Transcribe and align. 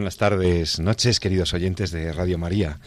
Buenas 0.00 0.16
tardes, 0.16 0.80
noches, 0.80 1.20
queridos 1.20 1.52
oyentes 1.52 1.90
de 1.90 2.10
Radio 2.14 2.38
María. 2.38 2.80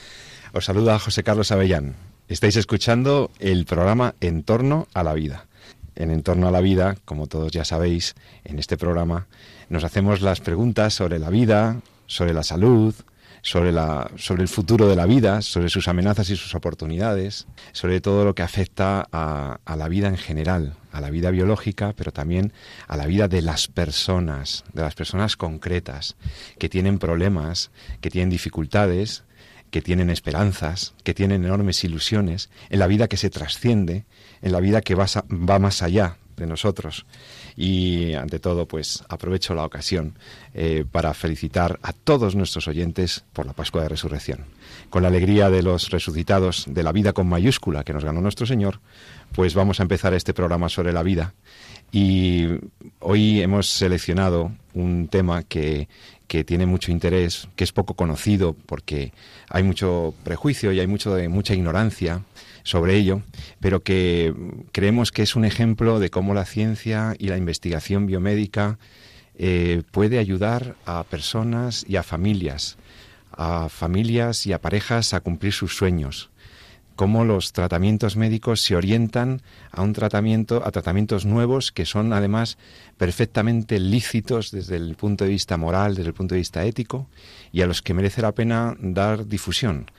Os 0.52 0.66
saluda 0.66 0.98
José 0.98 1.21
Carlos 1.21 1.52
Avellán. 1.52 1.95
Estáis 2.27 2.55
escuchando 2.55 3.30
el 3.38 3.66
programa 3.66 4.16
En 4.20 4.41
torno 4.41 4.88
a 4.95 5.04
la 5.04 5.13
vida. 5.13 5.45
En 5.94 6.09
En 6.09 6.23
torno 6.23 6.48
a 6.48 6.52
la 6.52 6.59
vida, 6.59 6.98
como 7.05 7.27
todos 7.27 7.52
ya 7.52 7.66
sabéis, 7.66 8.16
en 8.45 8.57
este 8.57 8.77
programa 8.77 9.27
nos 9.70 9.84
hacemos 9.84 10.21
las 10.21 10.41
preguntas 10.41 10.95
sobre 10.95 11.20
la 11.20 11.30
vida, 11.30 11.81
sobre 12.07 12.34
la 12.34 12.41
salud, 12.41 12.95
sobre, 13.43 13.71
la, 13.71 14.09
sobre 14.18 14.41
el 14.41 14.49
futuro 14.49 14.87
de 14.87 14.96
la 14.96 15.05
vida, 15.05 15.43
sobre 15.43 15.70
sus 15.70 15.87
amenazas 15.87 16.32
y 16.32 16.35
sus 16.35 16.55
oportunidades, 16.55 17.46
sobre 17.74 18.02
todo 18.02 18.26
lo 18.26 18.34
que 18.34 18.41
afecta 18.41 19.07
a 19.12 19.76
la 19.77 19.87
vida 19.87 20.07
en 20.07 20.18
general, 20.18 20.77
a 20.94 21.02
la 21.02 21.10
vida 21.10 21.32
biológica, 21.32 21.94
pero 21.98 22.13
también 22.13 22.54
a 22.88 22.96
la 22.96 23.08
vida 23.08 23.27
de 23.27 23.41
las 23.41 23.68
personas, 23.68 24.63
de 24.74 24.84
las 24.84 24.94
personas 24.94 25.36
concretas, 25.36 26.16
que 26.60 26.70
tienen 26.70 26.99
problemas, 26.99 27.72
que 27.99 28.12
tienen 28.12 28.30
dificultades, 28.30 29.24
que 29.71 29.82
tienen 29.82 30.12
esperanzas, 30.12 30.94
que 31.04 31.16
tienen 31.16 31.44
enormes 31.44 31.84
ilusiones, 31.84 32.52
en 32.70 32.77
la 32.77 32.86
vida 32.86 33.08
que 33.08 33.18
se 33.18 33.32
trasciende, 33.32 34.05
en 34.44 34.52
la 34.52 34.60
vida 34.60 34.82
que 34.82 34.94
va, 34.94 35.08
más 35.27 35.82
allá 35.82 36.18
de 36.38 36.46
nosotros. 36.46 37.08
Y 37.55 38.13
ante 38.13 38.40
todo, 38.40 38.68
pues 38.68 39.04
aprovecho 39.09 39.54
la 39.54 39.65
ocasión 39.65 40.18
eh, 40.54 40.85
para 40.91 41.13
felicitar 41.13 41.79
a 41.84 41.93
todos 41.93 42.35
nuestros 42.35 42.68
oyentes 42.68 43.23
por 43.34 43.46
la 43.46 43.54
Pascua 43.54 43.84
de 43.84 43.90
Resurrección. 43.90 44.46
Con 44.90 45.04
la 45.04 45.09
alegría 45.09 45.49
de 45.49 45.63
los 45.63 45.90
resucitados 45.90 46.65
de 46.68 46.84
la 46.84 46.91
vida 46.91 47.13
con 47.13 47.27
mayúscula 47.27 47.84
que 47.84 47.93
nos 47.93 48.05
ganó 48.05 48.21
nuestro 48.21 48.46
Señor, 48.46 48.79
pues 49.34 49.54
vamos 49.54 49.79
a 49.79 49.84
empezar 49.84 50.13
este 50.13 50.34
programa 50.34 50.70
sobre 50.70 50.93
la 50.93 51.04
vida. 51.04 51.34
Y 51.96 52.48
hoy 53.02 53.41
hemos 53.44 53.70
seleccionado 53.70 54.52
un 54.74 55.08
tema 55.08 55.44
que, 55.44 55.88
que 56.27 56.44
tiene 56.44 56.66
mucho 56.66 56.91
interés, 56.91 57.48
que 57.55 57.63
es 57.63 57.72
poco 57.72 57.94
conocido 57.94 58.55
porque 58.66 59.13
hay 59.48 59.62
mucho 59.62 60.16
prejuicio 60.24 60.71
y 60.71 60.80
hay 60.80 60.88
mucho 60.88 61.14
de, 61.14 61.30
mucha 61.30 61.54
ignorancia 61.54 62.24
sobre 62.64 62.96
ello, 62.96 63.21
pero 63.60 63.84
que 63.84 64.34
creemos 64.72 65.12
que 65.12 65.22
es 65.22 65.36
un 65.36 65.46
ejemplo 65.46 66.00
de 66.00 66.09
cómo 66.09 66.34
la 66.34 66.46
ciencia 66.46 67.14
y 67.19 67.28
la 67.28 67.38
investigación 67.38 68.08
biomédica 68.08 68.80
eh, 69.36 69.84
puede 69.91 70.18
ayudar 70.18 70.75
a 70.88 71.03
personas 71.03 71.86
y 71.88 71.97
a 71.97 72.02
familias, 72.02 72.78
a 73.31 73.69
familias 73.69 74.47
y 74.47 74.53
a 74.53 74.62
parejas 74.62 75.14
a 75.14 75.19
cumplir 75.19 75.53
sus 75.53 75.78
sueños 75.78 76.31
cómo 76.96 77.25
los 77.25 77.53
tratamientos 77.53 78.16
médicos 78.16 78.62
se 78.62 78.76
orientan 78.76 79.42
a 79.72 79.81
un 79.81 79.94
tratamiento, 79.94 80.62
a 80.66 80.72
tratamientos 80.72 81.26
nuevos 81.26 81.72
que 81.72 81.86
son 81.86 82.14
además 82.14 82.58
perfectamente 82.98 83.80
lícitos 83.80 84.52
desde 84.52 84.76
el 84.76 84.96
punto 84.96 85.24
de 85.24 85.32
vista 85.32 85.58
moral, 85.58 85.96
desde 85.96 86.09
el 86.09 86.14
punto 86.14 86.36
de 86.36 86.40
vista 86.40 86.66
ético, 86.66 87.08
y 87.52 87.62
a 87.62 87.68
los 87.68 87.82
que 87.82 87.94
merece 87.94 88.22
la 88.22 88.34
pena 88.34 88.76
dar 88.80 89.28
difusión. 89.28 89.90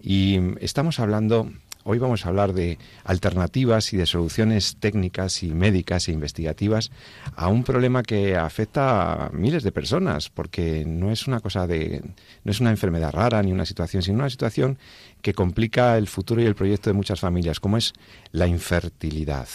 Y 0.00 0.38
estamos 0.60 1.00
hablando 1.00 1.50
Hoy 1.90 1.98
vamos 1.98 2.26
a 2.26 2.28
hablar 2.28 2.52
de 2.52 2.76
alternativas 3.04 3.94
y 3.94 3.96
de 3.96 4.04
soluciones 4.04 4.76
técnicas 4.78 5.42
y 5.42 5.54
médicas 5.54 6.08
e 6.08 6.12
investigativas 6.12 6.90
a 7.34 7.48
un 7.48 7.64
problema 7.64 8.02
que 8.02 8.36
afecta 8.36 9.28
a 9.28 9.30
miles 9.30 9.62
de 9.62 9.72
personas, 9.72 10.28
porque 10.28 10.84
no 10.86 11.10
es 11.10 11.26
una 11.26 11.40
cosa 11.40 11.66
de 11.66 12.02
no 12.44 12.52
es 12.52 12.60
una 12.60 12.68
enfermedad 12.68 13.14
rara 13.14 13.42
ni 13.42 13.52
una 13.52 13.64
situación, 13.64 14.02
sino 14.02 14.18
una 14.18 14.28
situación 14.28 14.76
que 15.22 15.34
complica 15.34 15.96
el 15.96 16.06
futuro 16.06 16.42
y 16.42 16.46
el 16.46 16.54
proyecto 16.54 16.90
de 16.90 16.94
muchas 16.94 17.20
familias, 17.20 17.60
como 17.60 17.76
es 17.76 17.92
la 18.32 18.46
infertilidad. 18.46 19.48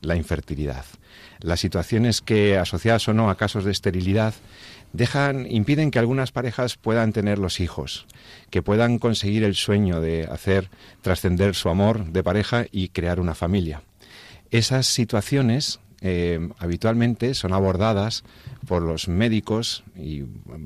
La 0.00 0.16
infertilidad. 0.16 0.84
Las 1.40 1.60
situaciones 1.60 2.20
que 2.20 2.58
asociadas 2.58 3.08
o 3.08 3.14
no 3.14 3.30
a 3.30 3.36
casos 3.36 3.64
de 3.64 3.72
esterilidad 3.72 4.34
dejan, 4.92 5.50
impiden 5.50 5.90
que 5.90 5.98
algunas 5.98 6.32
parejas 6.32 6.76
puedan 6.76 7.12
tener 7.12 7.38
los 7.38 7.60
hijos, 7.60 8.06
que 8.50 8.62
puedan 8.62 8.98
conseguir 8.98 9.44
el 9.44 9.54
sueño 9.54 10.00
de 10.00 10.24
hacer 10.24 10.70
trascender 11.02 11.54
su 11.54 11.68
amor 11.68 12.12
de 12.12 12.22
pareja 12.22 12.66
y 12.70 12.88
crear 12.88 13.20
una 13.20 13.34
familia. 13.34 13.82
Esas 14.50 14.86
situaciones 14.86 15.80
eh, 16.06 16.38
habitualmente 16.58 17.32
son 17.32 17.54
abordadas 17.54 18.24
por 18.68 18.82
los 18.82 19.08
médicos 19.08 19.84
y 19.96 20.24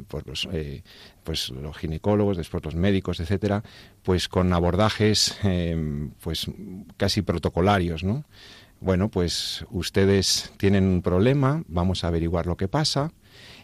por 0.09 0.27
los, 0.27 0.49
eh, 0.53 0.83
pues 1.23 1.51
los 1.51 1.77
ginecólogos, 1.77 2.37
después 2.37 2.65
los 2.65 2.75
médicos, 2.75 3.21
etcétera, 3.21 3.63
pues 4.03 4.29
con 4.29 4.53
abordajes 4.53 5.39
eh, 5.45 6.09
pues 6.21 6.51
casi 6.97 7.23
protocolarios, 7.23 8.03
¿no? 8.03 8.25
Bueno, 8.81 9.11
pues 9.11 9.65
ustedes 9.71 10.53
tienen 10.57 10.83
un 10.83 11.03
problema, 11.03 11.63
vamos 11.69 12.03
a 12.03 12.09
averiguar 12.09 12.47
lo 12.47 12.57
que 12.57 12.67
pasa, 12.67 13.13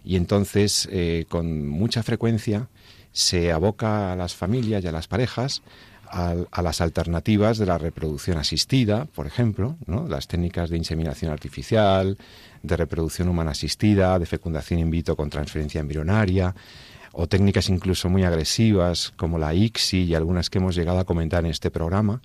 y 0.04 0.14
entonces 0.14 0.88
con 1.28 1.66
mucha 1.66 2.04
frecuencia 2.04 2.68
se 3.10 3.50
aboca 3.50 4.12
a 4.12 4.16
las 4.16 4.34
familias 4.34 4.84
y 4.84 4.86
a 4.86 4.92
las 4.92 5.08
parejas 5.08 5.62
a, 6.10 6.62
las 6.62 6.80
alternativas 6.80 7.58
de 7.58 7.66
la 7.66 7.78
reproducción 7.78 8.38
asistida, 8.38 9.06
por 9.06 9.26
ejemplo, 9.26 9.76
¿no? 9.86 10.06
las 10.08 10.28
técnicas 10.28 10.70
de 10.70 10.76
inseminación 10.76 11.32
artificial, 11.32 12.18
de 12.62 12.76
reproducción 12.76 13.28
humana 13.28 13.52
asistida, 13.52 14.18
de 14.18 14.26
fecundación 14.26 14.80
in 14.80 14.90
vitro 14.90 15.16
con 15.16 15.30
transferencia 15.30 15.80
embrionaria, 15.80 16.54
o 17.12 17.28
técnicas 17.28 17.68
incluso 17.68 18.08
muy 18.08 18.24
agresivas 18.24 19.12
como 19.16 19.38
la 19.38 19.54
ICSI 19.54 20.02
y 20.04 20.14
algunas 20.14 20.50
que 20.50 20.58
hemos 20.58 20.74
llegado 20.74 20.98
a 20.98 21.04
comentar 21.04 21.44
en 21.44 21.50
este 21.50 21.70
programa, 21.70 22.20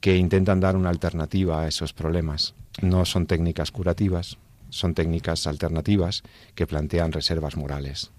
que 0.00 0.16
intentan 0.16 0.60
dar 0.60 0.76
una 0.76 0.90
alternativa 0.90 1.62
a 1.62 1.68
esos 1.68 1.92
problemas. 1.92 2.54
No 2.80 3.04
son 3.04 3.26
técnicas 3.26 3.70
curativas, 3.70 4.38
son 4.70 4.94
técnicas 4.94 5.46
alternativas 5.46 6.22
que 6.54 6.66
plantean 6.66 7.12
reservas 7.12 7.56
morales. 7.56 8.10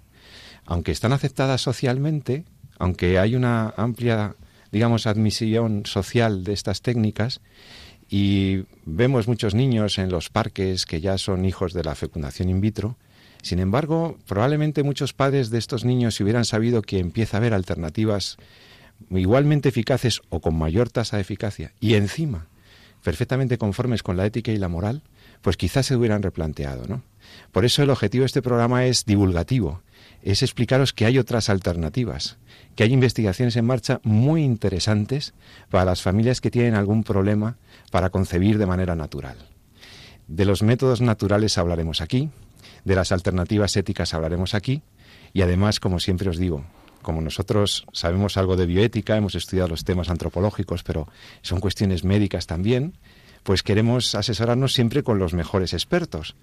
Aunque 0.65 0.91
están 0.91 1.13
aceptadas 1.13 1.61
socialmente, 1.61 2.45
aunque 2.77 3.19
hay 3.19 3.35
una 3.35 3.73
amplia, 3.77 4.35
digamos, 4.71 5.07
admisión 5.07 5.85
social 5.85 6.43
de 6.43 6.53
estas 6.53 6.81
técnicas, 6.81 7.41
y 8.09 8.63
vemos 8.85 9.27
muchos 9.27 9.55
niños 9.55 9.97
en 9.97 10.09
los 10.09 10.29
parques 10.29 10.85
que 10.85 11.01
ya 11.01 11.17
son 11.17 11.45
hijos 11.45 11.73
de 11.73 11.83
la 11.83 11.95
fecundación 11.95 12.49
in 12.49 12.61
vitro, 12.61 12.97
sin 13.41 13.59
embargo, 13.59 14.17
probablemente 14.27 14.83
muchos 14.83 15.13
padres 15.13 15.49
de 15.49 15.59
estos 15.59 15.85
niños, 15.85 16.15
si 16.15 16.23
hubieran 16.23 16.45
sabido 16.45 16.81
que 16.81 16.99
empieza 16.99 17.37
a 17.37 17.39
haber 17.39 17.53
alternativas 17.53 18.37
igualmente 19.11 19.69
eficaces 19.69 20.21
o 20.29 20.39
con 20.39 20.57
mayor 20.57 20.89
tasa 20.89 21.17
de 21.17 21.21
eficacia, 21.21 21.73
y 21.79 21.93
encima 21.93 22.47
perfectamente 23.03 23.59
conformes 23.59 24.01
con 24.01 24.17
la 24.17 24.25
ética 24.25 24.51
y 24.51 24.57
la 24.57 24.67
moral, 24.67 25.03
pues 25.43 25.57
quizás 25.57 25.85
se 25.85 25.95
hubieran 25.95 26.23
replanteado, 26.23 26.87
¿no? 26.87 27.03
Por 27.51 27.63
eso 27.63 27.83
el 27.83 27.91
objetivo 27.91 28.23
de 28.23 28.27
este 28.27 28.41
programa 28.41 28.85
es 28.85 29.05
divulgativo, 29.05 29.83
es 30.23 30.41
explicaros 30.41 30.91
que 30.91 31.05
hay 31.05 31.19
otras 31.19 31.49
alternativas, 31.49 32.39
que 32.75 32.83
hay 32.83 32.93
investigaciones 32.93 33.55
en 33.55 33.65
marcha 33.65 33.99
muy 34.03 34.43
interesantes 34.43 35.33
para 35.69 35.85
las 35.85 36.01
familias 36.01 36.41
que 36.41 36.51
tienen 36.51 36.75
algún 36.75 37.03
problema 37.03 37.57
para 37.91 38.09
concebir 38.09 38.57
de 38.57 38.65
manera 38.65 38.95
natural. 38.95 39.37
De 40.27 40.45
los 40.45 40.63
métodos 40.63 41.01
naturales 41.01 41.57
hablaremos 41.57 42.01
aquí, 42.01 42.29
de 42.83 42.95
las 42.95 43.11
alternativas 43.11 43.75
éticas 43.77 44.13
hablaremos 44.13 44.53
aquí, 44.53 44.81
y 45.33 45.41
además, 45.41 45.79
como 45.79 45.99
siempre 45.99 46.29
os 46.29 46.37
digo, 46.37 46.65
como 47.01 47.21
nosotros 47.21 47.85
sabemos 47.93 48.35
algo 48.37 48.55
de 48.55 48.65
bioética, 48.65 49.15
hemos 49.15 49.35
estudiado 49.35 49.69
los 49.69 49.83
temas 49.83 50.09
antropológicos, 50.09 50.81
pero 50.83 51.07
son 51.41 51.59
cuestiones 51.59 52.03
médicas 52.03 52.47
también, 52.47 52.97
pues 53.43 53.61
queremos 53.61 54.15
asesorarnos 54.15 54.73
siempre 54.73 55.03
con 55.03 55.19
los 55.19 55.35
mejores 55.35 55.73
expertos. 55.73 56.35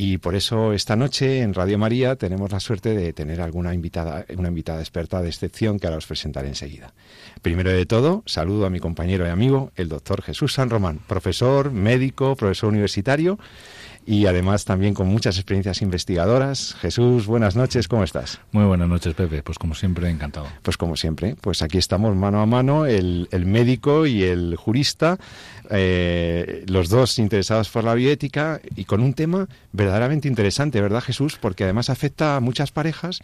Y 0.00 0.18
por 0.18 0.36
eso 0.36 0.72
esta 0.74 0.94
noche 0.94 1.40
en 1.40 1.54
Radio 1.54 1.76
María 1.76 2.14
tenemos 2.14 2.52
la 2.52 2.60
suerte 2.60 2.94
de 2.94 3.12
tener 3.12 3.40
alguna 3.40 3.74
invitada, 3.74 4.24
una 4.36 4.46
invitada 4.46 4.78
experta 4.78 5.20
de 5.20 5.28
excepción 5.28 5.80
que 5.80 5.88
ahora 5.88 5.98
os 5.98 6.06
presentaré 6.06 6.46
enseguida. 6.46 6.94
Primero 7.42 7.72
de 7.72 7.84
todo, 7.84 8.22
saludo 8.24 8.66
a 8.66 8.70
mi 8.70 8.78
compañero 8.78 9.26
y 9.26 9.30
amigo, 9.30 9.72
el 9.74 9.88
doctor 9.88 10.22
Jesús 10.22 10.52
San 10.52 10.70
Román, 10.70 11.00
profesor, 11.08 11.72
médico, 11.72 12.36
profesor 12.36 12.68
universitario 12.68 13.40
y 14.06 14.26
además 14.26 14.64
también 14.64 14.94
con 14.94 15.08
muchas 15.08 15.36
experiencias 15.36 15.82
investigadoras. 15.82 16.74
Jesús, 16.80 17.26
buenas 17.26 17.54
noches, 17.54 17.86
¿cómo 17.88 18.04
estás? 18.04 18.40
Muy 18.52 18.64
buenas 18.64 18.88
noches, 18.88 19.14
Pepe. 19.14 19.42
Pues 19.42 19.58
como 19.58 19.74
siempre, 19.74 20.08
encantado. 20.08 20.46
Pues 20.62 20.76
como 20.76 20.96
siempre, 20.96 21.36
pues 21.40 21.62
aquí 21.62 21.76
estamos 21.78 22.16
mano 22.16 22.40
a 22.40 22.46
mano, 22.46 22.86
el, 22.86 23.28
médico 23.44 24.06
y 24.06 24.22
el 24.22 24.56
jurista, 24.56 25.18
eh, 25.70 26.64
los 26.66 26.88
dos 26.88 27.18
interesados 27.18 27.68
por 27.68 27.84
la 27.84 27.94
bioética 27.94 28.60
y 28.74 28.84
con 28.84 29.00
un 29.02 29.14
tema 29.14 29.48
verdaderamente 29.72 29.98
verdaderamente 29.98 30.28
interesante, 30.28 30.80
¿verdad 30.80 31.00
Jesús? 31.00 31.38
Porque 31.40 31.64
además 31.64 31.90
afecta 31.90 32.36
a 32.36 32.40
muchas 32.40 32.70
parejas 32.70 33.20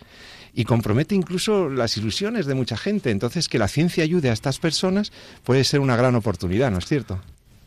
y 0.53 0.65
compromete 0.65 1.15
incluso 1.15 1.69
las 1.69 1.97
ilusiones 1.97 2.47
de 2.47 2.55
mucha 2.55 2.77
gente. 2.77 3.11
Entonces, 3.11 3.49
que 3.49 3.59
la 3.59 3.69
ciencia 3.69 4.03
ayude 4.03 4.31
a 4.31 4.33
estas 4.33 4.59
personas 4.59 5.13
puede 5.45 5.63
ser 5.65 5.81
una 5.81 5.97
gran 5.97 6.15
oportunidad, 6.17 6.71
¿no 6.71 6.79
es 6.79 6.87
cierto? 6.87 7.21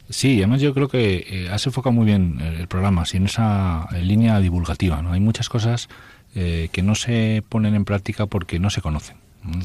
Sí, 0.09 0.37
además 0.37 0.61
yo 0.61 0.73
creo 0.73 0.87
que 0.87 1.25
eh, 1.29 1.49
has 1.51 1.65
enfocado 1.65 1.93
muy 1.93 2.05
bien 2.05 2.39
el 2.39 2.67
programa, 2.67 3.05
sin 3.05 3.25
esa 3.25 3.87
línea 4.01 4.39
divulgativa. 4.39 5.01
¿no? 5.01 5.11
Hay 5.11 5.19
muchas 5.19 5.49
cosas 5.49 5.89
eh, 6.35 6.69
que 6.71 6.81
no 6.81 6.95
se 6.95 7.43
ponen 7.49 7.75
en 7.75 7.85
práctica 7.85 8.25
porque 8.25 8.59
no 8.59 8.69
se 8.69 8.81
conocen. 8.81 9.17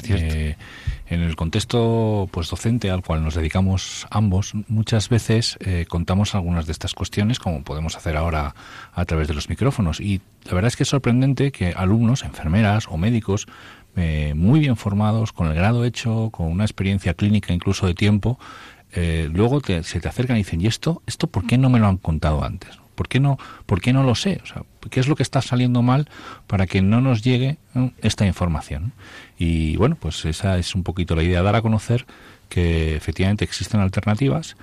Eh, 0.09 0.57
en 1.09 1.23
el 1.23 1.37
contexto 1.37 2.29
pues 2.31 2.49
docente 2.49 2.91
al 2.91 3.03
cual 3.03 3.25
nos 3.25 3.35
dedicamos 3.35 4.07
ambos, 4.11 4.53
muchas 4.69 5.09
veces 5.09 5.59
eh, 5.61 5.87
contamos 5.89 6.35
algunas 6.35 6.67
de 6.67 6.73
estas 6.73 6.95
cuestiones 6.95 7.39
como 7.39 7.63
podemos 7.63 7.97
hacer 7.97 8.17
ahora 8.17 8.55
a 8.95 9.05
través 9.05 9.29
de 9.29 9.35
los 9.35 9.49
micrófonos. 9.49 10.01
Y 10.01 10.21
la 10.45 10.55
verdad 10.55 10.69
es 10.69 10.77
que 10.77 10.85
es 10.85 10.89
sorprendente 10.89 11.53
que 11.53 11.73
alumnos, 11.77 12.23
enfermeras 12.23 12.87
o 12.89 12.97
médicos 12.97 13.47
eh, 13.97 14.33
muy 14.35 14.61
bien 14.61 14.77
formados, 14.77 15.33
con 15.33 15.49
el 15.49 15.55
grado 15.55 15.85
hecho, 15.85 16.31
con 16.31 16.47
una 16.47 16.65
experiencia 16.65 17.13
clínica 17.15 17.53
incluso 17.53 17.87
de 17.87 17.95
tiempo, 17.95 18.39
luego 18.95 19.61
se 19.61 20.01
te 20.01 20.09
acercan 20.09 20.37
y 20.37 20.41
dicen, 20.41 20.61
¿y 20.61 20.67
esto? 20.67 21.03
¿Esto 21.07 21.27
por 21.27 21.47
qué 21.47 21.59
no 21.59 21.71
me 21.71 21.79
lo 21.79 21.87
han 21.87 21.97
contado 21.97 22.45
antes? 22.45 22.79
¿Por 22.95 23.09
qué 23.09 23.21
no, 23.21 23.39
por 23.67 23.81
qué 23.81 23.93
no 23.93 24.03
lo 24.03 24.15
sé? 24.15 24.41
O 24.43 24.47
sea, 24.47 24.63
¿Qué 24.91 25.01
es 25.01 25.09
lo 25.09 25.17
que 25.17 25.23
está 25.23 25.43
saliendo 25.43 25.83
mal 25.83 26.09
para 26.47 26.67
que 26.67 26.83
no 26.83 27.01
nos 27.01 27.23
llegue 27.23 27.59
esta 28.01 28.27
información? 28.27 28.93
Y 29.39 29.77
bueno, 29.77 29.97
pues 29.99 30.25
esa 30.25 30.59
es 30.59 30.75
un 30.75 30.83
poquito 30.83 31.15
la 31.15 31.23
idea, 31.23 31.43
dar 31.43 31.57
a 31.57 31.63
conocer 31.63 32.07
que 32.49 32.97
efectivamente 32.97 33.45
existen 33.45 33.81
alternativas, 33.81 34.57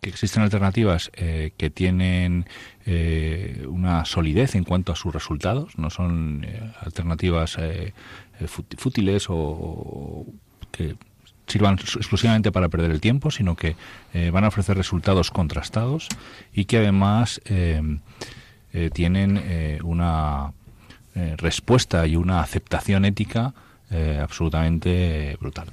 que 0.00 0.10
existen 0.10 0.42
alternativas 0.42 1.10
eh, 1.14 1.52
que 1.56 1.70
tienen 1.70 2.46
eh, 2.86 3.66
una 3.68 4.04
solidez 4.04 4.54
en 4.54 4.64
cuanto 4.64 4.92
a 4.92 4.96
sus 4.96 5.12
resultados, 5.12 5.78
no 5.78 5.90
son 5.90 6.44
eh, 6.44 6.72
alternativas 6.80 7.58
fútiles 8.76 9.26
o 9.28 10.26
que 10.70 10.96
sirvan 11.46 11.74
exclusivamente 11.74 12.52
para 12.52 12.68
perder 12.68 12.90
el 12.90 13.00
tiempo, 13.00 13.30
sino 13.30 13.56
que 13.56 13.76
eh, 14.12 14.30
van 14.30 14.44
a 14.44 14.48
ofrecer 14.48 14.76
resultados 14.76 15.30
contrastados 15.30 16.08
y 16.52 16.64
que 16.64 16.78
además 16.78 17.40
eh, 17.46 17.80
eh, 18.72 18.90
tienen 18.92 19.80
una 19.82 20.52
respuesta 21.38 22.06
y 22.06 22.14
una 22.16 22.40
aceptación 22.40 23.06
ética 23.06 23.54
absolutamente 24.20 25.38
brutal. 25.40 25.68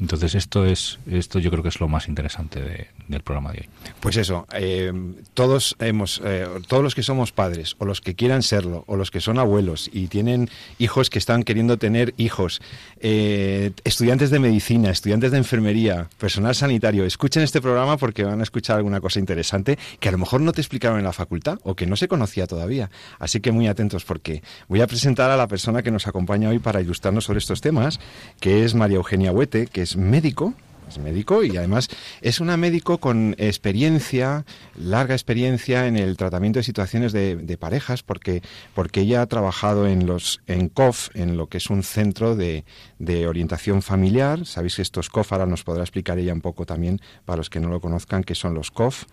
Entonces 0.00 0.34
esto 0.34 0.66
es 0.66 0.98
esto 1.10 1.38
yo 1.38 1.50
creo 1.50 1.62
que 1.62 1.68
es 1.68 1.78
lo 1.78 1.88
más 1.88 2.08
interesante 2.08 2.60
de, 2.60 2.88
del 3.08 3.22
programa 3.22 3.52
de 3.52 3.60
hoy. 3.60 3.68
Pues 4.00 4.16
eso, 4.16 4.46
eh, 4.52 4.92
todos 5.34 5.76
hemos, 5.78 6.20
eh, 6.24 6.46
todos 6.66 6.82
los 6.82 6.94
que 6.94 7.02
somos 7.02 7.32
padres 7.32 7.76
o 7.78 7.84
los 7.84 8.00
que 8.00 8.14
quieran 8.14 8.42
serlo 8.42 8.84
o 8.86 8.96
los 8.96 9.10
que 9.10 9.20
son 9.20 9.38
abuelos 9.38 9.88
y 9.92 10.08
tienen 10.08 10.50
hijos 10.78 11.10
que 11.10 11.18
están 11.18 11.44
queriendo 11.44 11.78
tener 11.78 12.12
hijos, 12.16 12.60
eh, 13.00 13.72
estudiantes 13.84 14.30
de 14.30 14.40
medicina, 14.40 14.90
estudiantes 14.90 15.30
de 15.30 15.38
enfermería, 15.38 16.08
personal 16.18 16.54
sanitario, 16.54 17.04
escuchen 17.04 17.42
este 17.42 17.60
programa 17.60 17.96
porque 17.96 18.24
van 18.24 18.40
a 18.40 18.42
escuchar 18.42 18.78
alguna 18.78 19.00
cosa 19.00 19.20
interesante 19.20 19.78
que 20.00 20.08
a 20.08 20.12
lo 20.12 20.18
mejor 20.18 20.40
no 20.40 20.52
te 20.52 20.60
explicaron 20.60 20.98
en 20.98 21.04
la 21.04 21.12
facultad 21.12 21.58
o 21.62 21.76
que 21.76 21.86
no 21.86 21.94
se 21.94 22.08
conocía 22.08 22.46
todavía. 22.46 22.90
Así 23.20 23.40
que 23.40 23.52
muy 23.52 23.68
atentos 23.68 24.04
porque 24.04 24.42
voy 24.68 24.80
a 24.80 24.86
presentar 24.86 25.30
a 25.30 25.36
la 25.36 25.46
persona 25.46 25.82
que 25.82 25.92
nos 25.92 26.08
acompaña 26.08 26.48
hoy 26.48 26.58
para 26.58 26.80
ilustrarnos 26.80 27.24
sobre 27.24 27.38
estos 27.38 27.60
temas, 27.60 28.00
que 28.40 28.64
es 28.64 28.74
María 28.74 28.96
Eugenia 28.96 29.30
Huete, 29.30 29.66
que 29.66 29.83
es 29.84 29.96
médico, 29.96 30.54
es 30.94 30.98
médico 30.98 31.44
y 31.44 31.56
además 31.56 31.88
es 32.20 32.40
una 32.40 32.56
médico 32.56 32.98
con 32.98 33.34
experiencia, 33.38 34.44
larga 34.76 35.14
experiencia 35.14 35.86
en 35.86 35.96
el 35.96 36.16
tratamiento 36.16 36.58
de 36.58 36.62
situaciones 36.62 37.12
de, 37.12 37.58
parejas, 37.58 38.02
porque, 38.02 38.42
porque 38.74 39.00
ella 39.00 39.22
ha 39.22 39.26
trabajado 39.26 39.86
en 39.86 40.06
los 40.06 40.40
en 40.46 40.68
COF, 40.68 41.08
en 41.14 41.36
lo 41.36 41.48
que 41.48 41.58
es 41.58 41.70
un 41.70 41.82
centro 41.82 42.36
de, 42.36 42.64
de 42.98 43.26
orientación 43.26 43.82
familiar. 43.82 44.44
Sabéis 44.46 44.76
que 44.76 44.82
estos 44.82 45.08
COF 45.08 45.32
ahora 45.32 45.46
nos 45.46 45.62
podrá 45.62 45.82
explicar 45.82 46.18
ella 46.18 46.32
un 46.32 46.40
poco 46.40 46.66
también 46.66 47.00
para 47.24 47.38
los 47.38 47.50
que 47.50 47.60
no 47.60 47.68
lo 47.68 47.80
conozcan 47.80 48.24
qué 48.24 48.34
son 48.34 48.54
los 48.54 48.70
COF, 48.70 49.04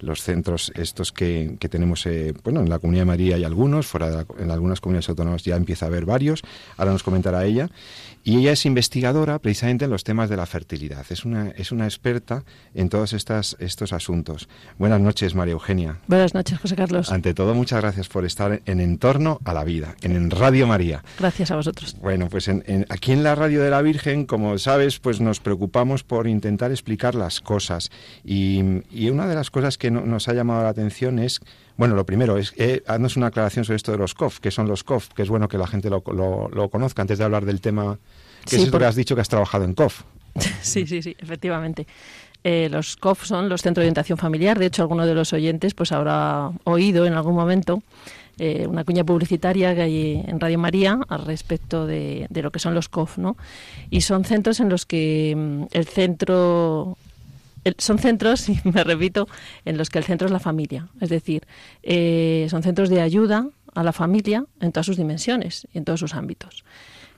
los 0.00 0.22
centros 0.22 0.72
estos 0.74 1.12
que, 1.12 1.56
que 1.58 1.68
tenemos, 1.68 2.06
eh, 2.06 2.34
bueno, 2.42 2.60
en 2.60 2.68
la 2.68 2.78
Comunidad 2.78 3.02
de 3.02 3.06
María 3.06 3.36
hay 3.36 3.44
algunos, 3.44 3.86
fuera 3.86 4.24
en 4.38 4.50
algunas 4.50 4.80
comunidades 4.80 5.08
autónomas 5.08 5.44
ya 5.44 5.56
empieza 5.56 5.86
a 5.86 5.88
haber 5.88 6.04
varios. 6.04 6.42
Ahora 6.76 6.92
nos 6.92 7.02
comentará 7.02 7.44
ella. 7.44 7.68
Y 8.22 8.36
ella 8.38 8.52
es 8.52 8.66
investigadora 8.66 9.38
precisamente 9.38 9.86
en 9.86 9.90
los 9.90 10.04
temas 10.04 10.28
de 10.28 10.36
la 10.36 10.44
fertilidad. 10.44 11.06
Es 11.08 11.24
una, 11.24 11.29
es 11.56 11.72
una 11.72 11.84
experta 11.84 12.44
en 12.74 12.88
todos 12.88 13.12
estas, 13.12 13.56
estos 13.58 13.92
asuntos. 13.92 14.48
Buenas 14.78 15.00
noches, 15.00 15.34
María 15.34 15.52
Eugenia. 15.52 15.98
Buenas 16.06 16.34
noches, 16.34 16.58
José 16.58 16.76
Carlos. 16.76 17.10
Ante 17.10 17.34
todo, 17.34 17.54
muchas 17.54 17.80
gracias 17.80 18.08
por 18.08 18.24
estar 18.24 18.60
en 18.64 18.80
Entorno 18.80 19.40
a 19.44 19.52
la 19.52 19.64
Vida, 19.64 19.94
en, 20.02 20.30
Radio 20.30 20.66
María. 20.66 21.02
Gracias 21.18 21.50
a 21.50 21.56
vosotros. 21.56 21.96
Bueno, 22.00 22.28
pues 22.28 22.48
en, 22.48 22.86
aquí 22.88 23.12
en 23.12 23.22
la 23.22 23.34
Radio 23.34 23.62
de 23.62 23.70
la 23.70 23.82
Virgen, 23.82 24.26
como 24.26 24.58
sabes, 24.58 24.98
pues 24.98 25.20
nos 25.20 25.40
preocupamos 25.40 26.04
por 26.04 26.26
intentar 26.26 26.70
explicar 26.70 27.14
las 27.14 27.40
cosas. 27.40 27.90
Y, 28.24 28.60
una 29.10 29.26
de 29.26 29.34
las 29.34 29.50
cosas 29.50 29.76
que 29.76 29.90
nos 29.90 30.28
ha 30.28 30.34
llamado 30.34 30.62
la 30.62 30.68
atención 30.68 31.18
es 31.18 31.40
bueno, 31.80 31.94
lo 31.94 32.04
primero 32.04 32.36
es, 32.36 32.52
eh, 32.58 32.82
haznos 32.86 33.16
una 33.16 33.28
aclaración 33.28 33.64
sobre 33.64 33.76
esto 33.76 33.90
de 33.90 33.96
los 33.96 34.12
COF, 34.12 34.38
que 34.38 34.50
son 34.50 34.68
los 34.68 34.84
COF, 34.84 35.08
que 35.14 35.22
es 35.22 35.30
bueno 35.30 35.48
que 35.48 35.56
la 35.56 35.66
gente 35.66 35.88
lo, 35.88 36.02
lo, 36.04 36.68
conozca 36.68 37.00
antes 37.00 37.16
de 37.16 37.24
hablar 37.24 37.46
del 37.46 37.62
tema 37.62 37.98
que 38.44 38.58
sí, 38.58 38.70
has 38.84 38.96
dicho 38.96 39.14
que 39.14 39.22
has 39.22 39.30
trabajado 39.30 39.64
en 39.64 39.72
COF. 39.72 40.02
sí, 40.62 40.86
sí, 40.86 41.02
sí, 41.02 41.16
efectivamente. 41.18 41.86
Eh, 42.42 42.68
los 42.70 42.96
COF 42.96 43.24
son 43.26 43.48
los 43.48 43.60
Centros 43.60 43.82
de 43.82 43.88
Orientación 43.88 44.18
Familiar. 44.18 44.58
De 44.58 44.66
hecho, 44.66 44.82
alguno 44.82 45.06
de 45.06 45.14
los 45.14 45.32
oyentes 45.32 45.74
pues 45.74 45.92
habrá 45.92 46.50
oído 46.64 47.06
en 47.06 47.12
algún 47.12 47.34
momento 47.34 47.82
eh, 48.38 48.66
una 48.66 48.84
cuña 48.84 49.04
publicitaria 49.04 49.74
que 49.74 49.82
hay 49.82 50.24
en 50.26 50.40
Radio 50.40 50.58
María 50.58 50.98
al 51.08 51.26
respecto 51.26 51.86
de, 51.86 52.26
lo 52.30 52.50
que 52.50 52.58
son 52.58 52.74
los 52.74 52.88
COF, 52.88 53.18
¿no? 53.18 53.36
Y 53.90 54.00
son 54.00 54.24
centros 54.24 54.60
en 54.60 54.70
los 54.70 54.86
que 54.86 55.34
mm, 55.36 55.64
el 55.72 55.86
centro 55.86 56.96
son 57.76 57.98
centros, 57.98 58.48
y 58.48 58.58
me 58.64 58.82
repito, 58.84 59.28
en 59.66 59.76
los 59.76 59.90
que 59.90 59.98
el 59.98 60.04
centro 60.04 60.26
es 60.26 60.32
la 60.32 60.40
familia. 60.40 60.88
Es 61.02 61.10
decir, 61.10 61.46
eh, 61.82 62.46
son 62.48 62.62
centros 62.62 62.88
de 62.88 63.02
ayuda 63.02 63.46
a 63.74 63.82
la 63.82 63.92
familia 63.92 64.46
en 64.60 64.72
todas 64.72 64.86
sus 64.86 64.96
dimensiones 64.96 65.68
y 65.74 65.78
en 65.78 65.84
todos 65.84 66.00
sus 66.00 66.14
ámbitos. 66.14 66.64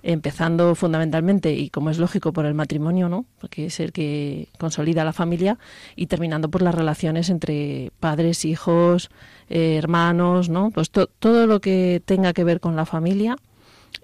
Empezando 0.03 0.75
fundamentalmente, 0.75 1.53
y 1.53 1.71
como 1.71 1.91
es 1.91 1.99
lógico, 1.99 2.33
por 2.33 2.45
el 2.47 2.55
matrimonio, 2.55 3.09
¿no? 3.09 3.25
porque 3.41 3.67
es 3.67 3.79
el 3.81 3.93
que 3.93 4.49
consolida 4.59 5.05
la 5.05 5.13
familia, 5.13 5.59
y 5.97 6.07
terminando 6.07 6.51
por 6.51 6.63
las 6.63 6.75
relaciones 6.75 7.31
entre 7.31 7.93
padres, 8.01 8.45
hijos, 8.45 9.11
eh, 9.49 9.77
hermanos, 9.77 10.49
¿no? 10.49 10.71
Pues 10.71 10.91
todo 10.91 11.47
lo 11.47 11.61
que 11.61 12.03
tenga 12.05 12.33
que 12.33 12.45
ver 12.45 12.61
con 12.61 12.75
la 12.77 12.87
familia 12.87 13.37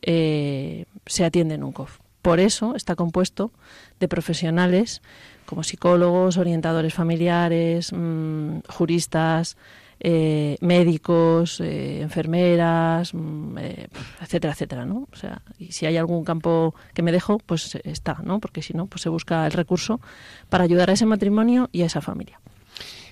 eh, 0.03 0.85
se 1.07 1.25
atiende 1.25 1.55
en 1.55 1.65
un 1.65 1.73
COF. 1.73 1.99
Por 2.23 2.41
eso 2.41 2.75
está 2.75 2.95
compuesto 2.95 3.53
de 4.01 4.09
profesionales 4.09 5.03
como 5.47 5.63
psicólogos, 5.63 6.37
orientadores 6.37 6.93
familiares, 6.93 7.93
mm, 7.93 8.59
juristas, 8.69 9.57
eh, 10.01 10.57
médicos, 10.61 11.61
eh, 11.61 12.01
enfermeras, 12.03 13.13
mm, 13.15 13.59
eh, 13.59 13.89
etcétera, 14.21 14.53
etcétera, 14.53 14.85
¿no? 14.87 15.09
O 15.13 15.17
sea, 15.17 15.43
y 15.59 15.73
si 15.73 15.87
hay 15.87 15.97
algún 15.97 16.25
campo 16.25 16.75
que 16.95 17.03
me 17.03 17.13
dejo, 17.13 17.39
pues 17.39 17.77
está, 17.85 18.19
¿no? 18.23 18.39
Porque 18.39 18.63
si 18.63 18.75
no, 18.75 18.87
pues 18.87 19.03
se 19.03 19.09
busca 19.09 19.45
el 19.47 19.53
recurso 19.53 20.01
para 20.49 20.65
ayudar 20.65 20.91
a 20.91 20.93
ese 20.93 21.07
matrimonio 21.07 21.69
y 21.73 21.83
a 21.83 21.87
esa 21.87 22.01
familia. 22.01 22.41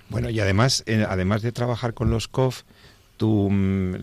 Bueno, 0.09 0.31
y 0.31 0.38
además, 0.38 0.85
además 1.09 1.43
de 1.43 1.50
trabajar 1.50 1.95
con 1.95 2.11
los 2.11 2.28
COF, 2.28 2.62
tú 3.16 3.49
mm, 3.50 3.95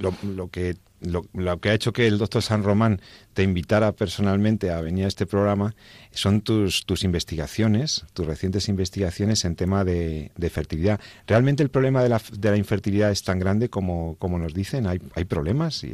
lo, 0.00 0.48
que 0.48 0.76
lo, 1.02 1.60
que 1.60 1.70
ha 1.70 1.74
hecho 1.74 1.92
que 1.92 2.06
el 2.06 2.18
doctor 2.18 2.42
San 2.42 2.62
Román 2.62 3.00
te 3.34 3.42
invitara 3.42 3.92
personalmente 3.92 4.70
a 4.70 4.80
venir 4.80 5.04
a 5.04 5.08
este 5.08 5.26
programa 5.26 5.74
son 6.12 6.40
tus, 6.40 6.84
tus 6.86 7.04
investigaciones, 7.04 8.04
tus 8.12 8.26
recientes 8.26 8.68
investigaciones 8.68 9.44
en 9.44 9.56
tema 9.56 9.84
de, 9.84 10.30
fertilidad. 10.50 11.00
¿Realmente 11.26 11.62
el 11.62 11.70
problema 11.70 12.02
de 12.02 12.08
la, 12.08 12.20
de 12.32 12.50
la, 12.50 12.56
infertilidad 12.56 13.10
es 13.10 13.22
tan 13.22 13.38
grande 13.38 13.68
como, 13.68 14.16
como 14.18 14.38
nos 14.38 14.54
dicen? 14.54 14.86
¿Hay, 14.86 15.00
hay 15.14 15.24
problemas? 15.24 15.84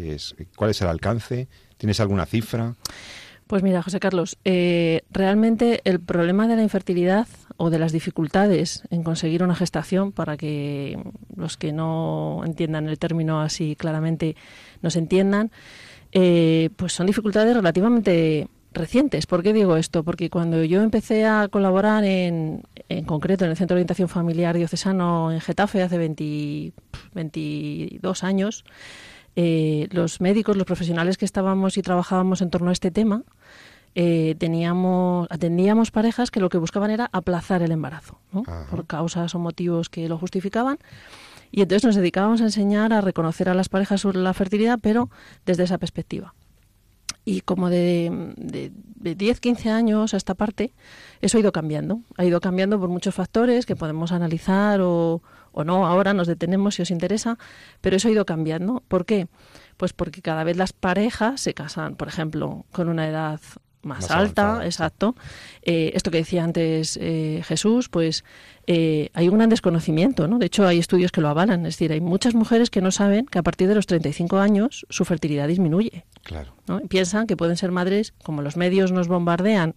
¿Cuál 0.56 0.70
es 0.70 0.80
el 0.82 0.88
alcance? 0.88 1.48
¿Tienes 1.76 2.00
alguna 2.00 2.26
cifra? 2.26 2.74
Pues 3.48 3.62
mira, 3.62 3.82
José 3.82 3.98
Carlos, 3.98 4.36
eh, 4.44 5.00
realmente 5.10 5.80
el 5.84 6.00
problema 6.00 6.46
de 6.48 6.56
la 6.56 6.62
infertilidad 6.62 7.26
o 7.58 7.70
de 7.70 7.78
las 7.78 7.92
dificultades 7.92 8.84
en 8.88 9.02
conseguir 9.02 9.42
una 9.42 9.54
gestación, 9.54 10.12
para 10.12 10.36
que 10.36 10.98
los 11.36 11.56
que 11.56 11.72
no 11.72 12.42
entiendan 12.46 12.88
el 12.88 12.98
término 12.98 13.40
así 13.40 13.76
claramente 13.76 14.36
nos 14.80 14.96
entiendan, 14.96 15.50
eh, 16.12 16.70
pues 16.76 16.92
son 16.92 17.08
dificultades 17.08 17.54
relativamente 17.54 18.48
recientes. 18.72 19.26
¿Por 19.26 19.42
qué 19.42 19.52
digo 19.52 19.76
esto? 19.76 20.04
Porque 20.04 20.30
cuando 20.30 20.62
yo 20.62 20.82
empecé 20.82 21.26
a 21.26 21.48
colaborar 21.48 22.04
en, 22.04 22.62
en 22.88 23.04
concreto 23.04 23.44
en 23.44 23.50
el 23.50 23.56
Centro 23.56 23.74
de 23.74 23.80
Orientación 23.80 24.08
Familiar 24.08 24.56
Diocesano 24.56 25.32
en 25.32 25.40
Getafe 25.40 25.82
hace 25.82 25.98
22 25.98 28.24
años, 28.24 28.64
eh, 29.40 29.86
los 29.90 30.20
médicos, 30.20 30.56
los 30.56 30.66
profesionales 30.66 31.16
que 31.16 31.24
estábamos 31.24 31.76
y 31.76 31.82
trabajábamos 31.82 32.40
en 32.40 32.50
torno 32.50 32.70
a 32.70 32.72
este 32.72 32.90
tema, 32.90 33.22
eh, 34.00 34.36
teníamos, 34.38 35.26
atendíamos 35.28 35.90
parejas 35.90 36.30
que 36.30 36.38
lo 36.38 36.50
que 36.50 36.58
buscaban 36.58 36.92
era 36.92 37.10
aplazar 37.12 37.62
el 37.62 37.72
embarazo, 37.72 38.20
por 38.70 38.86
causas 38.86 39.34
o 39.34 39.40
motivos 39.40 39.88
que 39.88 40.08
lo 40.08 40.16
justificaban. 40.16 40.78
Y 41.50 41.62
entonces 41.62 41.84
nos 41.84 41.96
dedicábamos 41.96 42.40
a 42.40 42.44
enseñar 42.44 42.92
a 42.92 43.00
reconocer 43.00 43.48
a 43.48 43.54
las 43.54 43.68
parejas 43.68 44.02
sobre 44.02 44.20
la 44.20 44.32
fertilidad, 44.34 44.78
pero 44.80 45.10
desde 45.44 45.64
esa 45.64 45.78
perspectiva. 45.78 46.32
Y 47.24 47.40
como 47.40 47.70
de, 47.70 48.34
de, 48.36 48.70
de 48.72 49.14
10, 49.16 49.40
15 49.40 49.68
años 49.70 50.14
a 50.14 50.16
esta 50.16 50.36
parte, 50.36 50.72
eso 51.20 51.36
ha 51.36 51.40
ido 51.40 51.50
cambiando. 51.50 52.02
Ha 52.18 52.24
ido 52.24 52.40
cambiando 52.40 52.78
por 52.78 52.90
muchos 52.90 53.16
factores 53.16 53.66
que 53.66 53.74
podemos 53.74 54.12
analizar 54.12 54.80
o, 54.80 55.22
o 55.50 55.64
no. 55.64 55.88
Ahora 55.88 56.14
nos 56.14 56.28
detenemos 56.28 56.76
si 56.76 56.82
os 56.82 56.92
interesa, 56.92 57.36
pero 57.80 57.96
eso 57.96 58.06
ha 58.06 58.12
ido 58.12 58.24
cambiando. 58.26 58.80
¿Por 58.86 59.06
qué? 59.06 59.26
Pues 59.76 59.92
porque 59.92 60.22
cada 60.22 60.44
vez 60.44 60.56
las 60.56 60.72
parejas 60.72 61.40
se 61.40 61.52
casan, 61.52 61.96
por 61.96 62.06
ejemplo, 62.06 62.64
con 62.70 62.88
una 62.88 63.08
edad 63.08 63.40
más, 63.82 64.02
Más 64.02 64.10
alta, 64.10 64.42
avanzada, 64.42 64.66
exacto. 64.66 65.16
Eh, 65.62 65.92
esto 65.94 66.10
que 66.10 66.18
decía 66.18 66.42
antes 66.42 66.98
eh, 67.00 67.42
Jesús, 67.44 67.88
pues 67.88 68.24
eh, 68.66 69.10
hay 69.14 69.28
un 69.28 69.38
gran 69.38 69.48
desconocimiento, 69.48 70.26
¿no? 70.26 70.38
De 70.38 70.46
hecho, 70.46 70.66
hay 70.66 70.78
estudios 70.78 71.12
que 71.12 71.20
lo 71.20 71.28
avalan. 71.28 71.64
Es 71.64 71.74
decir, 71.74 71.92
hay 71.92 72.00
muchas 72.00 72.34
mujeres 72.34 72.70
que 72.70 72.80
no 72.80 72.90
saben 72.90 73.26
que 73.26 73.38
a 73.38 73.42
partir 73.42 73.68
de 73.68 73.74
los 73.74 73.86
35 73.86 74.38
años 74.38 74.84
su 74.90 75.04
fertilidad 75.04 75.46
disminuye. 75.48 76.04
Claro. 76.22 76.54
¿no? 76.66 76.80
Piensan 76.80 77.26
que 77.26 77.36
pueden 77.36 77.56
ser 77.56 77.70
madres, 77.70 78.14
como 78.24 78.42
los 78.42 78.56
medios 78.56 78.90
nos 78.90 79.06
bombardean 79.06 79.74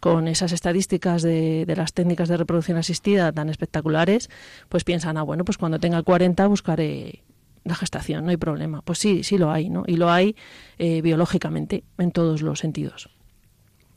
con 0.00 0.28
esas 0.28 0.52
estadísticas 0.52 1.22
de, 1.22 1.64
de 1.66 1.76
las 1.76 1.92
técnicas 1.92 2.28
de 2.28 2.36
reproducción 2.36 2.78
asistida 2.78 3.32
tan 3.32 3.48
espectaculares, 3.48 4.30
pues 4.68 4.84
piensan, 4.84 5.16
ah, 5.16 5.22
bueno, 5.22 5.44
pues 5.44 5.58
cuando 5.58 5.78
tenga 5.78 6.02
40 6.02 6.46
buscaré 6.46 7.22
la 7.64 7.74
gestación, 7.74 8.24
no 8.24 8.30
hay 8.30 8.36
problema. 8.36 8.82
Pues 8.82 8.98
sí, 8.98 9.22
sí 9.24 9.38
lo 9.38 9.50
hay, 9.50 9.68
¿no? 9.68 9.84
Y 9.86 9.96
lo 9.96 10.10
hay 10.10 10.36
eh, 10.78 11.02
biológicamente, 11.02 11.84
en 11.98 12.12
todos 12.12 12.42
los 12.42 12.58
sentidos. 12.58 13.10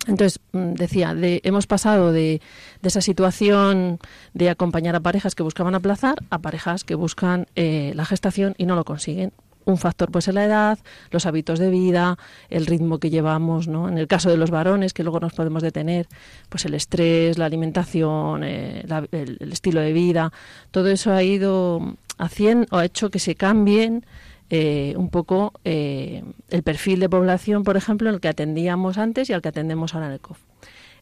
Entonces, 0.08 0.40
mm, 0.52 0.74
decía, 0.74 1.14
de, 1.16 1.40
hemos 1.44 1.66
pasado 1.68 2.12
de, 2.12 2.42
de 2.82 2.88
esa 2.88 3.02
situación 3.02 4.00
de 4.34 4.50
acompañar 4.50 4.96
a 4.96 5.00
parejas 5.00 5.34
que 5.36 5.44
buscaban 5.44 5.76
aplazar 5.76 6.16
a 6.30 6.40
parejas 6.40 6.84
que 6.84 6.96
buscan 6.96 7.48
eh, 7.56 7.94
la 7.96 8.06
gestación 8.06 8.54
y 8.58 8.66
no 8.66 8.76
lo 8.76 8.84
consiguen. 8.84 9.32
Un 9.66 9.78
factor 9.78 10.12
pues 10.12 10.28
es 10.28 10.34
la 10.34 10.44
edad, 10.44 10.78
los 11.10 11.26
hábitos 11.26 11.58
de 11.58 11.70
vida, 11.70 12.18
el 12.50 12.66
ritmo 12.66 13.00
que 13.00 13.10
llevamos, 13.10 13.70
¿no? 13.70 13.88
En 13.88 13.98
el 13.98 14.08
caso 14.08 14.30
de 14.30 14.36
los 14.36 14.52
varones, 14.52 14.92
que 14.94 15.04
luego 15.04 15.22
nos 15.22 15.32
podemos 15.32 15.64
detener, 15.64 16.08
pues 16.50 16.66
el 16.66 16.74
estrés, 16.74 17.38
la 17.38 17.46
alimentación, 17.46 18.44
eh, 18.44 18.84
la- 18.86 19.08
el, 19.14 19.38
el 19.40 19.54
estilo 19.54 19.80
de 19.80 19.94
vida, 19.94 20.34
todo 20.72 20.90
eso 20.90 21.14
ha 21.14 21.24
ido 21.24 21.96
haciendo 22.18 22.68
o 22.72 22.78
ha 22.78 22.84
hecho 22.86 23.10
que 23.10 23.20
se 23.20 23.36
cambien 23.36 24.06
eh, 24.50 24.94
un 24.98 25.10
poco 25.10 25.54
eh, 25.64 26.24
el 26.50 26.64
perfil 26.64 27.00
de 27.00 27.10
población, 27.10 27.64
por 27.64 27.78
ejemplo, 27.78 28.10
el 28.10 28.20
que 28.20 28.28
atendíamos 28.28 28.98
antes 28.98 29.30
y 29.30 29.34
al 29.34 29.42
que 29.42 29.50
atendemos 29.50 29.94
ahora 29.94 30.08
en 30.08 30.14
el 30.14 30.20
COF. 30.20 30.40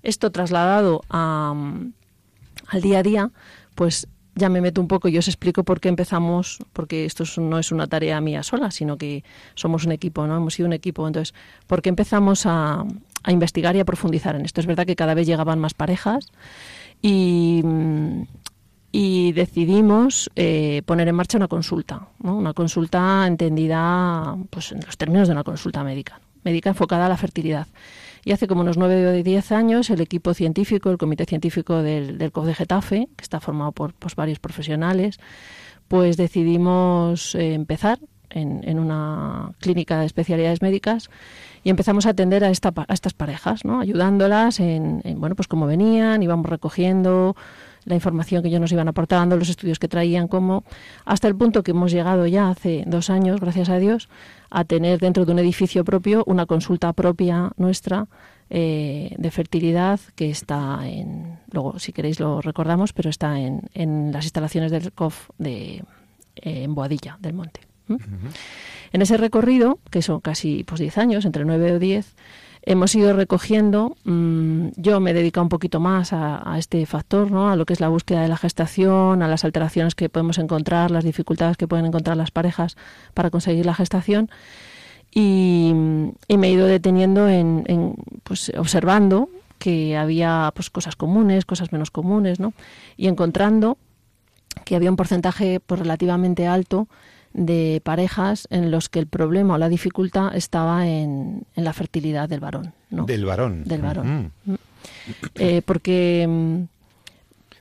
Esto 0.03 0.31
trasladado 0.31 1.01
al 1.09 1.91
día 2.81 2.99
a 2.99 3.03
día, 3.03 3.31
pues 3.75 4.07
ya 4.35 4.47
me 4.47 4.61
meto 4.61 4.79
un 4.79 4.87
poco 4.87 5.09
y 5.09 5.17
os 5.17 5.27
explico 5.27 5.63
por 5.65 5.81
qué 5.81 5.89
empezamos, 5.89 6.59
porque 6.71 7.05
esto 7.05 7.23
es- 7.23 7.37
no 7.37 7.59
es 7.59 7.71
una 7.73 7.87
tarea 7.87 8.21
mía 8.21 8.43
sola, 8.43 8.71
sino 8.71 8.97
que 8.97 9.23
somos 9.55 9.85
un 9.85 9.91
equipo, 9.91 10.25
¿no? 10.25 10.37
Hemos 10.37 10.53
sido 10.53 10.67
un 10.67 10.73
equipo. 10.73 11.05
Entonces, 11.05 11.33
¿por 11.67 11.81
qué 11.81 11.89
empezamos 11.89 12.45
a, 12.45 12.85
a 13.23 13.31
investigar 13.31 13.75
y 13.75 13.81
a 13.81 13.85
profundizar 13.85 14.35
en 14.37 14.45
esto? 14.45 14.61
Es 14.61 14.67
verdad 14.67 14.85
que 14.85 14.95
cada 14.95 15.13
vez 15.15 15.27
llegaban 15.27 15.59
más 15.59 15.73
parejas 15.73 16.31
y, 17.01 17.61
y 18.91 19.31
decidimos 19.31 20.29
eh, 20.35 20.81
poner 20.85 21.07
en 21.07 21.15
marcha 21.15 21.37
una 21.37 21.47
consulta, 21.47 22.07
¿no? 22.21 22.35
una 22.35 22.53
consulta 22.53 23.25
entendida 23.25 24.35
pues, 24.49 24.71
en 24.73 24.81
los 24.85 24.97
términos 24.97 25.27
de 25.27 25.33
una 25.33 25.43
consulta 25.43 25.83
médica, 25.83 26.19
médica 26.43 26.69
enfocada 26.69 27.05
a 27.05 27.09
la 27.09 27.17
fertilidad. 27.17 27.67
Y 28.23 28.33
hace 28.33 28.47
como 28.47 28.61
unos 28.61 28.77
nueve 28.77 29.07
o 29.07 29.23
diez 29.23 29.51
años 29.51 29.89
el 29.89 30.01
equipo 30.01 30.33
científico, 30.33 30.91
el 30.91 30.97
comité 30.97 31.25
científico 31.25 31.81
del, 31.81 32.17
del 32.17 32.31
COF 32.31 32.45
de 32.45 32.53
Getafe, 32.53 33.09
que 33.15 33.23
está 33.23 33.39
formado 33.39 33.71
por 33.71 33.93
pues, 33.93 34.15
varios 34.15 34.39
profesionales, 34.39 35.19
pues 35.87 36.17
decidimos 36.17 37.33
eh, 37.35 37.53
empezar 37.53 37.99
en, 38.29 38.79
una 38.79 39.51
clínica 39.59 39.99
de 39.99 40.05
especialidades 40.05 40.61
médicas 40.61 41.09
y 41.63 41.69
empezamos 41.69 42.05
a 42.05 42.11
atender 42.11 42.43
a, 42.43 42.49
esta, 42.49 42.71
a 42.75 42.93
estas 42.93 43.13
parejas, 43.13 43.65
¿no? 43.65 43.81
ayudándolas 43.81 44.59
en, 44.59 45.01
en, 45.03 45.19
bueno, 45.19 45.35
pues 45.35 45.47
cómo 45.47 45.65
venían, 45.65 46.23
íbamos 46.23 46.45
recogiendo 46.45 47.35
la 47.85 47.95
información 47.95 48.41
que 48.41 48.49
ellos 48.49 48.61
nos 48.61 48.71
iban 48.71 48.87
aportando, 48.87 49.37
los 49.37 49.49
estudios 49.49 49.79
que 49.79 49.87
traían, 49.87 50.27
como 50.27 50.63
hasta 51.05 51.27
el 51.27 51.35
punto 51.35 51.63
que 51.63 51.71
hemos 51.71 51.91
llegado 51.91 52.27
ya 52.27 52.49
hace 52.49 52.83
dos 52.87 53.09
años, 53.09 53.39
gracias 53.39 53.69
a 53.69 53.77
Dios, 53.77 54.09
a 54.49 54.63
tener 54.63 54.99
dentro 54.99 55.25
de 55.25 55.31
un 55.31 55.39
edificio 55.39 55.83
propio 55.83 56.23
una 56.27 56.45
consulta 56.45 56.93
propia 56.93 57.51
nuestra 57.57 58.07
eh, 58.49 59.15
de 59.17 59.31
fertilidad 59.31 59.99
que 60.15 60.29
está 60.29 60.81
en, 60.83 61.39
luego 61.51 61.79
si 61.79 61.93
queréis 61.93 62.19
lo 62.19 62.41
recordamos, 62.41 62.93
pero 62.93 63.09
está 63.09 63.39
en, 63.39 63.61
en 63.73 64.11
las 64.11 64.25
instalaciones 64.25 64.71
del 64.71 64.91
COF 64.91 65.29
de, 65.37 65.83
eh, 66.35 66.63
en 66.63 66.75
Boadilla 66.75 67.17
del 67.21 67.33
Monte. 67.33 67.61
En 68.93 69.01
ese 69.01 69.17
recorrido, 69.17 69.79
que 69.89 70.01
son 70.01 70.21
casi 70.21 70.63
pues 70.63 70.79
10 70.79 70.97
años, 70.97 71.25
entre 71.25 71.43
9 71.43 71.73
o 71.73 71.79
10, 71.79 72.15
hemos 72.63 72.93
ido 72.95 73.13
recogiendo, 73.13 73.95
mm, 74.03 74.69
yo 74.75 74.99
me 74.99 75.11
he 75.11 75.13
dedicado 75.13 75.43
un 75.43 75.49
poquito 75.49 75.79
más 75.79 76.13
a, 76.13 76.41
a 76.51 76.59
este 76.59 76.85
factor, 76.85 77.31
¿no? 77.31 77.49
a 77.49 77.55
lo 77.55 77.65
que 77.65 77.73
es 77.73 77.79
la 77.79 77.87
búsqueda 77.89 78.21
de 78.21 78.27
la 78.27 78.37
gestación, 78.37 79.23
a 79.23 79.27
las 79.27 79.43
alteraciones 79.43 79.95
que 79.95 80.09
podemos 80.09 80.37
encontrar, 80.37 80.91
las 80.91 81.03
dificultades 81.03 81.57
que 81.57 81.67
pueden 81.67 81.85
encontrar 81.85 82.17
las 82.17 82.31
parejas 82.31 82.77
para 83.13 83.29
conseguir 83.29 83.65
la 83.65 83.73
gestación. 83.73 84.29
Y, 85.13 85.73
y 86.27 86.37
me 86.37 86.47
he 86.47 86.51
ido 86.51 86.67
deteniendo 86.67 87.27
en, 87.27 87.63
en, 87.67 87.95
pues 88.23 88.51
observando 88.57 89.29
que 89.59 89.97
había 89.97 90.51
pues 90.55 90.69
cosas 90.69 90.95
comunes, 90.95 91.45
cosas 91.45 91.71
menos 91.71 91.91
comunes, 91.91 92.39
¿no? 92.39 92.53
Y 92.97 93.07
encontrando 93.07 93.77
que 94.65 94.75
había 94.75 94.89
un 94.89 94.95
porcentaje 94.95 95.59
pues, 95.59 95.79
relativamente 95.79 96.47
alto 96.47 96.87
de 97.33 97.81
parejas 97.83 98.47
en 98.51 98.71
los 98.71 98.89
que 98.89 98.99
el 98.99 99.07
problema 99.07 99.55
o 99.55 99.57
la 99.57 99.69
dificultad 99.69 100.35
estaba 100.35 100.87
en, 100.87 101.43
en 101.55 101.63
la 101.63 101.73
fertilidad 101.73 102.27
del 102.29 102.39
varón. 102.41 102.73
¿no? 102.89 103.05
Del 103.05 103.25
varón. 103.25 103.63
Del 103.63 103.81
varón. 103.81 104.31
Ujú. 104.45 104.57
Eh, 105.35 105.61
porque... 105.65 106.25
mm, 106.27 106.55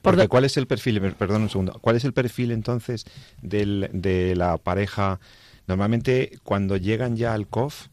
por 0.01 0.15
Porque 0.15 0.27
¿cuál 0.27 0.45
es 0.45 0.57
el 0.57 0.67
perfil? 0.67 0.99
per- 0.99 1.15
Perdón 1.15 1.43
un 1.43 1.49
segundo. 1.49 1.77
¿Cuál 1.79 1.95
es 1.95 2.03
el 2.05 2.13
perfil 2.13 2.51
entonces 2.51 3.05
del, 3.41 3.89
de 3.93 4.35
la 4.35 4.57
pareja? 4.57 5.19
Normalmente 5.67 6.39
cuando 6.43 6.75
llegan 6.75 7.15
ya 7.15 7.33
al 7.33 7.47
COF 7.47 7.87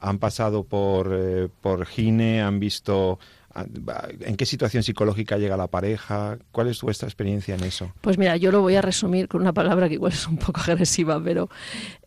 han 0.00 0.18
pasado 0.18 0.64
por, 0.64 1.12
eh, 1.16 1.48
por 1.60 1.86
gine, 1.86 2.42
han 2.42 2.58
visto 2.58 3.20
en 3.54 4.36
qué 4.36 4.46
situación 4.46 4.82
psicológica 4.82 5.38
llega 5.38 5.56
la 5.56 5.66
pareja. 5.66 6.38
¿Cuál 6.50 6.68
es 6.68 6.80
vuestra 6.82 7.08
experiencia 7.08 7.54
en 7.54 7.64
eso? 7.64 7.92
Pues 8.00 8.18
mira, 8.18 8.36
yo 8.36 8.50
lo 8.50 8.60
voy 8.60 8.76
a 8.76 8.82
resumir 8.82 9.28
con 9.28 9.42
una 9.42 9.52
palabra 9.52 9.88
que 9.88 9.94
igual 9.94 10.12
es 10.12 10.26
un 10.26 10.38
poco 10.38 10.60
agresiva, 10.66 11.22
pero 11.22 11.48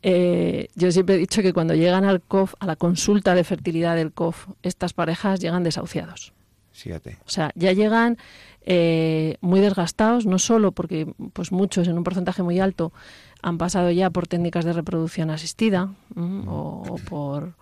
eh, 0.02 0.70
yo 0.76 0.92
siempre 0.92 1.16
he 1.16 1.18
dicho 1.18 1.42
que 1.42 1.54
cuando 1.54 1.76
llegan 1.76 2.06
al 2.06 2.22
COF, 2.22 2.54
a 2.60 2.66
la 2.66 2.76
consulta 2.76 3.36
de 3.36 3.44
fertilidad 3.44 3.96
del 3.96 4.12
COF, 4.12 4.48
estas 4.64 4.94
parejas 4.94 5.40
llegan 5.40 5.64
desahuciados. 5.64 6.34
Fíjate. 6.72 7.18
O 7.26 7.30
sea, 7.30 7.52
ya 7.56 7.72
llegan 7.72 8.18
eh, 8.66 9.38
muy 9.42 9.62
desgastados, 9.62 10.26
no 10.26 10.40
solo 10.40 10.72
porque 10.72 11.08
pues 11.34 11.52
muchos, 11.52 11.88
en 11.88 11.98
un 11.98 12.04
porcentaje 12.04 12.44
muy 12.44 12.60
alto, 12.60 12.92
han 13.42 13.58
pasado 13.58 13.92
ya 13.92 14.10
por 14.10 14.28
técnicas 14.28 14.66
de 14.66 14.74
reproducción 14.74 15.30
asistida 15.30 15.94
mm, 16.16 16.48
o, 16.48 16.84
o 16.90 16.96
por 16.98 17.54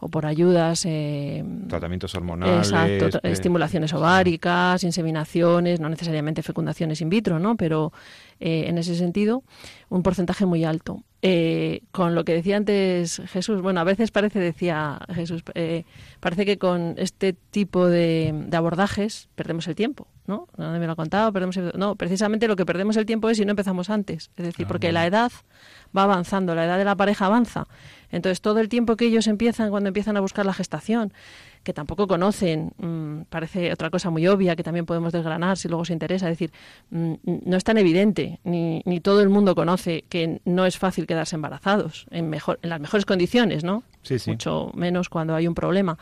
o 0.00 0.08
por 0.08 0.26
ayudas 0.26 0.84
eh, 0.86 1.44
Tratamientos 1.68 2.14
hormonales. 2.14 2.68
Exacto, 2.68 3.18
eh, 3.22 3.32
estimulaciones 3.32 3.92
ováricas, 3.92 4.82
inseminaciones, 4.82 5.78
no 5.78 5.88
necesariamente 5.88 6.42
fecundaciones 6.42 7.00
in 7.00 7.10
vitro, 7.10 7.38
¿no? 7.38 7.56
Pero 7.56 7.92
eh, 8.40 8.64
en 8.66 8.78
ese 8.78 8.96
sentido, 8.96 9.44
un 9.88 10.02
porcentaje 10.02 10.46
muy 10.46 10.64
alto. 10.64 11.02
Eh, 11.22 11.82
con 11.92 12.14
lo 12.14 12.24
que 12.24 12.32
decía 12.32 12.56
antes 12.56 13.20
Jesús, 13.26 13.60
bueno, 13.60 13.80
a 13.80 13.84
veces 13.84 14.10
parece, 14.10 14.38
decía 14.38 14.98
Jesús, 15.14 15.42
eh, 15.54 15.84
parece 16.18 16.46
que 16.46 16.56
con 16.56 16.94
este 16.96 17.34
tipo 17.34 17.86
de, 17.88 18.32
de 18.46 18.56
abordajes 18.56 19.28
perdemos 19.34 19.68
el 19.68 19.74
tiempo, 19.74 20.08
¿no? 20.26 20.48
Nadie 20.56 20.80
me 20.80 20.86
lo 20.86 20.92
ha 20.92 20.96
contado, 20.96 21.30
perdemos 21.30 21.58
el- 21.58 21.72
No, 21.76 21.94
precisamente 21.94 22.48
lo 22.48 22.56
que 22.56 22.64
perdemos 22.64 22.96
el 22.96 23.04
tiempo 23.04 23.28
es 23.28 23.36
si 23.36 23.44
no 23.44 23.50
empezamos 23.50 23.90
antes. 23.90 24.30
Es 24.38 24.46
decir, 24.46 24.64
Ah, 24.64 24.68
porque 24.68 24.92
la 24.92 25.06
edad 25.06 25.30
va 25.94 26.04
avanzando, 26.04 26.54
la 26.54 26.64
edad 26.64 26.78
de 26.78 26.86
la 26.86 26.96
pareja 26.96 27.26
avanza. 27.26 27.66
Entonces, 28.10 28.40
todo 28.40 28.58
el 28.60 28.70
tiempo 28.70 28.96
que 28.96 29.04
ellos 29.04 29.26
empiezan, 29.26 29.68
cuando 29.68 29.88
empiezan 29.88 30.16
a 30.16 30.20
buscar 30.20 30.46
la 30.46 30.54
gestación, 30.54 31.12
que 31.62 31.74
tampoco 31.74 32.06
conocen, 32.06 32.72
mm, 32.78 33.22
parece 33.28 33.72
otra 33.72 33.90
cosa 33.90 34.08
muy 34.10 34.26
obvia 34.26 34.56
que 34.56 34.62
también 34.62 34.86
podemos 34.86 35.12
desgranar 35.12 35.58
si 35.58 35.68
luego 35.68 35.84
se 35.84 35.92
interesa. 35.92 36.26
Es 36.30 36.38
decir, 36.38 36.52
mm, 36.90 37.14
no 37.44 37.56
es 37.56 37.64
tan 37.64 37.76
evidente, 37.76 38.40
ni, 38.44 38.82
ni 38.86 39.00
todo 39.00 39.20
el 39.20 39.28
mundo 39.28 39.54
conoce 39.54 40.04
que 40.08 40.40
no 40.44 40.64
es 40.64 40.78
fácil 40.78 41.06
quedarse 41.06 41.36
embarazados 41.36 42.06
en, 42.10 42.30
mejor, 42.30 42.58
en 42.62 42.70
las 42.70 42.80
mejores 42.80 43.04
condiciones, 43.04 43.62
¿no? 43.62 43.82
Sí, 44.02 44.18
sí. 44.18 44.30
Mucho 44.30 44.70
menos 44.74 45.08
cuando 45.10 45.34
hay 45.34 45.46
un 45.46 45.54
problema. 45.54 45.98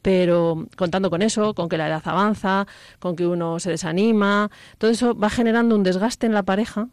Pero 0.00 0.66
contando 0.76 1.10
con 1.10 1.22
eso, 1.22 1.54
con 1.54 1.68
que 1.68 1.76
la 1.76 1.88
edad 1.88 2.02
avanza, 2.04 2.66
con 2.98 3.16
que 3.16 3.26
uno 3.26 3.58
se 3.58 3.70
desanima, 3.70 4.50
todo 4.78 4.90
eso 4.90 5.14
va 5.14 5.28
generando 5.28 5.74
un 5.74 5.82
desgaste 5.82 6.26
en 6.26 6.32
la 6.34 6.44
pareja 6.44 6.88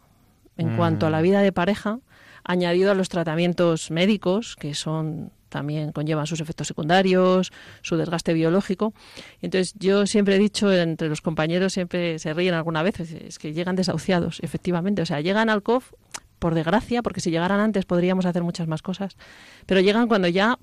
en 0.58 0.74
Mm. 0.74 0.76
cuanto 0.76 1.06
a 1.06 1.10
la 1.10 1.20
vida 1.22 1.40
de 1.40 1.52
pareja, 1.52 2.00
añadido 2.44 2.90
a 2.90 2.94
los 2.94 3.08
tratamientos 3.08 3.90
médicos, 3.90 4.56
que 4.56 4.74
son 4.74 5.30
también 5.56 5.90
conllevan 5.90 6.26
sus 6.26 6.42
efectos 6.42 6.66
secundarios, 6.66 7.50
su 7.80 7.96
desgaste 7.96 8.34
biológico. 8.34 8.92
Entonces, 9.40 9.72
yo 9.78 10.06
siempre 10.06 10.36
he 10.36 10.38
dicho, 10.38 10.70
entre 10.70 11.08
los 11.08 11.22
compañeros 11.22 11.72
siempre 11.72 12.18
se 12.18 12.34
ríen 12.34 12.52
alguna 12.52 12.82
vez, 12.82 13.00
es 13.00 13.38
que 13.38 13.54
llegan 13.54 13.74
desahuciados, 13.74 14.40
efectivamente. 14.42 15.00
O 15.00 15.06
sea, 15.06 15.22
llegan 15.22 15.48
al 15.48 15.62
COF 15.62 15.92
por 16.38 16.54
desgracia, 16.54 17.00
porque 17.00 17.22
si 17.22 17.30
llegaran 17.30 17.58
antes 17.58 17.86
podríamos 17.86 18.26
hacer 18.26 18.42
muchas 18.42 18.68
más 18.68 18.82
cosas, 18.82 19.16
pero 19.64 19.80
llegan 19.80 20.08
cuando 20.08 20.28
ya 20.28 20.58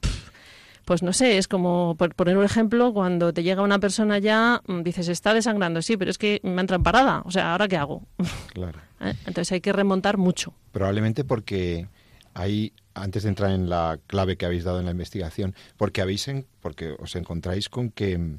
pues 0.85 1.01
no 1.01 1.13
sé, 1.13 1.37
es 1.37 1.47
como, 1.47 1.95
por 1.97 2.13
poner 2.13 2.37
un 2.37 2.43
ejemplo, 2.43 2.93
cuando 2.93 3.33
te 3.33 3.41
llega 3.41 3.61
una 3.61 3.79
persona 3.79 4.19
ya, 4.19 4.61
mm, 4.67 4.81
dices, 4.81 5.07
está 5.07 5.33
desangrando, 5.33 5.81
sí, 5.81 5.95
pero 5.95 6.11
es 6.11 6.17
que 6.17 6.41
me 6.43 6.59
entra 6.59 6.75
en 6.75 6.83
parada, 6.83 7.21
o 7.25 7.31
sea, 7.31 7.53
¿ahora 7.53 7.69
qué 7.69 7.77
hago? 7.77 8.03
Claro. 8.53 8.79
¿Eh? 8.99 9.13
Entonces 9.25 9.51
hay 9.53 9.61
que 9.61 9.71
remontar 9.71 10.17
mucho. 10.17 10.53
Probablemente 10.73 11.23
porque 11.23 11.87
hay, 12.33 12.73
antes 12.93 13.23
de 13.23 13.29
entrar 13.29 13.51
en 13.51 13.69
la 13.69 13.99
clave 14.07 14.37
que 14.37 14.45
habéis 14.45 14.63
dado 14.63 14.79
en 14.79 14.85
la 14.85 14.91
investigación, 14.91 15.55
porque, 15.77 16.01
habéis 16.01 16.29
porque 16.61 16.95
os 16.99 17.15
encontráis 17.15 17.69
con 17.69 17.89
que, 17.89 18.37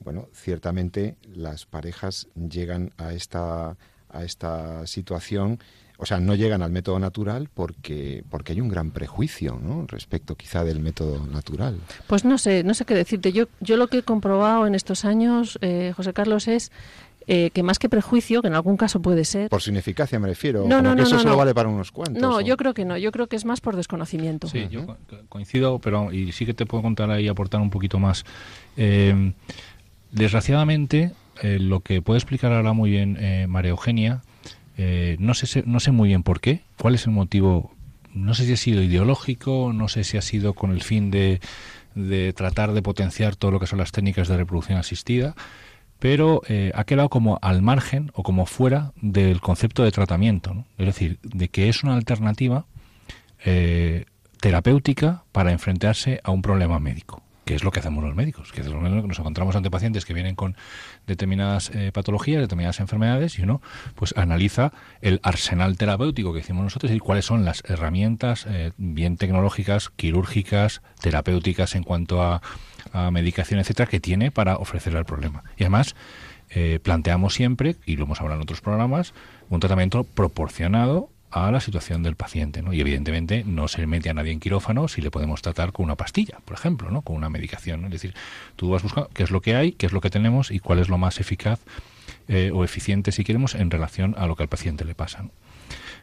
bueno, 0.00 0.28
ciertamente 0.32 1.16
las 1.34 1.66
parejas 1.66 2.28
llegan 2.34 2.92
a 2.96 3.12
esta, 3.12 3.76
a 4.08 4.24
esta 4.24 4.86
situación 4.86 5.60
o 5.98 6.04
sea, 6.04 6.20
no 6.20 6.34
llegan 6.34 6.62
al 6.62 6.70
método 6.70 6.98
natural 6.98 7.48
porque, 7.52 8.22
porque 8.28 8.52
hay 8.52 8.60
un 8.60 8.68
gran 8.68 8.90
prejuicio 8.90 9.58
¿no? 9.62 9.86
respecto 9.86 10.34
quizá 10.34 10.62
del 10.64 10.80
método 10.80 11.26
natural. 11.26 11.78
Pues 12.06 12.24
no 12.24 12.38
sé, 12.38 12.64
no 12.64 12.74
sé 12.74 12.84
qué 12.84 12.94
decirte. 12.94 13.32
Yo, 13.32 13.46
yo 13.60 13.76
lo 13.76 13.88
que 13.88 13.98
he 13.98 14.02
comprobado 14.02 14.66
en 14.66 14.74
estos 14.74 15.04
años, 15.04 15.58
eh, 15.62 15.92
José 15.96 16.12
Carlos, 16.12 16.48
es 16.48 16.70
eh, 17.26 17.50
que 17.50 17.62
más 17.62 17.78
que 17.78 17.88
prejuicio, 17.88 18.42
que 18.42 18.48
en 18.48 18.54
algún 18.54 18.76
caso 18.76 19.00
puede 19.00 19.24
ser. 19.24 19.48
Por 19.48 19.62
su 19.62 19.70
ineficacia 19.70 20.18
me 20.18 20.28
refiero. 20.28 20.66
No, 20.66 20.82
no, 20.82 20.90
no, 20.90 20.96
que 20.96 21.02
eso 21.02 21.18
solo 21.18 21.36
vale 21.36 21.54
para 21.54 21.68
unos 21.68 21.92
cuantos. 21.92 22.20
No, 22.20 22.40
yo 22.40 22.56
creo 22.56 22.74
que 22.74 22.84
no. 22.84 22.96
Yo 22.96 23.12
creo 23.12 23.26
que 23.26 23.36
es 23.36 23.44
más 23.44 23.60
por 23.60 23.76
desconocimiento. 23.76 24.48
Sí, 24.48 24.68
yo 24.70 24.86
coincido, 25.28 25.78
pero 25.78 26.12
y 26.12 26.32
sí 26.32 26.46
que 26.46 26.54
te 26.54 26.66
puedo 26.66 26.82
contar 26.82 27.10
ahí 27.10 27.28
aportar 27.28 27.60
un 27.60 27.70
poquito 27.70 27.98
más. 27.98 28.24
Eh, 28.76 29.32
desgraciadamente, 30.12 31.12
lo 31.42 31.80
que 31.80 32.02
puede 32.02 32.18
explicar 32.18 32.52
ahora 32.52 32.72
muy 32.72 32.90
bien 32.90 33.48
María 33.48 33.70
Eugenia 33.70 34.22
eh, 34.78 35.16
no, 35.18 35.34
sé, 35.34 35.62
no 35.66 35.80
sé 35.80 35.90
muy 35.90 36.08
bien 36.08 36.22
por 36.22 36.40
qué, 36.40 36.62
cuál 36.78 36.94
es 36.94 37.06
el 37.06 37.12
motivo, 37.12 37.72
no 38.12 38.34
sé 38.34 38.44
si 38.44 38.52
ha 38.52 38.56
sido 38.56 38.82
ideológico, 38.82 39.72
no 39.72 39.88
sé 39.88 40.04
si 40.04 40.18
ha 40.18 40.22
sido 40.22 40.52
con 40.52 40.70
el 40.70 40.82
fin 40.82 41.10
de, 41.10 41.40
de 41.94 42.32
tratar 42.34 42.72
de 42.72 42.82
potenciar 42.82 43.36
todo 43.36 43.50
lo 43.50 43.60
que 43.60 43.66
son 43.66 43.78
las 43.78 43.92
técnicas 43.92 44.28
de 44.28 44.36
reproducción 44.36 44.78
asistida, 44.78 45.34
pero 45.98 46.42
eh, 46.48 46.72
ha 46.74 46.84
quedado 46.84 47.08
como 47.08 47.38
al 47.42 47.62
margen 47.62 48.10
o 48.14 48.22
como 48.22 48.46
fuera 48.46 48.92
del 49.00 49.40
concepto 49.40 49.82
de 49.84 49.92
tratamiento, 49.92 50.64
es 50.78 50.86
decir, 50.86 51.18
de 51.22 51.48
que 51.48 51.68
es 51.68 51.82
una 51.82 51.94
alternativa 51.94 52.66
eh, 53.44 54.04
terapéutica 54.40 55.24
para 55.32 55.52
enfrentarse 55.52 56.20
a 56.24 56.30
un 56.30 56.42
problema 56.42 56.78
médico 56.78 57.22
que 57.46 57.54
es 57.54 57.62
lo 57.62 57.70
que 57.70 57.78
hacemos 57.78 58.02
los 58.02 58.16
médicos, 58.16 58.50
que 58.50 58.60
nos 58.64 59.18
encontramos 59.20 59.54
ante 59.54 59.70
pacientes 59.70 60.04
que 60.04 60.12
vienen 60.12 60.34
con 60.34 60.56
determinadas 61.06 61.70
eh, 61.72 61.92
patologías, 61.92 62.40
determinadas 62.40 62.80
enfermedades, 62.80 63.38
y 63.38 63.42
uno 63.42 63.62
pues 63.94 64.12
analiza 64.16 64.72
el 65.00 65.20
arsenal 65.22 65.78
terapéutico 65.78 66.34
que 66.34 66.40
hicimos 66.40 66.64
nosotros 66.64 66.90
y 66.90 66.98
cuáles 66.98 67.24
son 67.24 67.44
las 67.44 67.62
herramientas 67.68 68.46
eh, 68.48 68.72
bien 68.78 69.16
tecnológicas, 69.16 69.90
quirúrgicas, 69.90 70.82
terapéuticas 71.00 71.76
en 71.76 71.84
cuanto 71.84 72.20
a, 72.20 72.42
medicación, 73.10 73.60
etcétera, 73.60 73.88
que 73.88 74.00
tiene 74.00 74.30
para 74.30 74.56
ofrecerle 74.56 74.98
el 74.98 75.04
problema. 75.04 75.44
Y 75.56 75.64
además, 75.64 75.94
eh, 76.50 76.78
planteamos 76.82 77.34
siempre, 77.34 77.76
y 77.84 77.96
lo 77.96 78.04
hemos 78.04 78.20
hablado 78.20 78.40
en 78.40 78.42
otros 78.42 78.60
programas, 78.60 79.14
un 79.48 79.60
tratamiento 79.60 80.04
proporcionado 80.04 81.10
a 81.30 81.50
la 81.50 81.60
situación 81.60 82.02
del 82.02 82.16
paciente, 82.16 82.62
¿no? 82.62 82.72
Y 82.72 82.80
evidentemente 82.80 83.44
no 83.44 83.68
se 83.68 83.86
mete 83.86 84.08
a 84.08 84.14
nadie 84.14 84.32
en 84.32 84.40
quirófano 84.40 84.88
si 84.88 85.02
le 85.02 85.10
podemos 85.10 85.42
tratar 85.42 85.72
con 85.72 85.84
una 85.84 85.96
pastilla, 85.96 86.38
por 86.44 86.56
ejemplo, 86.56 86.90
¿no? 86.90 87.02
Con 87.02 87.16
una 87.16 87.28
medicación, 87.28 87.84
Es 87.84 87.90
decir, 87.90 88.14
tú 88.54 88.70
vas 88.70 88.82
buscando 88.82 89.10
qué 89.12 89.24
es 89.24 89.30
lo 89.30 89.42
que 89.42 89.54
hay, 89.54 89.72
qué 89.72 89.86
es 89.86 89.92
lo 89.92 90.00
que 90.00 90.08
tenemos 90.08 90.50
y 90.50 90.60
cuál 90.60 90.78
es 90.78 90.88
lo 90.88 90.98
más 90.98 91.20
eficaz 91.20 91.60
eh, 92.28 92.50
o 92.54 92.64
eficiente, 92.64 93.12
si 93.12 93.24
queremos, 93.24 93.54
en 93.54 93.70
relación 93.70 94.14
a 94.16 94.26
lo 94.26 94.36
que 94.36 94.44
al 94.44 94.48
paciente 94.48 94.84
le 94.84 94.94
pasa. 94.94 95.26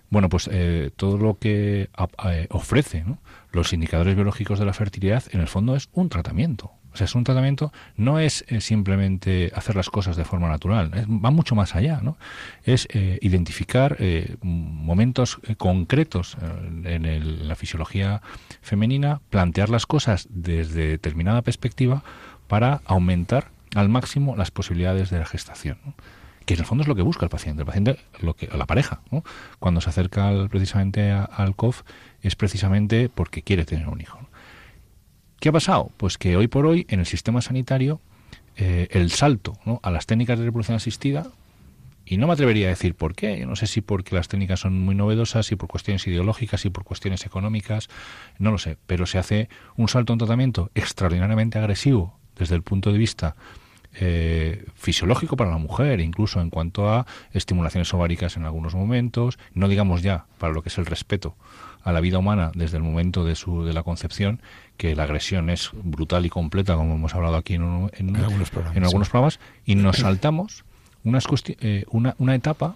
Bueno, 0.09 0.29
pues 0.29 0.47
eh, 0.51 0.91
todo 0.95 1.17
lo 1.17 1.39
que 1.39 1.89
eh, 2.25 2.47
ofrece 2.51 3.03
los 3.51 3.73
indicadores 3.73 4.15
biológicos 4.15 4.59
de 4.59 4.65
la 4.65 4.73
fertilidad, 4.73 5.23
en 5.31 5.39
el 5.39 5.47
fondo, 5.47 5.75
es 5.75 5.89
un 5.93 6.09
tratamiento. 6.09 6.71
O 6.93 6.97
sea, 6.97 7.05
es 7.05 7.15
un 7.15 7.23
tratamiento, 7.23 7.73
no 7.97 8.19
es 8.19 8.45
eh, 8.47 8.61
simplemente 8.61 9.51
hacer 9.55 9.75
las 9.75 9.89
cosas 9.89 10.15
de 10.15 10.25
forma 10.25 10.47
natural, 10.47 10.91
va 11.07 11.31
mucho 11.31 11.55
más 11.55 11.75
allá, 11.75 11.99
¿no? 12.03 12.17
Es 12.63 12.87
eh, 12.91 13.17
identificar 13.21 13.97
eh, 13.99 14.35
momentos 14.41 15.39
concretos 15.57 16.37
en, 16.83 17.47
la 17.47 17.55
fisiología 17.55 18.21
femenina, 18.61 19.21
plantear 19.29 19.69
las 19.69 19.85
cosas 19.87 20.27
desde 20.29 20.87
determinada 20.87 21.41
perspectiva 21.41 22.03
para 22.47 22.81
aumentar 22.85 23.49
al 23.75 23.89
máximo 23.89 24.35
las 24.35 24.51
posibilidades 24.51 25.09
de 25.09 25.19
la 25.19 25.25
gestación. 25.25 25.77
que 26.45 26.53
en 26.53 26.59
el 26.59 26.65
fondo 26.65 26.83
es 26.83 26.87
lo 26.87 26.95
que 26.95 27.01
busca 27.01 27.25
el 27.25 27.29
paciente, 27.29 27.61
el 27.61 27.65
paciente, 27.65 27.97
lo 28.19 28.35
que, 28.35 28.47
la 28.47 28.65
pareja, 28.65 28.99
¿no? 29.11 29.23
cuando 29.59 29.81
se 29.81 29.89
acerca 29.89 30.29
precisamente 30.49 31.11
al 31.11 31.55
COF 31.55 31.83
es 32.21 32.35
precisamente 32.35 33.09
porque 33.09 33.41
quiere 33.41 33.65
tener 33.65 33.87
un 33.87 34.01
hijo. 34.01 34.19
¿Qué 35.43 35.49
ha 35.49 35.51
pasado? 35.51 35.91
Pues 35.97 36.17
que 36.17 36.37
hoy 36.37 36.47
por 36.47 36.65
hoy 36.65 36.85
en 36.87 37.01
el 37.01 37.05
sistema 37.05 37.41
sanitario 37.41 37.99
eh, 38.55 38.87
el 38.91 39.11
salto 39.11 39.59
a 39.81 39.91
las 39.91 40.05
técnicas 40.05 40.39
de 40.39 40.45
reproducción 40.45 40.77
asistida, 40.77 41.27
y 42.05 42.15
no 42.15 42.27
me 42.27 42.33
atrevería 42.33 42.67
a 42.67 42.69
decir 42.69 42.95
por 42.95 43.13
qué, 43.13 43.45
no 43.45 43.57
sé 43.57 43.67
si 43.67 43.81
porque 43.81 44.15
las 44.15 44.29
técnicas 44.29 44.61
son 44.61 44.79
muy 44.79 44.95
novedosas, 44.95 45.45
si 45.45 45.57
por 45.57 45.67
cuestiones 45.67 46.07
ideológicas, 46.07 46.61
si 46.61 46.69
por 46.69 46.85
cuestiones 46.85 47.25
económicas, 47.25 47.89
no 48.39 48.51
lo 48.51 48.57
sé, 48.57 48.77
pero 48.87 49.05
se 49.05 49.17
hace 49.17 49.49
un 49.75 49.89
salto 49.89 50.13
a 50.13 50.15
un 50.15 50.19
tratamiento 50.19 50.71
extraordinariamente 50.75 51.59
agresivo 51.59 52.17
desde 52.37 52.55
el 52.55 52.63
punto 52.63 52.93
de 52.93 52.97
vista 52.97 53.35
eh, 53.95 54.65
fisiológico 54.75 55.35
para 55.35 55.51
la 55.51 55.57
mujer, 55.57 55.99
incluso 55.99 56.39
en 56.39 56.51
cuanto 56.51 56.89
a 56.89 57.05
estimulaciones 57.33 57.93
ováricas 57.93 58.37
en 58.37 58.45
algunos 58.45 58.75
momentos, 58.75 59.37
no 59.53 59.67
digamos 59.67 60.03
ya 60.03 60.25
para 60.37 60.53
lo 60.53 60.63
que 60.63 60.69
es 60.69 60.77
el 60.77 60.85
respeto 60.85 61.35
a 61.83 61.91
la 61.91 61.99
vida 61.99 62.17
humana 62.17 62.51
desde 62.55 62.77
el 62.77 62.83
momento 62.83 63.23
de, 63.23 63.35
su, 63.35 63.65
de 63.65 63.73
la 63.73 63.83
concepción, 63.83 64.41
que 64.77 64.95
la 64.95 65.03
agresión 65.03 65.49
es 65.49 65.71
brutal 65.73 66.25
y 66.25 66.29
completa, 66.29 66.75
como 66.75 66.95
hemos 66.95 67.13
hablado 67.13 67.35
aquí 67.35 67.55
en, 67.55 67.89
en, 67.93 68.15
algunos, 68.15 68.49
programas, 69.09 69.39
y 69.65 69.75
nos 69.75 69.97
saltamos 69.97 70.63
eh, 71.59 71.85
una, 71.89 72.15
una 72.17 72.35
etapa 72.35 72.75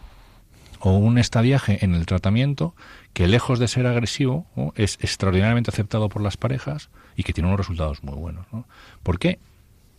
o 0.80 0.98
un 0.98 1.18
estadiaje 1.18 1.84
en 1.84 1.96
el 1.96 2.06
tratamiento 2.06 2.76
que 3.14 3.28
lejos 3.28 3.60
de 3.60 3.68
ser 3.68 3.88
agresivo 3.88 4.46
es 4.76 4.98
extraordinariamente 5.02 5.72
aceptado 5.72 6.10
por 6.10 6.22
las 6.22 6.38
parejas 6.38 6.90
y 7.16 7.24
que 7.24 7.34
tiene 7.34 7.48
unos 7.48 7.60
resultados 7.60 8.04
muy 8.04 8.16
buenos. 8.16 8.46
¿no? 8.52 8.68
¿Por 9.04 9.18
qué? 9.18 9.40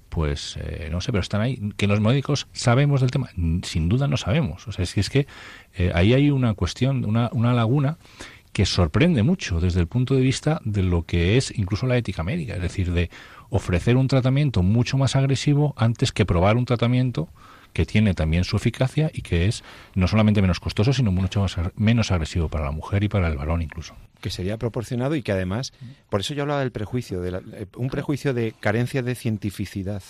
Pues 0.09 0.57
eh, 0.61 0.88
no 0.90 1.01
sé, 1.01 1.12
pero 1.12 1.21
están 1.21 1.40
ahí. 1.40 1.73
Que 1.77 1.87
los 1.87 2.01
médicos 2.01 2.47
sabemos 2.53 3.01
del 3.01 3.11
tema, 3.11 3.29
sin 3.62 3.88
duda 3.88 4.09
no 4.09 4.16
sabemos. 4.16 4.66
O 4.68 4.73
sea, 4.73 4.83
es 4.83 4.94
que, 4.94 5.01
es 5.01 5.11
que 5.11 5.27
eh, 5.75 5.92
ahí 5.94 6.14
hay 6.14 6.31
una 6.31 6.55
cuestión, 6.55 7.05
una, 7.05 7.29
una 7.33 7.53
laguna 7.53 7.99
que 8.59 8.66
sorprende 8.66 9.23
mucho 9.23 9.61
desde 9.61 9.79
el 9.79 9.87
punto 9.87 10.16
de 10.16 10.21
vista 10.21 10.61
de 10.64 10.83
lo 10.83 11.05
que 11.05 11.37
es 11.37 11.57
incluso 11.57 11.87
la 11.87 11.97
ética 11.97 12.25
médica, 12.25 12.57
es 12.57 12.61
decir, 12.61 12.90
de 12.90 13.09
ofrecer 13.51 13.97
un 13.97 14.09
tratamiento 14.09 14.64
mucho 14.64 14.99
más 14.99 15.14
agresivo 15.14 15.75
antes 15.77 16.11
que 16.11 16.27
probar 16.27 16.57
un 16.57 16.64
tratamiento 16.64 17.29
que 17.73 17.87
tiene 17.87 18.14
también 18.14 18.42
su 18.42 18.57
eficacia 18.57 19.12
y 19.14 19.23
que 19.23 19.47
es 19.47 19.62
no 19.94 20.09
solamente 20.09 20.42
menos 20.42 20.59
costoso, 20.59 20.92
sino 20.92 21.12
mucho 21.12 21.40
más, 21.40 21.57
menos 21.77 22.11
agresivo 22.11 22.49
para 22.49 22.64
la 22.64 22.73
mujer 22.73 23.05
y 23.05 23.09
para 23.09 23.29
el 23.29 23.37
varón 23.37 23.62
incluso. 23.62 23.94
Que 24.21 24.31
sería 24.31 24.57
proporcionado 24.57 25.14
y 25.14 25.23
que 25.23 25.31
además, 25.31 25.73
por 26.11 26.18
eso 26.18 26.35
yo 26.35 26.42
hablaba 26.42 26.59
del 26.59 26.73
prejuicio, 26.73 27.21
de 27.21 27.40
eh, 27.53 27.66
un 27.77 27.90
prejuicio 27.90 28.35
de 28.35 28.57
carencia 28.59 29.05
de 29.05 29.14
cientificidad, 29.14 30.03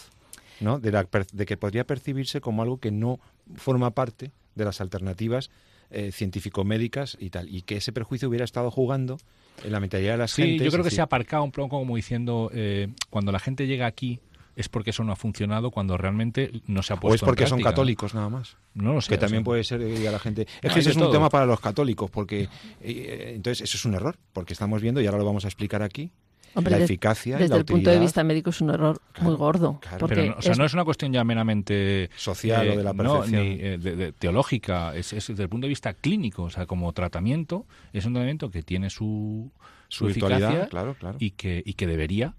¿no? 0.60 0.80
de, 0.80 1.06
de 1.34 1.44
que 1.44 1.56
podría 1.58 1.84
percibirse 1.84 2.40
como 2.40 2.62
algo 2.62 2.80
que 2.80 2.92
no 2.92 3.20
forma 3.56 3.90
parte 3.90 4.32
de 4.54 4.64
las 4.64 4.80
alternativas 4.80 5.50
eh, 5.90 6.12
científico-médicas 6.12 7.16
y 7.20 7.30
tal, 7.30 7.48
y 7.48 7.62
que 7.62 7.76
ese 7.76 7.92
prejuicio 7.92 8.28
hubiera 8.28 8.44
estado 8.44 8.70
jugando 8.70 9.18
en 9.64 9.72
la 9.72 9.80
mentalidad 9.80 10.12
de 10.12 10.18
las 10.18 10.30
sí, 10.32 10.58
yo 10.58 10.70
creo 10.70 10.84
que 10.84 10.90
se 10.90 11.00
ha 11.00 11.04
aparcado 11.04 11.42
un 11.42 11.52
poco 11.52 11.78
como 11.78 11.96
diciendo, 11.96 12.50
eh, 12.52 12.88
cuando 13.10 13.32
la 13.32 13.38
gente 13.38 13.66
llega 13.66 13.86
aquí 13.86 14.20
es 14.58 14.68
porque 14.68 14.90
eso 14.90 15.04
no 15.04 15.12
ha 15.12 15.16
funcionado 15.16 15.70
cuando 15.70 15.96
realmente 15.96 16.50
no 16.66 16.82
se 16.82 16.92
ha 16.92 16.96
puesto 16.96 17.12
O 17.12 17.14
es 17.14 17.22
porque 17.22 17.46
son 17.46 17.62
católicos 17.62 18.12
nada 18.12 18.28
más. 18.28 18.56
No 18.74 18.92
lo 18.92 19.00
sé. 19.00 19.10
Que 19.10 19.18
también 19.18 19.44
puede 19.44 19.62
ser 19.62 19.80
a 19.80 20.10
la 20.10 20.18
gente. 20.18 20.48
Es 20.60 20.72
que 20.72 20.80
ese 20.80 20.90
es 20.90 20.96
un 20.96 21.12
tema 21.12 21.30
para 21.30 21.46
los 21.46 21.60
católicos, 21.60 22.10
porque 22.10 22.48
eh, 22.80 23.32
entonces 23.36 23.62
eso 23.62 23.76
es 23.76 23.84
un 23.84 23.94
error, 23.94 24.16
porque 24.32 24.54
estamos 24.54 24.82
viendo, 24.82 25.00
y 25.00 25.06
ahora 25.06 25.18
lo 25.18 25.24
vamos 25.24 25.44
a 25.44 25.48
explicar 25.48 25.82
aquí, 25.82 26.10
la 26.54 26.78
eficacia 26.78 27.36
desde 27.36 27.56
el 27.56 27.64
punto 27.64 27.90
de 27.90 27.98
vista 27.98 28.24
médico 28.24 28.50
es 28.50 28.60
un 28.60 28.70
error 28.70 29.00
muy 29.20 29.34
gordo. 29.34 29.80
Pero 30.08 30.24
no, 30.26 30.36
o 30.38 30.42
sea, 30.42 30.54
no 30.54 30.64
es 30.64 30.74
una 30.74 30.84
cuestión 30.84 31.12
ya 31.12 31.24
meramente 31.24 32.10
social 32.16 32.68
o 32.68 32.76
de 32.76 32.82
la 32.82 32.94
perfección. 32.94 33.30
ni 33.30 33.58
eh, 33.60 34.12
teológica, 34.18 34.94
es, 34.94 35.10
desde 35.10 35.42
el 35.42 35.48
punto 35.48 35.66
de 35.66 35.70
vista 35.70 35.94
clínico, 35.94 36.44
o 36.44 36.50
sea, 36.50 36.66
como 36.66 36.92
tratamiento, 36.92 37.66
es 37.92 38.04
un 38.04 38.14
tratamiento 38.14 38.50
que 38.50 38.62
tiene 38.62 38.90
su, 38.90 39.50
su, 39.88 40.08
eficacia 40.08 40.66
claro, 40.68 40.94
claro. 40.94 41.16
Y, 41.20 41.32
que, 41.32 41.62
y 41.64 41.74
que 41.74 41.86
debería 41.86 42.34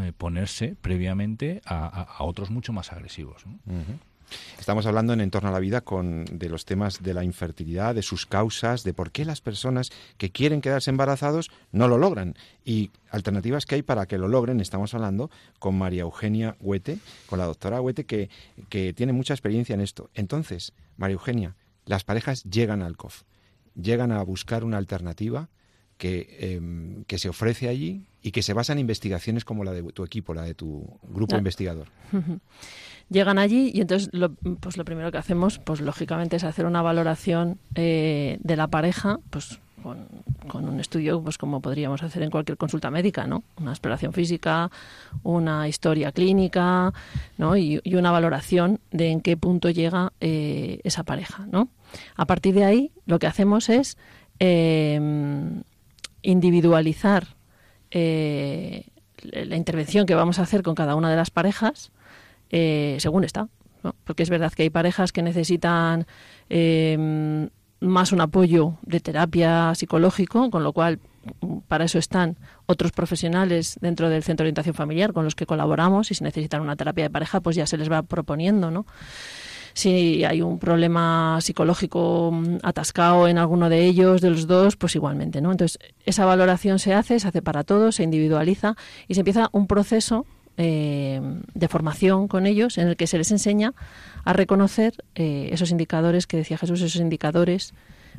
eh, 0.00 0.12
ponerse 0.16 0.76
previamente 0.80 1.62
a, 1.64 2.16
otros 2.20 2.50
mucho 2.50 2.72
más 2.72 2.92
agresivos. 2.92 3.44
Estamos 4.58 4.86
hablando 4.86 5.12
en 5.12 5.20
Entorno 5.20 5.48
a 5.48 5.52
la 5.52 5.58
Vida 5.58 5.80
con, 5.80 6.24
de 6.24 6.48
los 6.48 6.64
temas 6.64 7.02
de 7.02 7.14
la 7.14 7.24
infertilidad, 7.24 7.94
de 7.94 8.02
sus 8.02 8.26
causas, 8.26 8.84
de 8.84 8.92
por 8.94 9.10
qué 9.10 9.24
las 9.24 9.40
personas 9.40 9.90
que 10.18 10.30
quieren 10.30 10.60
quedarse 10.60 10.90
embarazados 10.90 11.50
no 11.72 11.88
lo 11.88 11.98
logran 11.98 12.34
y 12.64 12.90
alternativas 13.10 13.66
que 13.66 13.76
hay 13.76 13.82
para 13.82 14.06
que 14.06 14.18
lo 14.18 14.28
logren. 14.28 14.60
Estamos 14.60 14.94
hablando 14.94 15.30
con 15.58 15.76
María 15.76 16.02
Eugenia 16.02 16.56
Huete, 16.60 16.98
con 17.26 17.38
la 17.38 17.46
doctora 17.46 17.80
Huete, 17.80 18.04
que, 18.04 18.28
que 18.68 18.92
tiene 18.92 19.12
mucha 19.12 19.34
experiencia 19.34 19.74
en 19.74 19.80
esto. 19.80 20.10
Entonces, 20.14 20.72
María 20.96 21.14
Eugenia, 21.14 21.56
las 21.86 22.04
parejas 22.04 22.44
llegan 22.44 22.82
al 22.82 22.96
COF, 22.96 23.22
llegan 23.74 24.12
a 24.12 24.22
buscar 24.22 24.64
una 24.64 24.76
alternativa 24.78 25.48
que, 25.96 26.36
em, 26.40 27.04
que, 27.04 27.18
se 27.18 27.28
ofrece 27.28 27.68
allí 27.68 28.06
y 28.22 28.30
que 28.30 28.42
se 28.42 28.54
basa 28.54 28.72
en 28.72 28.78
investigaciones 28.78 29.44
como 29.44 29.64
la 29.64 29.72
de 29.72 29.82
tu 29.82 30.02
equipo, 30.02 30.32
la 30.32 30.42
de 30.42 30.54
tu 30.54 30.98
grupo 31.02 31.34
Ah. 31.34 31.38
investigador. 31.38 31.88
Llegan 33.10 33.38
allí 33.38 33.70
y 33.74 33.80
entonces 33.80 34.08
lo, 34.12 34.32
pues 34.34 34.76
lo 34.76 34.84
primero 34.84 35.10
que 35.10 35.18
hacemos, 35.18 35.58
pues 35.58 35.80
lógicamente 35.80 36.36
es 36.36 36.44
hacer 36.44 36.64
una 36.64 36.80
valoración 36.80 37.58
eh, 37.74 38.38
de 38.40 38.56
la 38.56 38.68
pareja, 38.68 39.18
pues 39.30 39.58
con, 39.82 40.68
un 40.68 40.80
estudio, 40.80 41.22
pues 41.22 41.38
como 41.38 41.60
podríamos 41.60 42.02
hacer 42.02 42.22
en 42.22 42.30
cualquier 42.30 42.56
consulta 42.56 42.90
médica, 42.90 43.26
¿no? 43.26 43.42
Una 43.58 43.70
exploración 43.70 44.12
física, 44.12 44.70
una 45.22 45.68
historia 45.68 46.12
clínica, 46.12 46.92
¿no? 47.38 47.56
Y, 47.56 47.80
una 47.94 48.10
valoración 48.10 48.80
de 48.90 49.10
en 49.10 49.20
qué 49.20 49.36
punto 49.36 49.70
llega 49.70 50.12
eh, 50.20 50.80
esa 50.84 51.02
pareja, 51.02 51.46
¿no? 51.50 51.68
A 52.16 52.26
partir 52.26 52.54
de 52.54 52.64
ahí, 52.64 52.92
lo 53.06 53.18
que 53.18 53.26
hacemos 53.26 53.68
es 53.68 53.96
eh, 54.38 55.00
individualizar 56.22 57.26
eh, 57.90 58.86
la 59.22 59.56
intervención 59.56 60.06
que 60.06 60.14
vamos 60.14 60.38
a 60.38 60.42
hacer 60.42 60.62
con 60.62 60.74
cada 60.74 60.94
una 60.94 61.10
de 61.10 61.16
las 61.16 61.30
parejas 61.30 61.90
eh, 62.50 62.96
según 62.98 63.24
está. 63.24 63.48
¿no? 63.82 63.94
Porque 64.04 64.22
es 64.22 64.30
verdad 64.30 64.52
que 64.52 64.64
hay 64.64 64.70
parejas 64.70 65.12
que 65.12 65.22
necesitan 65.22 66.06
eh, 66.48 67.48
más 67.80 68.12
un 68.12 68.20
apoyo 68.20 68.74
de 68.82 69.00
terapia 69.00 69.74
psicológico, 69.74 70.50
con 70.50 70.62
lo 70.62 70.72
cual 70.72 71.00
para 71.68 71.84
eso 71.84 71.98
están 71.98 72.36
otros 72.66 72.92
profesionales 72.92 73.78
dentro 73.80 74.08
del 74.08 74.22
centro 74.22 74.44
de 74.44 74.48
orientación 74.48 74.74
familiar 74.74 75.12
con 75.12 75.24
los 75.24 75.34
que 75.34 75.46
colaboramos 75.46 76.10
y 76.10 76.14
si 76.14 76.24
necesitan 76.24 76.62
una 76.62 76.76
terapia 76.76 77.04
de 77.04 77.10
pareja 77.10 77.40
pues 77.40 77.56
ya 77.56 77.66
se 77.66 77.76
les 77.76 77.90
va 77.90 78.02
proponiendo, 78.02 78.70
¿no? 78.70 78.86
Si 79.72 80.24
hay 80.24 80.42
un 80.42 80.58
problema 80.58 81.38
psicológico 81.40 82.30
mm, 82.32 82.58
atascado 82.62 83.28
en 83.28 83.38
alguno 83.38 83.68
de 83.68 83.86
ellos, 83.86 84.20
de 84.20 84.30
los 84.30 84.46
dos, 84.46 84.76
pues 84.76 84.96
igualmente, 84.96 85.40
¿no? 85.40 85.52
Entonces, 85.52 85.78
esa 86.04 86.24
valoración 86.24 86.80
se 86.80 86.92
hace, 86.92 87.20
se 87.20 87.28
hace 87.28 87.40
para 87.40 87.62
todos, 87.62 87.94
se 87.94 88.02
individualiza 88.02 88.74
y 89.06 89.14
se 89.14 89.20
empieza 89.20 89.48
un 89.52 89.68
proceso 89.68 90.26
eh, 90.62 91.22
de 91.54 91.68
formación 91.68 92.28
con 92.28 92.44
ellos 92.44 92.76
en 92.76 92.86
el 92.86 92.98
que 92.98 93.06
se 93.06 93.16
les 93.16 93.30
enseña 93.30 93.72
a 94.26 94.34
reconocer 94.34 94.92
eh, 95.14 95.48
esos 95.52 95.70
indicadores 95.70 96.26
que 96.26 96.36
decía 96.36 96.58
Jesús, 96.58 96.82
esos 96.82 97.00
indicadores 97.00 97.72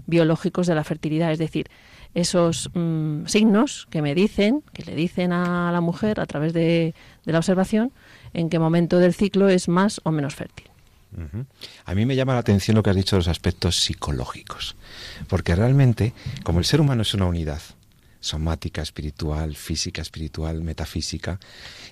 biológicos 0.07 0.65
de 0.65 0.73
la 0.73 0.83
fertilidad, 0.83 1.31
es 1.31 1.37
decir, 1.37 1.69
esos 2.15 2.71
mm, 2.73 3.27
signos 3.27 3.87
que 3.91 4.01
me 4.01 4.15
dicen, 4.15 4.63
que 4.73 4.81
le 4.83 4.95
dicen 4.95 5.33
a 5.33 5.71
la 5.71 5.81
mujer 5.81 6.19
a 6.19 6.25
través 6.25 6.51
de, 6.51 6.95
la 7.25 7.37
observación, 7.37 7.91
en 8.33 8.49
qué 8.49 8.57
momento 8.57 8.97
del 8.97 9.13
ciclo 9.13 9.47
es 9.47 9.67
más 9.67 10.01
o 10.03 10.09
menos 10.09 10.33
fértil. 10.33 10.65
A 11.85 11.93
mí 11.93 12.07
me 12.07 12.15
llama 12.15 12.33
la 12.33 12.39
atención 12.39 12.73
lo 12.73 12.81
que 12.81 12.89
has 12.89 12.95
dicho 12.95 13.17
de 13.17 13.19
los 13.19 13.27
aspectos 13.27 13.81
psicológicos, 13.81 14.75
porque 15.27 15.55
realmente, 15.55 16.13
como 16.43 16.57
el 16.57 16.65
ser 16.65 16.81
humano 16.81 17.03
es 17.03 17.13
una 17.13 17.25
unidad, 17.25 17.61
somática, 18.21 18.81
espiritual, 18.81 19.55
física, 19.55 20.01
espiritual, 20.01 20.61
metafísica, 20.61 21.39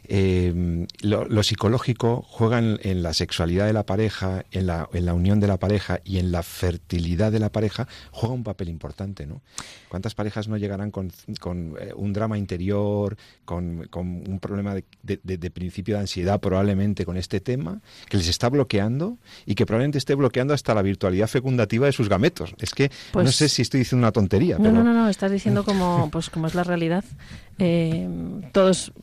eh, 0.07 0.85
lo, 1.01 1.25
lo 1.27 1.43
psicológico 1.43 2.23
juega 2.27 2.59
en, 2.59 2.79
en 2.83 3.03
la 3.03 3.13
sexualidad 3.13 3.65
de 3.67 3.73
la 3.73 3.85
pareja, 3.85 4.45
en 4.51 4.67
la, 4.67 4.89
en 4.93 5.05
la 5.05 5.13
unión 5.13 5.39
de 5.39 5.47
la 5.47 5.57
pareja 5.57 5.99
y 6.03 6.17
en 6.19 6.31
la 6.31 6.43
fertilidad 6.43 7.31
de 7.31 7.39
la 7.39 7.51
pareja, 7.51 7.87
juega 8.11 8.33
un 8.35 8.43
papel 8.43 8.69
importante, 8.69 9.25
¿no? 9.25 9.41
¿Cuántas 9.89 10.13
parejas 10.15 10.47
no 10.47 10.57
llegarán 10.57 10.91
con, 10.91 11.11
con 11.39 11.75
eh, 11.79 11.91
un 11.95 12.13
drama 12.13 12.37
interior, 12.37 13.17
con, 13.45 13.87
con 13.89 14.05
un 14.29 14.39
problema 14.39 14.75
de, 14.75 14.83
de- 15.03 15.19
de- 15.23 15.37
de 15.37 15.49
principio 15.51 15.95
de 15.95 16.01
ansiedad 16.01 16.39
probablemente 16.39 17.05
con 17.05 17.17
este 17.17 17.39
tema, 17.39 17.81
que 18.07 18.17
les 18.17 18.27
está 18.27 18.49
bloqueando 18.49 19.17
y 19.45 19.55
que 19.55 19.65
probablemente 19.65 19.97
esté 19.97 20.13
bloqueando 20.15 20.53
hasta 20.53 20.73
la 20.75 20.81
virtualidad 20.83 21.27
fecundativa 21.27 21.85
de 21.87 21.91
sus 21.91 22.07
gametos? 22.09 22.53
Es 22.59 22.71
que 22.73 22.91
Pues- 23.11 23.25
no 23.25 23.31
sé 23.31 23.49
si 23.49 23.61
estoy 23.63 23.79
diciendo 23.79 24.05
una 24.05 24.11
tontería, 24.11 24.57
No, 24.57 24.63
pero... 24.65 24.75
no, 24.75 24.83
no, 24.83 24.93
no, 24.93 25.09
estás 25.09 25.31
diciendo 25.31 25.63
como, 25.63 26.09
pues, 26.11 26.29
como 26.29 26.47
es 26.47 26.53
la 26.55 26.63
realidad. 26.63 27.03
Eh, 27.57 28.07
todos, 28.53 28.93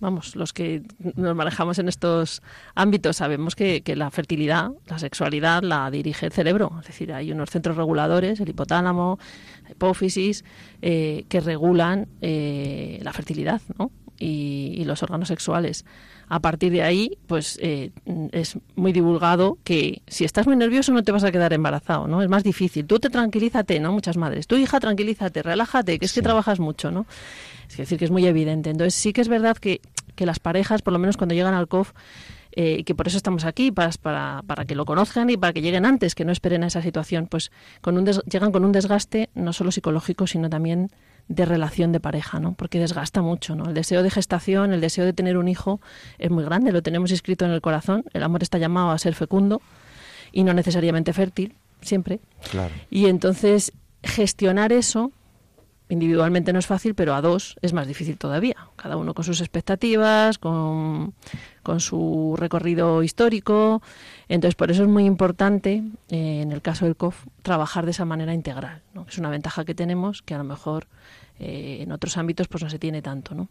vamos, 0.00 0.36
los 0.36 0.52
que 0.52 0.82
nos 1.16 1.34
manejamos 1.34 1.78
en 1.78 1.88
estos 1.88 2.42
ámbitos 2.74 3.16
sabemos 3.16 3.54
que, 3.54 3.82
que 3.82 3.96
la 3.96 4.10
fertilidad, 4.10 4.70
la 4.86 4.98
sexualidad, 4.98 5.62
la 5.62 5.90
dirige 5.90 6.26
el 6.26 6.32
cerebro. 6.32 6.72
Es 6.80 6.86
decir, 6.86 7.12
hay 7.12 7.32
unos 7.32 7.50
centros 7.50 7.76
reguladores, 7.76 8.40
el 8.40 8.48
hipotálamo, 8.48 9.18
la 9.64 9.70
hipófisis, 9.70 10.44
eh, 10.82 11.24
que 11.28 11.40
regulan 11.40 12.08
eh, 12.20 13.00
la 13.02 13.12
fertilidad, 13.12 13.60
¿no? 13.78 13.90
Y, 14.18 14.74
y 14.76 14.84
los 14.84 15.02
órganos 15.02 15.28
sexuales. 15.28 15.84
A 16.28 16.40
partir 16.40 16.72
de 16.72 16.82
ahí, 16.82 17.18
pues 17.26 17.58
eh, 17.60 17.90
es 18.32 18.58
muy 18.76 18.92
divulgado 18.92 19.58
que 19.62 20.02
si 20.06 20.24
estás 20.24 20.46
muy 20.46 20.56
nervioso 20.56 20.92
no 20.92 21.02
te 21.02 21.12
vas 21.12 21.24
a 21.24 21.32
quedar 21.32 21.52
embarazado, 21.52 22.06
¿no? 22.06 22.22
Es 22.22 22.28
más 22.28 22.42
difícil. 22.44 22.86
Tú 22.86 22.98
te 22.98 23.10
tranquilízate, 23.10 23.78
¿no? 23.80 23.92
Muchas 23.92 24.16
madres. 24.16 24.46
Tu 24.46 24.56
hija, 24.56 24.80
tranquilízate, 24.80 25.42
relájate, 25.42 25.98
que 25.98 26.06
es 26.06 26.12
que 26.12 26.22
trabajas 26.22 26.60
mucho, 26.60 26.90
¿no? 26.90 27.06
Es 27.68 27.76
decir, 27.76 27.98
que 27.98 28.04
es 28.04 28.10
muy 28.10 28.26
evidente. 28.26 28.70
Entonces 28.70 28.94
sí 28.94 29.12
que 29.12 29.20
es 29.20 29.28
verdad 29.28 29.56
que, 29.56 29.80
que 30.14 30.26
las 30.26 30.38
parejas, 30.38 30.82
por 30.82 30.92
lo 30.92 30.98
menos 30.98 31.16
cuando 31.16 31.34
llegan 31.34 31.54
al 31.54 31.68
COF, 31.68 31.92
eh, 32.56 32.76
y 32.80 32.84
que 32.84 32.94
por 32.94 33.08
eso 33.08 33.16
estamos 33.16 33.44
aquí, 33.44 33.72
para, 33.72 33.90
para, 34.00 34.42
para 34.46 34.64
que 34.64 34.76
lo 34.76 34.84
conozcan 34.84 35.28
y 35.28 35.36
para 35.36 35.52
que 35.52 35.60
lleguen 35.60 35.84
antes, 35.84 36.14
que 36.14 36.24
no 36.24 36.30
esperen 36.30 36.62
a 36.62 36.68
esa 36.68 36.82
situación, 36.82 37.26
pues 37.26 37.50
con 37.80 37.98
un 37.98 38.04
des- 38.04 38.22
llegan 38.30 38.52
con 38.52 38.64
un 38.64 38.70
desgaste 38.70 39.28
no 39.34 39.52
solo 39.52 39.72
psicológico, 39.72 40.28
sino 40.28 40.48
también 40.48 40.90
de 41.26 41.46
relación 41.46 41.90
de 41.90 41.98
pareja, 42.00 42.38
¿no? 42.38 42.52
Porque 42.52 42.78
desgasta 42.78 43.22
mucho, 43.22 43.56
¿no? 43.56 43.64
El 43.64 43.74
deseo 43.74 44.02
de 44.04 44.10
gestación, 44.10 44.72
el 44.72 44.80
deseo 44.80 45.04
de 45.04 45.12
tener 45.12 45.36
un 45.36 45.48
hijo 45.48 45.80
es 46.18 46.30
muy 46.30 46.44
grande, 46.44 46.70
lo 46.70 46.82
tenemos 46.82 47.10
escrito 47.10 47.44
en 47.44 47.50
el 47.50 47.60
corazón. 47.60 48.04
El 48.12 48.22
amor 48.22 48.42
está 48.42 48.58
llamado 48.58 48.90
a 48.90 48.98
ser 48.98 49.14
fecundo 49.14 49.60
y 50.30 50.44
no 50.44 50.52
necesariamente 50.54 51.12
fértil, 51.12 51.54
siempre. 51.80 52.20
Claro. 52.52 52.72
Y 52.90 53.06
entonces 53.06 53.72
gestionar 54.04 54.70
eso 54.72 55.10
individualmente 55.88 56.52
no 56.52 56.58
es 56.58 56.66
fácil, 56.66 56.94
pero 56.94 57.14
a 57.14 57.20
dos 57.20 57.56
es 57.62 57.72
más 57.72 57.86
difícil 57.86 58.16
todavía. 58.16 58.56
Cada 58.76 58.96
uno 58.96 59.14
con 59.14 59.24
sus 59.24 59.40
expectativas, 59.40 60.38
con, 60.38 61.14
con 61.62 61.80
su 61.80 62.34
recorrido 62.38 63.02
histórico. 63.02 63.82
Entonces, 64.28 64.54
por 64.54 64.70
eso 64.70 64.82
es 64.82 64.88
muy 64.88 65.04
importante, 65.04 65.82
eh, 66.08 66.40
en 66.42 66.52
el 66.52 66.62
caso 66.62 66.86
del 66.86 66.96
COF, 66.96 67.26
trabajar 67.42 67.84
de 67.84 67.90
esa 67.90 68.04
manera 68.04 68.32
integral. 68.32 68.82
Es 69.08 69.18
una 69.18 69.30
ventaja 69.30 69.64
que 69.64 69.74
tenemos 69.74 70.22
que 70.22 70.34
a 70.34 70.38
lo 70.38 70.44
mejor 70.44 70.86
eh, 71.38 71.78
en 71.80 71.92
otros 71.92 72.16
ámbitos 72.16 72.48
pues 72.48 72.62
no 72.62 72.70
se 72.70 72.78
tiene 72.78 73.02
tanto, 73.02 73.34
¿no? 73.34 73.48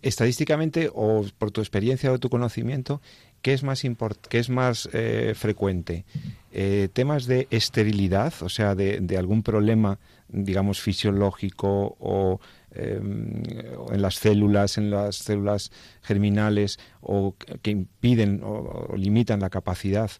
Estadísticamente 0.00 0.90
o 0.92 1.24
por 1.38 1.52
tu 1.52 1.60
experiencia 1.60 2.10
o 2.10 2.18
tu 2.18 2.28
conocimiento, 2.28 3.00
¿qué 3.40 3.52
es 3.52 3.62
más, 3.62 3.82
qué 4.28 4.38
es 4.38 4.50
más 4.50 4.88
eh, 4.92 5.34
frecuente? 5.36 6.04
Eh, 6.52 6.88
¿Temas 6.92 7.26
de 7.26 7.46
esterilidad, 7.50 8.32
o 8.40 8.48
sea, 8.48 8.74
de, 8.74 8.98
de 9.00 9.16
algún 9.16 9.44
problema, 9.44 9.98
digamos, 10.28 10.80
fisiológico 10.80 11.96
o, 12.00 12.40
eh, 12.72 13.00
o 13.76 13.92
en 13.92 14.02
las 14.02 14.16
células, 14.16 14.78
en 14.78 14.90
las 14.90 15.16
células 15.16 15.70
germinales, 16.02 16.78
o 17.00 17.34
que- 17.62 17.70
impiden 17.70 18.40
o, 18.44 18.94
limitan 18.96 19.40
la 19.40 19.50
capacidad? 19.50 20.10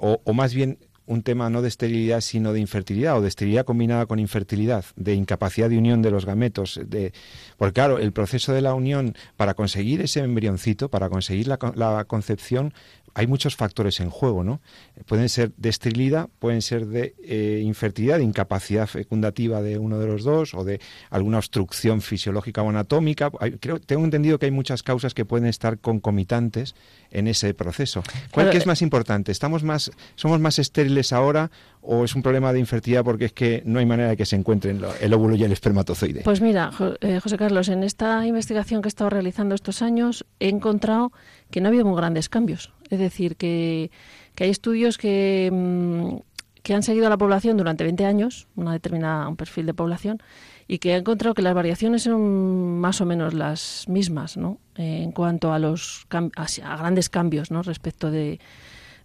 O, 0.00 0.20
o 0.24 0.32
más 0.32 0.54
bien 0.54 0.78
un 1.06 1.22
tema 1.22 1.48
no 1.50 1.62
de 1.62 1.68
esterilidad, 1.68 2.20
sino 2.20 2.52
de 2.52 2.58
infertilidad, 2.58 3.16
o 3.16 3.22
de 3.22 3.28
esterilidad 3.28 3.64
combinada 3.64 4.06
con 4.06 4.18
infertilidad, 4.18 4.84
de 4.96 5.14
incapacidad 5.14 5.70
de 5.70 5.78
unión 5.78 6.02
de 6.02 6.10
los 6.10 6.26
gametos. 6.26 6.80
De, 6.84 7.12
porque 7.56 7.74
claro, 7.74 7.98
el 7.98 8.12
proceso 8.12 8.52
de 8.52 8.60
la 8.60 8.74
unión, 8.74 9.14
para 9.36 9.54
conseguir 9.54 10.00
ese 10.00 10.20
embrioncito, 10.20 10.88
para 10.88 11.08
conseguir 11.08 11.46
la, 11.46 11.58
la 11.76 12.04
concepción, 12.06 12.74
hay 13.18 13.26
muchos 13.26 13.56
factores 13.56 13.98
en 14.00 14.10
juego, 14.10 14.44
¿no? 14.44 14.60
Pueden 15.06 15.30
ser 15.30 15.50
de 15.56 15.70
esterilidad, 15.70 16.28
pueden 16.38 16.60
ser 16.60 16.84
de 16.86 17.14
eh, 17.24 17.62
infertilidad, 17.64 18.18
de 18.18 18.24
incapacidad 18.24 18.86
fecundativa 18.86 19.62
de 19.62 19.78
uno 19.78 19.98
de 19.98 20.06
los 20.06 20.22
dos, 20.22 20.52
o 20.52 20.64
de 20.64 20.80
alguna 21.08 21.38
obstrucción 21.38 22.02
fisiológica 22.02 22.62
o 22.62 22.68
anatómica. 22.68 23.30
Hay- 23.40 23.52
creo, 23.52 23.80
tengo 23.80 24.04
entendido 24.04 24.38
que 24.38 24.44
hay 24.44 24.52
muchas 24.52 24.82
causas 24.82 25.14
que 25.14 25.24
pueden 25.24 25.46
estar 25.48 25.78
concomitantes 25.78 26.74
en 27.10 27.26
ese 27.26 27.54
proceso. 27.54 28.02
¿Cuál 28.32 28.50
que 28.50 28.58
es 28.58 28.64
eh, 28.64 28.66
más 28.66 28.82
importante? 28.82 29.32
¿Estamos 29.32 29.62
más, 29.64 29.90
somos 30.14 30.38
más 30.38 30.58
estériles 30.58 31.14
ahora 31.14 31.50
o 31.80 32.04
es 32.04 32.14
un 32.14 32.20
problema 32.22 32.52
de 32.52 32.58
infertilidad 32.58 33.02
porque 33.02 33.24
es 33.26 33.32
que 33.32 33.62
no 33.64 33.78
hay 33.78 33.86
manera 33.86 34.10
de 34.10 34.16
que 34.18 34.26
se 34.26 34.36
encuentren 34.36 34.82
el 35.00 35.14
óvulo 35.14 35.36
y 35.36 35.42
el 35.44 35.52
espermatozoide? 35.52 36.20
Pues 36.22 36.42
mira, 36.42 36.70
eh, 37.00 37.18
José 37.22 37.38
Carlos, 37.38 37.68
en 37.70 37.82
esta 37.82 38.26
investigación 38.26 38.82
que 38.82 38.88
he 38.88 38.90
estado 38.90 39.08
realizando 39.08 39.54
estos 39.54 39.80
años 39.80 40.26
he 40.38 40.48
encontrado 40.50 41.12
que 41.50 41.60
no 41.62 41.68
ha 41.68 41.70
habido 41.70 41.86
muy 41.86 41.96
grandes 41.96 42.28
cambios. 42.28 42.72
Es 42.90 42.98
decir, 42.98 43.36
que, 43.36 43.90
que 44.34 44.44
hay 44.44 44.50
estudios 44.50 44.98
que, 44.98 45.50
mm, 45.52 46.16
que 46.62 46.74
han 46.74 46.82
seguido 46.82 47.06
a 47.06 47.10
la 47.10 47.16
población 47.16 47.56
durante 47.56 47.84
20 47.84 48.04
años, 48.04 48.48
una 48.56 48.72
determinada, 48.72 49.28
un 49.28 49.36
perfil 49.36 49.66
de 49.66 49.74
población, 49.74 50.22
y 50.68 50.78
que 50.78 50.94
han 50.94 51.00
encontrado 51.00 51.34
que 51.34 51.42
las 51.42 51.54
variaciones 51.54 52.02
son 52.02 52.80
más 52.80 53.00
o 53.00 53.06
menos 53.06 53.34
las 53.34 53.84
mismas, 53.88 54.36
¿no? 54.36 54.58
Eh, 54.76 55.02
en 55.02 55.12
cuanto 55.12 55.52
a 55.52 55.58
los 55.58 56.06
a, 56.10 56.76
grandes 56.76 57.08
cambios, 57.08 57.50
¿no? 57.50 57.62
Respecto 57.62 58.10
de, 58.10 58.40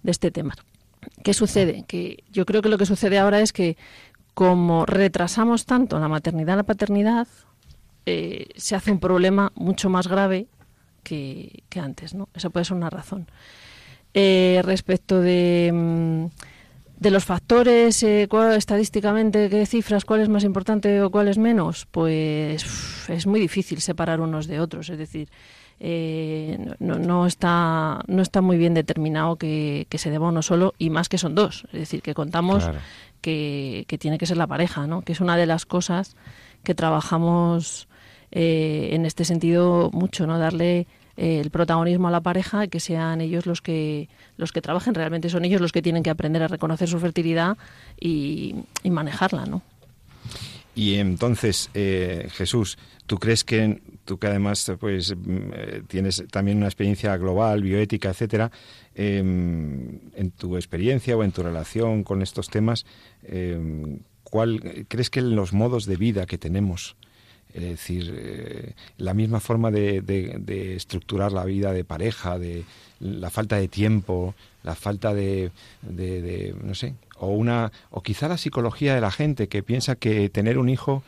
de 0.02 0.12
este 0.12 0.32
tema. 0.32 0.56
¿Qué 1.24 1.34
sucede? 1.34 1.84
Que 1.88 2.24
yo 2.32 2.46
creo 2.46 2.62
que 2.62 2.70
lo 2.70 2.78
que 2.78 2.86
sucede 2.86 3.20
ahora 3.20 3.42
es 3.42 3.54
que 3.54 3.78
como 4.34 4.86
retrasamos 4.86 5.66
tanto 5.66 6.00
la 6.00 6.08
maternidad 6.08 6.56
la 6.56 6.64
paternidad, 6.64 7.28
eh, 8.06 8.48
se 8.56 8.76
hace 8.76 8.92
un 8.92 9.00
problema 9.00 9.52
mucho 9.56 9.90
más 9.90 10.08
grave 10.08 10.48
que, 11.04 11.64
antes, 11.76 12.14
¿no? 12.14 12.30
Esa 12.34 12.50
puede 12.50 12.66
ser 12.66 12.78
una 12.78 12.90
razón. 12.90 13.28
Eh, 14.14 14.62
respecto 14.64 15.22
de, 15.22 15.72
mm, 15.74 16.26
de, 16.98 17.12
los 17.12 17.24
factores, 17.24 18.04
eh, 18.04 18.28
estadísticamente, 18.56 19.50
qué 19.50 19.66
cifras, 19.66 20.04
cuál 20.04 20.22
es 20.22 20.30
más 20.30 20.44
importante 20.44 21.02
o 21.02 21.10
cuál 21.10 21.30
es 21.30 21.38
menos, 21.38 21.88
pues 21.92 23.10
es 23.10 23.26
muy 23.26 23.40
difícil 23.40 23.80
separar 23.82 24.20
unos 24.20 24.48
de 24.48 24.60
otros. 24.60 24.90
Es 24.90 24.98
decir, 24.98 25.30
eh, 25.84 26.60
no, 26.78 27.00
no, 27.00 27.26
está, 27.26 28.04
no 28.06 28.22
está 28.22 28.42
muy 28.42 28.56
bien 28.58 28.76
determinado 28.76 29.38
que, 29.38 29.88
se 29.92 30.12
deba 30.12 30.28
uno 30.28 30.44
solo 30.44 30.76
y 30.78 30.92
más 30.92 31.10
que 31.10 31.18
son 31.18 31.34
dos. 31.34 31.66
Es 31.74 31.80
decir, 31.80 32.04
que 32.04 32.14
contamos 32.14 32.70
que, 33.22 33.86
tiene 34.00 34.20
que 34.20 34.28
ser 34.28 34.38
la 34.38 34.46
pareja, 34.46 34.86
¿no? 34.86 35.02
que 35.02 35.14
es 35.14 35.22
una 35.22 35.36
de 35.38 35.48
las 35.48 35.66
cosas 35.66 36.16
que 36.64 36.76
trabajamos 36.76 37.88
eh, 38.32 38.90
en 38.92 39.08
este 39.08 39.26
sentido 39.26 39.90
mucho, 39.92 40.28
¿no? 40.28 40.38
darle 40.38 40.86
el 41.22 41.52
protagonismo 41.52 42.08
a 42.08 42.12
la 42.12 42.22
pareja, 42.22 42.68
que 42.68 42.80
sean 42.80 43.22
ellos 43.22 43.46
los 43.46 43.62
que 43.62 44.10
los 44.38 44.52
que 44.52 44.62
trabajen, 44.62 44.94
realmente 44.94 45.30
son 45.30 45.46
ellos 45.46 45.62
los 45.62 45.72
que 45.72 45.82
tienen 45.82 46.04
que 46.04 46.10
aprender 46.10 46.44
a 46.44 46.48
reconocer 46.48 46.88
su 46.90 47.00
fertilidad 47.00 47.58
y, 48.00 48.56
manejarla, 48.84 49.46
¿no? 49.46 49.62
Y 50.74 50.96
entonces, 50.96 51.70
Jesús, 51.74 52.78
¿tú 53.06 53.18
crees 53.18 53.44
que 53.44 53.82
tú 54.06 54.18
que 54.18 54.28
además 54.28 54.72
pues 54.80 55.16
eh, 55.28 55.84
tienes 55.88 56.24
también 56.32 56.58
una 56.58 56.68
experiencia 56.68 57.16
global, 57.18 57.62
bioética, 57.64 58.10
etcétera, 58.10 58.52
em, 58.96 60.00
en 60.16 60.32
tu 60.32 60.58
experiencia 60.58 61.16
o 61.16 61.24
en 61.24 61.32
tu 61.32 61.44
relación 61.44 62.04
con 62.04 62.22
estos 62.22 62.50
temas, 62.50 62.86
em, 63.24 64.00
¿cuál 64.24 64.86
crees 64.88 65.10
que 65.10 65.22
los 65.22 65.54
modos 65.54 65.86
de 65.86 65.98
vida 65.98 66.26
que 66.26 66.38
tenemos, 66.38 66.96
es 67.54 67.62
decir, 67.62 68.14
eh, 68.16 68.74
la 68.98 69.14
misma 69.14 69.40
forma 69.40 69.72
de, 69.72 70.76
estructurar 70.76 71.32
la 71.32 71.46
vida 71.46 71.74
de 71.74 71.84
pareja, 71.84 72.40
de 72.40 72.64
la 73.00 73.30
falta 73.30 73.58
de 73.58 73.68
tiempo, 73.68 74.36
la 74.64 74.76
falta 74.76 75.14
de, 75.14 75.52
de, 75.82 76.56
no 76.64 76.76
sé, 76.76 76.96
o 77.18 77.28
una, 77.28 77.72
o 77.90 78.02
quizá 78.02 78.28
la 78.28 78.38
psicología 78.38 78.96
de 78.96 79.02
la 79.02 79.12
gente 79.12 79.48
que 79.48 79.64
piensa 79.64 79.96
que 79.96 80.30
tener 80.30 80.58
un 80.58 80.70
hijo 80.70 81.04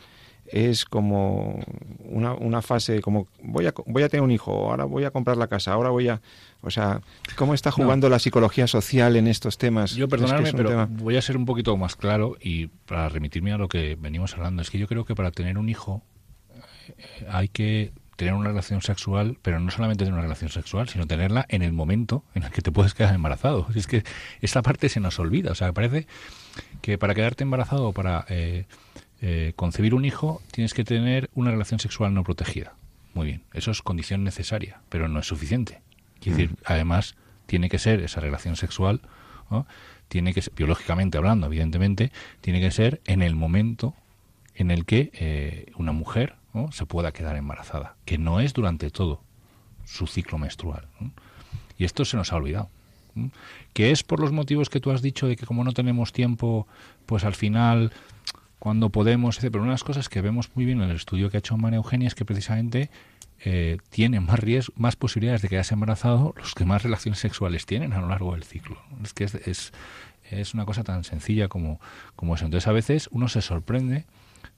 es 0.46 0.84
como 0.84 1.64
una, 2.04 2.34
una 2.34 2.60
fase 2.60 3.00
como 3.00 3.26
voy 3.42 3.66
a, 3.66 3.74
voy 3.86 4.02
a 4.02 4.08
tener 4.08 4.22
un 4.22 4.30
hijo, 4.30 4.70
ahora 4.70 4.84
voy 4.84 5.04
a 5.04 5.10
comprar 5.10 5.36
la 5.36 5.48
casa, 5.48 5.72
ahora 5.72 5.90
voy 5.90 6.08
a... 6.08 6.20
O 6.60 6.70
sea, 6.70 7.02
¿cómo 7.36 7.52
está 7.52 7.70
jugando 7.70 8.08
la 8.08 8.18
psicología 8.18 8.66
social 8.66 9.16
en 9.16 9.26
estos 9.26 9.58
temas? 9.58 9.94
Yo, 9.94 10.08
perdonadme, 10.08 10.52
pero 10.54 10.86
voy 10.88 11.16
a 11.16 11.22
ser 11.22 11.36
un 11.36 11.44
poquito 11.44 11.76
más 11.76 11.94
claro 11.94 12.36
y 12.40 12.68
para 12.68 13.08
remitirme 13.10 13.52
a 13.52 13.58
lo 13.58 13.68
que 13.68 13.98
venimos 14.00 14.34
hablando, 14.34 14.62
es 14.62 14.70
que 14.70 14.78
yo 14.78 14.86
creo 14.86 15.04
que 15.04 15.14
para 15.14 15.30
tener 15.30 15.58
un 15.58 15.68
hijo 15.68 16.02
hay 17.28 17.48
que 17.48 17.92
tener 18.16 18.34
una 18.34 18.48
relación 18.48 18.80
sexual, 18.82 19.38
pero 19.42 19.58
no 19.60 19.70
solamente 19.70 20.04
tener 20.04 20.14
una 20.14 20.22
relación 20.22 20.50
sexual, 20.50 20.88
sino 20.88 21.06
tenerla 21.06 21.46
en 21.48 21.62
el 21.62 21.72
momento 21.72 22.24
en 22.34 22.44
el 22.44 22.50
que 22.50 22.62
te 22.62 22.70
puedes 22.70 22.94
quedar 22.94 23.14
embarazado. 23.14 23.66
Es 23.74 23.86
que 23.86 24.04
esta 24.40 24.62
parte 24.62 24.88
se 24.88 25.00
nos 25.00 25.18
olvida. 25.18 25.52
O 25.52 25.54
sea, 25.54 25.72
parece 25.72 26.06
que 26.80 26.98
para 26.98 27.14
quedarte 27.14 27.42
embarazado 27.42 27.88
o 27.88 27.92
para 27.92 28.24
eh, 28.28 28.66
eh, 29.20 29.52
concebir 29.56 29.94
un 29.94 30.04
hijo 30.04 30.42
tienes 30.50 30.74
que 30.74 30.84
tener 30.84 31.30
una 31.34 31.50
relación 31.50 31.80
sexual 31.80 32.14
no 32.14 32.24
protegida. 32.24 32.74
Muy 33.14 33.26
bien, 33.26 33.42
eso 33.52 33.70
es 33.70 33.82
condición 33.82 34.24
necesaria, 34.24 34.80
pero 34.88 35.08
no 35.08 35.20
es 35.20 35.26
suficiente. 35.26 35.82
Decir, 36.20 36.50
mm. 36.50 36.56
además, 36.64 37.14
tiene 37.46 37.68
que 37.68 37.78
ser 37.78 38.00
esa 38.00 38.20
relación 38.20 38.56
sexual, 38.56 39.00
tiene 40.08 40.32
que 40.34 40.42
ser, 40.42 40.52
biológicamente 40.54 41.18
hablando, 41.18 41.46
evidentemente, 41.46 42.10
tiene 42.40 42.60
que 42.60 42.70
ser 42.70 43.00
en 43.04 43.22
el 43.22 43.34
momento 43.34 43.94
en 44.54 44.70
el 44.70 44.84
que 44.84 45.10
eh, 45.14 45.72
una 45.76 45.92
mujer 45.92 46.36
se 46.70 46.86
pueda 46.86 47.12
quedar 47.12 47.36
embarazada, 47.36 47.96
que 48.04 48.18
no 48.18 48.40
es 48.40 48.52
durante 48.52 48.90
todo 48.90 49.22
su 49.84 50.06
ciclo 50.06 50.38
menstrual. 50.38 50.86
Y 51.78 51.84
esto 51.84 52.04
se 52.04 52.16
nos 52.16 52.32
ha 52.32 52.36
olvidado. 52.36 52.68
Que 53.72 53.90
es 53.90 54.02
por 54.02 54.20
los 54.20 54.32
motivos 54.32 54.68
que 54.70 54.80
tú 54.80 54.90
has 54.90 55.02
dicho 55.02 55.26
de 55.26 55.36
que 55.36 55.46
como 55.46 55.62
no 55.62 55.72
tenemos 55.72 56.12
tiempo, 56.12 56.66
pues 57.06 57.24
al 57.24 57.34
final 57.34 57.92
cuando 58.58 58.88
podemos, 58.90 59.38
pero 59.38 59.60
una 59.60 59.66
de 59.66 59.74
las 59.74 59.84
cosas 59.84 60.08
que 60.08 60.20
vemos 60.20 60.50
muy 60.54 60.64
bien 60.64 60.80
en 60.80 60.88
el 60.88 60.96
estudio 60.96 61.30
que 61.30 61.36
ha 61.36 61.40
hecho 61.40 61.56
María 61.56 61.76
Eugenia 61.76 62.08
es 62.08 62.14
que 62.14 62.24
precisamente 62.24 62.90
eh, 63.44 63.76
tienen 63.90 64.24
más 64.24 64.38
riesgo, 64.38 64.72
más 64.76 64.96
posibilidades 64.96 65.42
de 65.42 65.48
quedarse 65.48 65.74
embarazado 65.74 66.34
los 66.38 66.54
que 66.54 66.64
más 66.64 66.82
relaciones 66.82 67.18
sexuales 67.18 67.66
tienen 67.66 67.92
a 67.92 68.00
lo 68.00 68.08
largo 68.08 68.32
del 68.32 68.42
ciclo. 68.42 68.78
Es 69.02 69.12
que 69.12 69.24
es, 69.24 69.72
es, 70.30 70.54
una 70.54 70.64
cosa 70.64 70.82
tan 70.82 71.04
sencilla 71.04 71.48
como, 71.48 71.78
como 72.16 72.36
eso. 72.36 72.46
Entonces 72.46 72.66
a 72.66 72.72
veces 72.72 73.08
uno 73.12 73.28
se 73.28 73.42
sorprende 73.42 74.06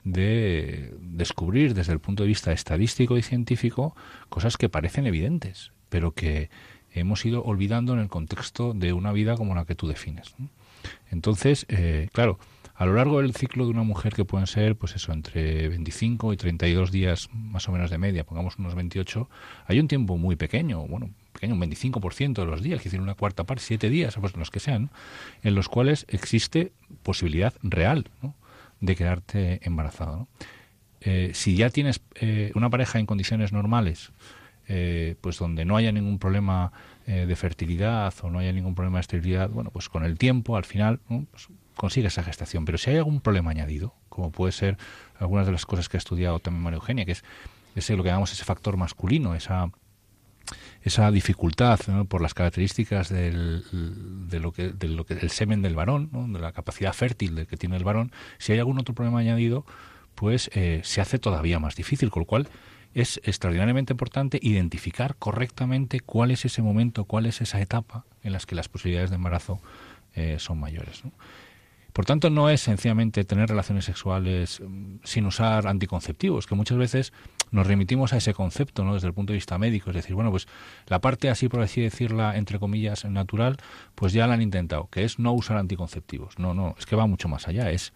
de 0.07 0.95
descubrir 1.01 1.75
desde 1.75 1.93
el 1.93 1.99
punto 1.99 2.23
de 2.23 2.29
vista 2.29 2.53
estadístico 2.53 3.19
y 3.19 3.23
científico 3.23 3.97
cosas 4.29 4.57
que 4.57 4.69
parecen 4.69 5.05
evidentes, 5.05 5.73
pero 5.89 6.13
que 6.13 6.49
hemos 6.93 7.27
ido 7.27 7.43
olvidando 7.43 7.93
en 7.93 7.99
el 7.99 8.09
contexto 8.09 8.73
de 8.73 8.93
una 8.93 9.11
vida 9.11 9.37
como 9.37 9.57
la 9.57 9.65
que 9.65 9.75
tú 9.75 9.89
defines. 9.89 10.37
Entonces, 11.11 11.67
eh, 11.69 12.09
claro, 12.13 12.39
a 12.77 12.87
lo 12.87 12.95
largo 12.95 13.21
del 13.21 13.35
ciclo 13.35 13.65
de 13.65 13.73
una 13.73 13.83
mujer 13.83 14.15
que 14.15 14.25
pueden 14.25 14.47
ser, 14.47 14.77
pues 14.77 14.95
eso, 14.95 15.13
entre 15.13 15.69
25 15.71 16.33
y 16.33 16.37
32 16.37 16.93
días 16.93 17.29
más 17.33 17.69
o 17.69 17.73
menos 17.73 17.91
de 17.91 17.99
media, 17.99 18.23
pongamos 18.23 18.61
unos 18.61 18.77
28, 18.77 19.29
hay 19.67 19.81
un 19.81 19.89
tiempo 19.89 20.17
muy 20.19 20.37
pequeño, 20.37 20.87
bueno, 20.87 21.11
pequeño, 21.33 21.55
un 21.55 21.63
25% 21.63 22.35
de 22.35 22.47
los 22.47 22.63
días, 22.63 22.79
es 22.79 22.85
decir, 22.85 23.01
una 23.01 23.15
cuarta 23.15 23.43
parte, 23.43 23.65
siete 23.65 23.91
días, 23.91 24.17
pues 24.21 24.37
los 24.37 24.53
que 24.53 24.61
sean, 24.61 24.91
en 25.43 25.57
los 25.57 25.69
cuales 25.69 26.07
existe 26.09 26.71
posibilidad 27.03 27.55
real 27.65 28.09
de 28.81 28.97
quedarte 28.97 29.61
embarazado. 29.63 30.29
Eh, 31.01 31.31
si 31.35 31.57
ya 31.57 31.71
tienes 31.71 32.01
eh, 32.17 32.53
una 32.55 32.71
pareja 32.71 32.99
en 32.99 33.07
condiciones 33.07 33.53
normales, 33.53 34.13
eh, 34.69 35.15
pues 35.21 35.39
donde 35.39 35.65
no 35.65 35.77
haya 35.77 35.93
ningún 35.93 36.19
problema 36.19 36.73
de 37.07 37.37
fertilidad 37.37 38.13
o 38.23 38.31
no 38.31 38.41
haya 38.41 38.51
ningún 38.51 38.75
problema 38.75 38.99
de 38.99 39.03
esterilidad, 39.03 39.49
bueno, 39.49 39.71
pues 39.71 39.89
con 39.89 40.05
el 40.05 40.19
tiempo, 40.19 40.57
al 40.57 40.65
final, 40.65 40.99
pues 41.31 41.47
consigue 41.77 42.09
esa 42.09 42.25
gestación. 42.25 42.65
Pero 42.65 42.79
si 42.79 42.91
hay 42.91 42.97
algún 42.97 43.21
problema 43.21 43.53
añadido, 43.53 43.95
como 44.09 44.33
puede 44.33 44.51
ser 44.51 44.77
algunas 45.17 45.47
de 45.47 45.53
las 45.53 45.67
cosas 45.67 45.89
que 45.89 45.97
ha 45.97 45.99
estudiado 45.99 46.41
también 46.41 46.65
María 46.65 46.79
Eugenia, 46.79 47.05
que 47.05 47.13
es 47.13 47.23
ese 47.77 47.97
lo 47.97 48.03
que 48.03 48.09
llamamos 48.09 48.33
ese 48.33 48.45
factor 48.45 48.77
masculino, 48.77 49.37
esa 49.37 49.71
esa 50.87 51.11
dificultad 51.11 51.81
por 52.09 52.23
las 52.23 52.33
características 52.33 53.09
del, 53.09 53.65
de 54.31 54.39
lo 54.39 54.53
que, 54.53 54.73
lo 54.83 55.05
que 55.05 55.29
semen 55.29 55.61
del 55.61 55.75
varón, 55.75 56.33
de 56.33 56.39
la 56.39 56.53
capacidad 56.53 56.93
fértil 56.93 57.45
que 57.49 57.57
tiene 57.57 57.77
el 57.77 57.83
varón, 57.83 58.13
si 58.39 58.53
hay 58.53 58.61
algún 58.61 58.79
otro 58.79 58.95
problema 58.95 59.19
añadido, 59.19 59.67
pues 60.15 60.49
eh, 60.55 60.83
se 60.85 61.01
hace 61.01 61.19
todavía 61.19 61.59
más 61.59 61.75
difícil, 61.75 62.11
con 62.11 62.21
lo 62.21 62.27
cual 62.27 62.49
es 62.95 63.21
extraordinariamente 63.25 63.95
importante 63.95 64.39
identificar 64.41 65.17
correctamente 65.17 65.99
cuál 65.99 66.31
es 66.31 66.45
ese 66.45 66.63
momento, 66.63 67.05
cuál 67.05 67.27
es 67.27 67.41
esa 67.41 67.61
etapa 67.61 68.05
en 68.23 68.33
las 68.33 68.47
que 68.47 68.55
las 68.55 68.69
posibilidades 68.69 69.11
de 69.11 69.17
embarazo 69.17 69.61
eh, 70.15 70.37
son 70.39 70.61
mayores. 70.61 71.03
Por 71.97 72.05
tanto, 72.05 72.29
no 72.29 72.51
es 72.51 72.61
sencillamente 72.61 73.25
tener 73.25 73.49
relaciones 73.49 73.87
sexuales 73.87 74.61
mm, 74.61 74.97
sin 75.03 75.25
usar 75.25 75.67
anticonceptivos, 75.67 76.47
que 76.47 76.55
muchas 76.55 76.77
veces 76.77 77.15
nos 77.53 77.67
remitimos 77.67 78.13
a 78.13 78.19
ese 78.19 78.35
concepto 78.35 78.85
¿no? 78.85 78.93
desde 78.93 79.07
el 79.07 79.15
punto 79.15 79.33
de 79.33 79.39
vista 79.39 79.57
médico. 79.57 79.89
Es 79.89 79.97
decir, 79.97 80.15
bueno, 80.15 80.31
pues 80.31 80.47
la 80.89 81.01
parte 81.01 81.31
así, 81.31 81.49
por 81.49 81.63
así 81.63 81.81
decirla, 81.81 82.37
entre 82.37 82.59
comillas, 82.59 83.07
natural, 83.07 83.57
pues 83.95 84.13
ya 84.13 84.27
la 84.27 84.35
han 84.35 84.43
intentado, 84.43 84.89
que 84.91 85.05
es 85.05 85.19
no 85.19 85.33
usar 85.33 85.57
anticonceptivos. 85.57 86.39
No, 86.39 86.53
no, 86.53 86.75
es 86.79 86.85
que 86.85 86.97
va 86.97 87.07
mucho 87.07 87.31
más 87.31 87.49
allá. 87.49 87.71
Es 87.71 87.95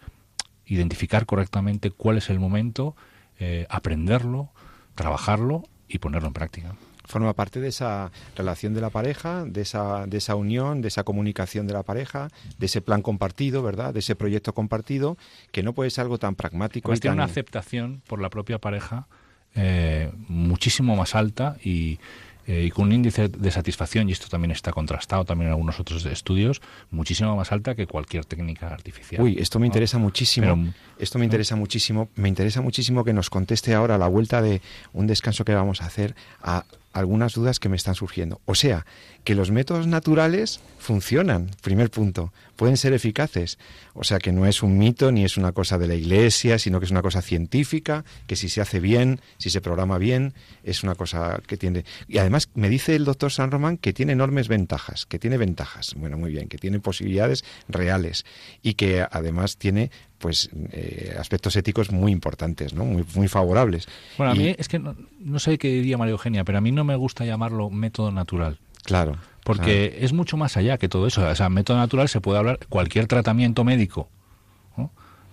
identificar 0.65 1.27
correctamente 1.27 1.91
cuál 1.91 2.17
es 2.17 2.31
el 2.31 2.39
momento, 2.39 2.95
eh, 3.39 3.67
aprenderlo, 3.69 4.49
trabajarlo 4.95 5.61
y 5.87 5.99
ponerlo 5.99 6.29
en 6.29 6.33
práctica 6.33 6.75
forma 7.11 7.33
parte 7.33 7.59
de 7.59 7.67
esa 7.67 8.11
relación 8.35 8.73
de 8.73 8.81
la 8.81 8.89
pareja, 8.89 9.45
de 9.45 9.61
esa, 9.61 10.07
de 10.07 10.17
esa 10.17 10.35
unión, 10.35 10.81
de 10.81 10.87
esa 10.87 11.03
comunicación 11.03 11.67
de 11.67 11.73
la 11.73 11.83
pareja, 11.83 12.29
de 12.57 12.65
ese 12.65 12.81
plan 12.81 13.01
compartido, 13.03 13.61
¿verdad? 13.61 13.93
De 13.93 13.99
ese 13.99 14.15
proyecto 14.15 14.53
compartido, 14.53 15.17
que 15.51 15.61
no 15.61 15.73
puede 15.73 15.89
ser 15.91 16.03
algo 16.03 16.17
tan 16.17 16.35
pragmático. 16.35 16.91
tiene 16.93 17.15
una 17.15 17.25
aceptación 17.25 18.01
por 18.07 18.19
la 18.19 18.29
propia 18.29 18.57
pareja 18.57 19.07
eh, 19.53 20.09
muchísimo 20.29 20.95
más 20.95 21.13
alta 21.13 21.57
y, 21.63 21.99
eh, 22.47 22.65
y 22.65 22.71
con 22.71 22.85
un 22.85 22.93
índice 22.93 23.27
de 23.27 23.51
satisfacción, 23.51 24.09
y 24.09 24.13
esto 24.13 24.27
también 24.27 24.51
está 24.51 24.71
contrastado 24.71 25.25
también 25.25 25.47
en 25.47 25.51
algunos 25.53 25.79
otros 25.79 26.05
estudios, 26.05 26.61
muchísimo 26.89 27.35
más 27.35 27.51
alta 27.51 27.75
que 27.75 27.85
cualquier 27.85 28.25
técnica 28.25 28.69
artificial. 28.69 29.21
Uy, 29.21 29.37
esto 29.39 29.59
me 29.59 29.67
interesa 29.67 29.97
muchísimo. 29.97 30.73
esto 30.97 31.19
me 31.19 31.25
interesa 31.25 31.55
muchísimo. 31.55 32.09
Me 32.15 32.29
interesa 32.29 32.61
muchísimo 32.61 33.03
que 33.03 33.13
nos 33.13 33.29
conteste 33.29 33.73
ahora 33.73 33.95
a 33.95 33.97
la 33.97 34.07
vuelta 34.07 34.41
de 34.41 34.61
un 34.93 35.05
descanso 35.05 35.45
que 35.45 35.53
vamos 35.53 35.81
a 35.81 35.85
hacer 35.85 36.15
a 36.41 36.65
algunas 36.93 37.33
dudas 37.33 37.59
que 37.59 37.69
me 37.69 37.75
están 37.75 37.95
surgiendo. 37.95 38.41
O 38.45 38.55
sea, 38.55 38.85
que 39.23 39.35
los 39.35 39.51
métodos 39.51 39.87
naturales 39.87 40.59
funcionan, 40.79 41.51
primer 41.61 41.91
punto, 41.91 42.33
pueden 42.55 42.75
ser 42.75 42.93
eficaces. 42.93 43.59
O 43.93 44.03
sea, 44.03 44.19
que 44.19 44.31
no 44.31 44.45
es 44.45 44.63
un 44.63 44.77
mito 44.77 45.11
ni 45.11 45.23
es 45.23 45.37
una 45.37 45.51
cosa 45.51 45.77
de 45.77 45.87
la 45.87 45.95
iglesia, 45.95 46.57
sino 46.57 46.79
que 46.79 46.85
es 46.85 46.91
una 46.91 47.01
cosa 47.01 47.21
científica, 47.21 48.03
que 48.27 48.35
si 48.35 48.49
se 48.49 48.61
hace 48.61 48.79
bien, 48.79 49.21
si 49.37 49.49
se 49.49 49.61
programa 49.61 49.97
bien, 49.97 50.33
es 50.63 50.83
una 50.83 50.95
cosa 50.95 51.41
que 51.45 51.57
tiene... 51.57 51.85
Y 52.07 52.17
además 52.17 52.49
me 52.55 52.69
dice 52.69 52.95
el 52.95 53.05
doctor 53.05 53.31
San 53.31 53.51
Román 53.51 53.77
que 53.77 53.93
tiene 53.93 54.13
enormes 54.13 54.47
ventajas, 54.47 55.05
que 55.05 55.19
tiene 55.19 55.37
ventajas, 55.37 55.93
bueno, 55.95 56.17
muy 56.17 56.31
bien, 56.31 56.47
que 56.47 56.57
tiene 56.57 56.79
posibilidades 56.79 57.45
reales 57.67 58.25
y 58.61 58.73
que 58.73 59.05
además 59.09 59.57
tiene 59.57 59.91
pues 60.17 60.49
eh, 60.71 61.15
aspectos 61.19 61.55
éticos 61.55 61.91
muy 61.91 62.11
importantes, 62.11 62.73
¿no? 62.73 62.85
Muy, 62.85 63.03
muy 63.15 63.27
favorables. 63.27 63.87
Bueno, 64.17 64.31
a 64.31 64.35
mí 64.35 64.55
es 64.57 64.67
que 64.67 64.79
no, 64.79 65.39
sé 65.39 65.57
qué 65.57 65.67
diría 65.67 65.97
María 65.97 66.11
Eugenia, 66.11 66.43
pero 66.43 66.59
a 66.59 66.61
mí 66.61 66.71
no 66.71 66.83
me 66.83 66.95
gusta 66.95 67.25
llamarlo 67.25 67.69
método 67.69 68.11
natural. 68.11 68.59
Claro. 68.83 69.17
Porque 69.43 69.97
es 70.01 70.13
mucho 70.13 70.37
más 70.37 70.57
allá 70.57 70.77
que 70.77 70.87
todo 70.87 71.07
eso. 71.07 71.27
O 71.27 71.35
sea, 71.35 71.49
método 71.49 71.77
natural 71.77 72.09
se 72.09 72.21
puede 72.21 72.39
hablar, 72.39 72.59
cualquier 72.69 73.07
tratamiento 73.07 73.63
médico 73.63 74.09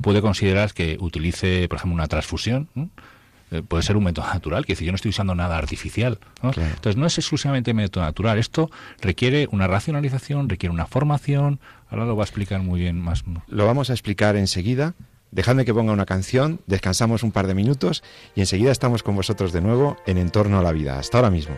puede 0.01 0.21
considerar 0.21 0.73
que 0.73 0.97
utilice, 1.01 1.69
por 1.69 1.77
ejemplo, 1.77 1.95
una 1.95 2.07
transfusión. 2.07 2.69
Eh, 3.51 3.63
puede 3.67 3.83
ser 3.83 3.97
un 3.97 4.05
método 4.05 4.27
natural, 4.27 4.67
que 4.67 4.75
decir, 4.75 4.87
yo 4.87 4.93
no 4.93 4.97
estoy 4.97 5.11
usando 5.11 5.35
nada 5.35 5.57
artificial. 5.57 6.19
Entonces, 6.43 6.97
no 6.97 7.07
es 7.07 7.17
exclusivamente 7.19 7.73
método 7.75 8.05
natural. 8.05 8.39
Esto 8.39 8.71
requiere 9.01 9.49
una 9.51 9.67
racionalización, 9.67 10.49
requiere 10.49 10.73
una 10.73 10.87
formación. 10.87 11.61
Ahora 11.91 12.05
lo 12.05 12.17
va 12.17 12.25
a 12.25 12.27
explicar 12.27 12.61
muy 12.61 12.81
bien 12.81 13.01
más. 13.01 13.25
Lo 13.49 13.67
vamos 13.67 13.91
a 13.91 13.95
explicar 13.95 14.37
enseguida. 14.37 14.95
Dejadme 15.31 15.67
que 15.67 15.75
ponga 15.75 15.93
una 15.93 16.07
canción, 16.07 16.61
descansamos 16.67 17.23
un 17.23 17.33
par 17.33 17.47
de 17.47 17.55
minutos 17.55 18.03
y 18.35 18.41
enseguida 18.41 18.73
estamos 18.73 19.03
con 19.03 19.15
vosotros 19.15 19.53
de 19.53 19.61
nuevo 19.61 19.99
en 20.07 20.17
Entorno 20.17 20.59
a 20.59 20.63
la 20.63 20.73
Vida. 20.73 20.99
Hasta 20.99 21.19
ahora 21.19 21.31
mismo. 21.31 21.55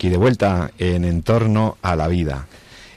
Aquí 0.00 0.08
de 0.08 0.16
vuelta 0.16 0.70
en 0.78 1.04
Entorno 1.04 1.76
a 1.82 1.94
la 1.94 2.08
Vida. 2.08 2.46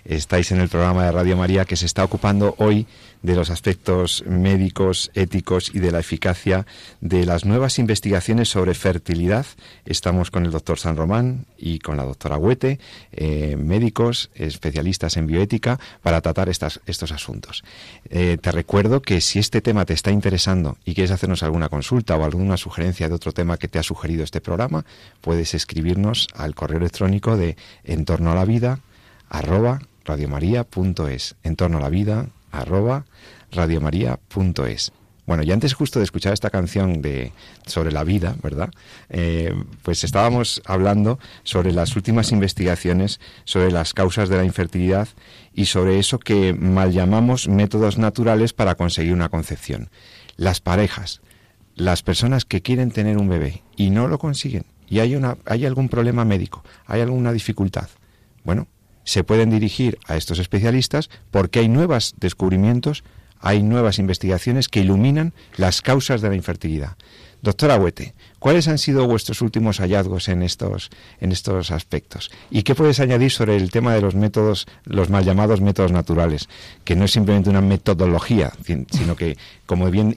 Estáis 0.05 0.53
en 0.53 0.61
el 0.61 0.69
programa 0.69 1.03
de 1.03 1.11
Radio 1.11 1.35
María 1.35 1.65
que 1.65 1.75
se 1.75 1.85
está 1.85 2.01
ocupando 2.01 2.55
hoy 2.59 2.87
de 3.23 3.35
los 3.35 3.49
aspectos 3.49 4.23
médicos, 4.27 5.09
éticos 5.15 5.73
y 5.73 5.79
de 5.79 5.91
la 5.91 5.99
eficacia 5.99 6.67
de 7.01 7.25
las 7.25 7.45
nuevas 7.45 7.79
investigaciones 7.79 8.49
sobre 8.49 8.73
fertilidad. 8.73 9.45
Estamos 9.85 10.29
con 10.29 10.45
el 10.45 10.51
doctor 10.51 10.77
San 10.77 10.97
Román 10.97 11.45
y 11.57 11.79
con 11.79 11.97
la 11.97 12.03
doctora 12.03 12.37
Huete, 12.37 12.79
eh, 13.13 13.55
médicos, 13.57 14.29
especialistas 14.35 15.17
en 15.17 15.25
bioética, 15.25 15.79
para 16.01 16.21
tratar 16.21 16.49
estas, 16.49 16.81
estos 16.85 17.11
asuntos. 17.11 17.63
Eh, 18.09 18.37
te 18.39 18.51
recuerdo 18.51 19.01
que 19.01 19.21
si 19.21 19.39
este 19.39 19.61
tema 19.61 19.85
te 19.85 19.93
está 19.93 20.11
interesando 20.11 20.77
y 20.85 20.93
quieres 20.93 21.11
hacernos 21.11 21.43
alguna 21.43 21.69
consulta 21.69 22.17
o 22.17 22.25
alguna 22.25 22.57
sugerencia 22.57 23.07
de 23.07 23.15
otro 23.15 23.31
tema 23.31 23.57
que 23.57 23.69
te 23.69 23.79
ha 23.79 23.83
sugerido 23.83 24.23
este 24.23 24.41
programa, 24.41 24.85
puedes 25.21 25.53
escribirnos 25.53 26.27
al 26.35 26.55
correo 26.55 26.79
electrónico 26.79 27.37
de 27.37 27.55
entorno 27.85 28.31
a 28.31 28.35
la 28.35 28.45
vida 28.45 28.79
arroba 29.29 29.79
radiomaria.es, 30.05 31.35
en 31.43 31.55
torno 31.55 31.77
a 31.77 31.81
la 31.81 31.89
vida, 31.89 32.27
arroba 32.53 33.05
radiomaria.es. 33.51 34.93
Bueno, 35.25 35.43
y 35.43 35.51
antes 35.53 35.73
justo 35.73 35.99
de 35.99 36.05
escuchar 36.05 36.33
esta 36.33 36.49
canción 36.49 37.01
de 37.01 37.31
sobre 37.65 37.93
la 37.93 38.03
vida, 38.03 38.35
¿verdad? 38.43 38.71
Eh, 39.09 39.53
pues 39.81 40.03
estábamos 40.03 40.61
hablando 40.65 41.17
sobre 41.43 41.71
las 41.71 41.95
últimas 41.95 42.31
investigaciones 42.33 43.21
sobre 43.45 43.71
las 43.71 43.93
causas 43.93 44.27
de 44.27 44.35
la 44.35 44.43
infertilidad 44.43 45.07
y 45.53 45.65
sobre 45.65 45.97
eso 45.97 46.19
que 46.19 46.53
mal 46.53 46.91
llamamos 46.91 47.47
métodos 47.47 47.97
naturales 47.97 48.51
para 48.51 48.75
conseguir 48.75 49.13
una 49.13 49.29
concepción. 49.29 49.89
Las 50.35 50.59
parejas, 50.59 51.21
las 51.75 52.03
personas 52.03 52.43
que 52.43 52.61
quieren 52.61 52.91
tener 52.91 53.17
un 53.17 53.29
bebé 53.29 53.63
y 53.77 53.91
no 53.91 54.09
lo 54.09 54.19
consiguen, 54.19 54.65
y 54.89 54.99
hay, 54.99 55.15
una, 55.15 55.37
hay 55.45 55.65
algún 55.65 55.87
problema 55.87 56.25
médico, 56.25 56.65
hay 56.85 56.99
alguna 56.99 57.31
dificultad. 57.31 57.87
Bueno, 58.43 58.67
se 59.03 59.23
pueden 59.23 59.49
dirigir 59.49 59.97
a 60.07 60.15
estos 60.15 60.39
especialistas 60.39 61.09
porque 61.31 61.59
hay 61.59 61.69
nuevos 61.69 62.13
descubrimientos 62.19 63.03
hay 63.43 63.61
nuevas 63.61 63.99
investigaciones 63.99 64.69
que 64.69 64.79
iluminan 64.79 65.33
las 65.57 65.81
causas 65.81 66.21
de 66.21 66.29
la 66.29 66.35
infertilidad. 66.35 66.95
Doctora 67.41 67.75
Huete, 67.75 68.15
¿cuáles 68.43 68.67
han 68.67 68.77
sido 68.77 69.07
vuestros 69.07 69.41
últimos 69.41 69.79
hallazgos 69.79 70.27
en 70.27 70.43
estos, 70.43 70.89
en 71.21 71.31
estos 71.31 71.71
aspectos? 71.71 72.29
¿Y 72.51 72.63
qué 72.63 72.75
puedes 72.75 72.99
añadir 72.99 73.31
sobre 73.31 73.55
el 73.55 73.71
tema 73.71 73.93
de 73.93 74.01
los 74.01 74.15
métodos, 74.15 74.67
los 74.83 75.09
mal 75.09 75.23
llamados 75.23 75.61
métodos 75.61 75.93
naturales? 75.93 76.49
Que 76.83 76.97
no 76.97 77.05
es 77.05 77.11
simplemente 77.11 77.49
una 77.49 77.61
metodología, 77.61 78.51
sino 78.91 79.15
que, 79.15 79.37
como 79.65 79.89
bien 79.89 80.13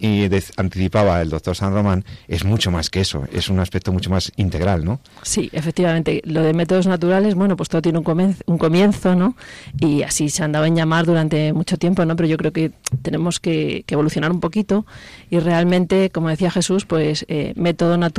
anticipaba 0.56 1.22
el 1.22 1.30
doctor 1.30 1.54
San 1.54 1.72
Román, 1.72 2.04
es 2.26 2.44
mucho 2.44 2.72
más 2.72 2.90
que 2.90 3.00
eso, 3.00 3.28
es 3.32 3.48
un 3.48 3.60
aspecto 3.60 3.92
mucho 3.92 4.10
más 4.10 4.32
integral, 4.34 4.84
¿no? 4.84 4.98
Sí, 5.22 5.48
efectivamente. 5.52 6.20
Lo 6.24 6.42
de 6.42 6.52
métodos 6.52 6.88
naturales, 6.88 7.36
bueno, 7.36 7.56
pues 7.56 7.68
todo 7.68 7.80
tiene 7.80 7.98
un 7.98 8.04
comienzo, 8.04 8.42
un 8.46 8.58
comienzo 8.58 9.14
¿no? 9.14 9.36
Y 9.78 10.02
así 10.02 10.30
se 10.30 10.42
andaba 10.42 10.66
en 10.66 10.74
llamar 10.74 11.06
durante 11.06 11.52
mucho 11.52 11.76
tiempo, 11.76 12.04
¿no? 12.04 12.16
Pero 12.16 12.28
yo 12.28 12.38
creo 12.38 12.52
que 12.52 12.72
tenemos 13.02 13.38
que, 13.38 13.84
que 13.86 13.94
evolucionar 13.94 14.32
un 14.32 14.40
poquito 14.40 14.84
y 15.30 15.38
realmente, 15.38 16.10
como 16.10 16.28
decía 16.28 16.50
Jesús, 16.50 16.86
pues, 16.86 17.24
eh, 17.28 17.52
método 17.54 17.96
natural, 17.96 18.15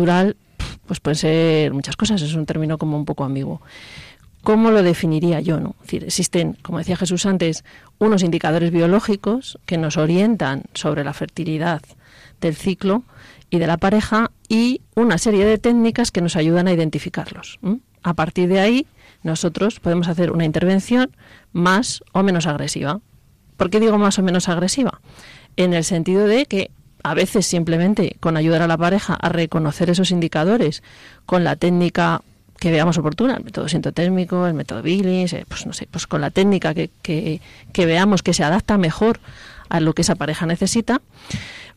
pues 0.86 1.00
puede 1.00 1.16
ser 1.16 1.74
muchas 1.74 1.96
cosas, 1.96 2.22
es 2.22 2.34
un 2.34 2.46
término 2.46 2.78
como 2.78 2.98
un 2.98 3.06
poco 3.06 3.24
ambiguo. 3.24 3.62
¿Cómo 4.44 4.72
lo 4.72 4.82
definiría 4.82 5.42
yo? 5.42 5.60
No? 5.60 5.76
existen, 5.92 6.58
como 6.62 6.78
decía 6.78 6.96
Jesús 6.96 7.26
antes, 7.26 7.66
unos 7.98 8.24
indicadores 8.24 8.72
biológicos 8.72 9.60
que 9.66 9.78
nos 9.78 9.98
orientan 9.98 10.64
sobre 10.74 11.04
la 11.04 11.14
fertilidad 11.14 11.82
del 12.40 12.56
ciclo 12.56 13.04
y 13.50 13.60
de 13.60 13.68
la 13.68 13.78
pareja 13.78 14.32
y 14.48 14.82
una 14.96 15.18
serie 15.18 15.46
de 15.46 15.58
técnicas 15.58 16.12
que 16.12 16.22
nos 16.22 16.36
ayudan 16.36 16.68
a 16.68 16.74
identificarlos. 16.74 17.60
A 18.04 18.14
partir 18.14 18.48
de 18.48 18.60
ahí, 18.60 18.88
nosotros 19.24 19.80
podemos 19.80 20.08
hacer 20.08 20.32
una 20.32 20.46
intervención 20.46 21.12
más 21.52 22.04
o 22.14 22.24
menos 22.24 22.48
agresiva. 22.48 23.02
¿Por 23.58 23.70
qué 23.70 23.80
digo 23.80 23.98
más 23.98 24.20
o 24.20 24.24
menos 24.24 24.48
agresiva? 24.48 25.02
En 25.58 25.74
el 25.74 25.84
sentido 25.84 26.26
de 26.26 26.46
que 26.46 26.72
a 27.10 27.14
veces 27.14 27.46
simplemente 27.46 28.18
con 28.20 28.38
ayudar 28.38 28.62
a 28.62 28.68
la 28.68 28.78
pareja 28.78 29.14
a 29.16 29.30
reconocer 29.30 29.90
esos 29.90 30.12
indicadores 30.12 30.84
con 31.26 31.44
la 31.44 31.56
técnica 31.56 32.22
que 32.60 32.72
veamos 32.72 32.98
oportuna, 32.98 33.38
el 33.38 33.44
método 33.44 33.70
sintotérmico, 33.70 34.48
el 34.48 34.54
método 34.54 34.82
Billings, 34.82 35.34
eh, 35.34 35.46
pues 35.48 35.66
no 35.66 35.74
sé, 35.74 35.88
pues 35.90 36.08
con 36.08 36.22
la 36.22 36.32
técnica 36.32 36.74
que, 36.74 36.90
que, 37.02 37.40
que 37.72 37.86
veamos 37.86 38.24
que 38.24 38.34
se 38.34 38.44
adapta 38.44 38.78
mejor 38.78 39.20
a 39.70 39.80
lo 39.80 39.94
que 39.94 40.02
esa 40.02 40.16
pareja 40.16 40.46
necesita, 40.46 41.02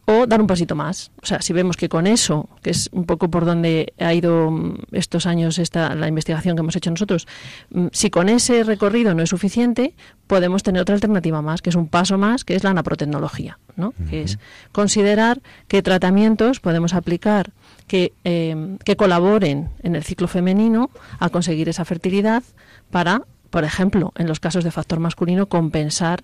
o 0.06 0.26
dar 0.26 0.40
un 0.40 0.46
pasito 0.46 0.74
más. 0.74 1.10
O 1.22 1.26
sea, 1.26 1.40
si 1.40 1.52
vemos 1.52 1.76
que 1.76 1.88
con 1.88 2.06
eso, 2.06 2.48
que 2.62 2.70
es 2.70 2.88
un 2.92 3.04
poco 3.04 3.30
por 3.30 3.44
donde 3.44 3.92
ha 3.98 4.12
ido 4.14 4.50
mm, 4.50 4.78
estos 4.92 5.26
años 5.26 5.58
esta, 5.58 5.94
la 5.94 6.08
investigación 6.08 6.56
que 6.56 6.60
hemos 6.60 6.76
hecho 6.76 6.90
nosotros, 6.90 7.26
mm, 7.70 7.86
si 7.92 8.10
con 8.10 8.28
ese 8.28 8.64
recorrido 8.64 9.14
no 9.14 9.22
es 9.22 9.30
suficiente, 9.30 9.94
podemos 10.26 10.62
tener 10.62 10.82
otra 10.82 10.94
alternativa 10.94 11.42
más, 11.42 11.62
que 11.62 11.70
es 11.70 11.76
un 11.76 11.88
paso 11.88 12.18
más, 12.18 12.44
que 12.44 12.54
es 12.54 12.64
la 12.64 12.74
naprotecnología, 12.74 13.58
¿no? 13.76 13.94
que 14.08 14.22
es 14.22 14.38
considerar 14.72 15.40
qué 15.68 15.82
tratamientos 15.82 16.60
podemos 16.60 16.94
aplicar 16.94 17.50
que, 17.86 18.12
eh, 18.24 18.76
que 18.84 18.96
colaboren 18.96 19.70
en 19.82 19.96
el 19.96 20.04
ciclo 20.04 20.28
femenino 20.28 20.90
a 21.18 21.30
conseguir 21.30 21.68
esa 21.68 21.84
fertilidad 21.84 22.42
para 22.90 23.22
por 23.50 23.64
ejemplo, 23.64 24.12
en 24.16 24.28
los 24.28 24.40
casos 24.40 24.64
de 24.64 24.70
factor 24.70 25.00
masculino, 25.00 25.48
compensar 25.48 26.22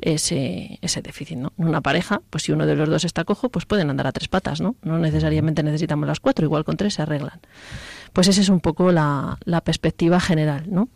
ese, 0.00 0.78
ese 0.82 1.02
déficit. 1.02 1.38
¿no? 1.38 1.52
En 1.58 1.68
una 1.68 1.80
pareja, 1.80 2.20
pues 2.30 2.44
si 2.44 2.52
uno 2.52 2.66
de 2.66 2.76
los 2.76 2.88
dos 2.88 3.04
está 3.04 3.24
cojo, 3.24 3.48
pues 3.48 3.64
pueden 3.64 3.90
andar 3.90 4.06
a 4.06 4.12
tres 4.12 4.28
patas, 4.28 4.60
¿no? 4.60 4.76
No 4.82 4.98
necesariamente 4.98 5.62
necesitamos 5.62 6.06
las 6.06 6.20
cuatro, 6.20 6.44
igual 6.44 6.64
con 6.64 6.76
tres 6.76 6.94
se 6.94 7.02
arreglan. 7.02 7.40
Pues 8.12 8.28
esa 8.28 8.40
es 8.40 8.48
un 8.48 8.60
poco 8.60 8.92
la, 8.92 9.38
la 9.44 9.62
perspectiva 9.62 10.20
general, 10.20 10.64
¿no? 10.68 10.88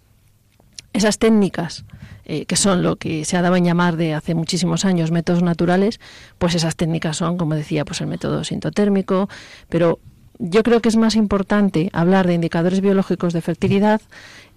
Esas 0.92 1.18
técnicas, 1.18 1.84
eh, 2.24 2.46
que 2.46 2.56
son 2.56 2.82
lo 2.82 2.96
que 2.96 3.24
se 3.24 3.36
ha 3.36 3.42
dado 3.42 3.56
en 3.56 3.64
llamar 3.64 3.96
de 3.96 4.12
hace 4.12 4.34
muchísimos 4.34 4.84
años 4.84 5.10
métodos 5.10 5.42
naturales, 5.42 6.00
pues 6.38 6.54
esas 6.54 6.76
técnicas 6.76 7.16
son, 7.16 7.38
como 7.38 7.54
decía, 7.54 7.84
pues 7.84 8.00
el 8.00 8.08
método 8.08 8.44
sintotérmico, 8.44 9.28
pero 9.68 10.00
yo 10.38 10.62
creo 10.62 10.80
que 10.80 10.88
es 10.88 10.96
más 10.96 11.16
importante 11.16 11.90
hablar 11.92 12.26
de 12.26 12.34
indicadores 12.34 12.80
biológicos 12.80 13.32
de 13.32 13.42
fertilidad 13.42 14.00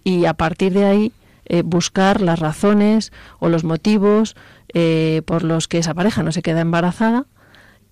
y 0.04 0.26
a 0.26 0.34
partir 0.34 0.74
de 0.74 0.86
ahí 0.86 1.12
eh, 1.46 1.62
buscar 1.62 2.22
las 2.22 2.40
razones 2.40 3.12
o 3.40 3.50
los 3.50 3.64
motivos 3.64 4.36
eh, 4.74 5.22
por 5.26 5.44
los 5.44 5.68
que 5.68 5.78
esa 5.78 5.94
pareja 5.94 6.24
no 6.24 6.32
se 6.32 6.42
queda 6.42 6.62
embarazada 6.62 7.26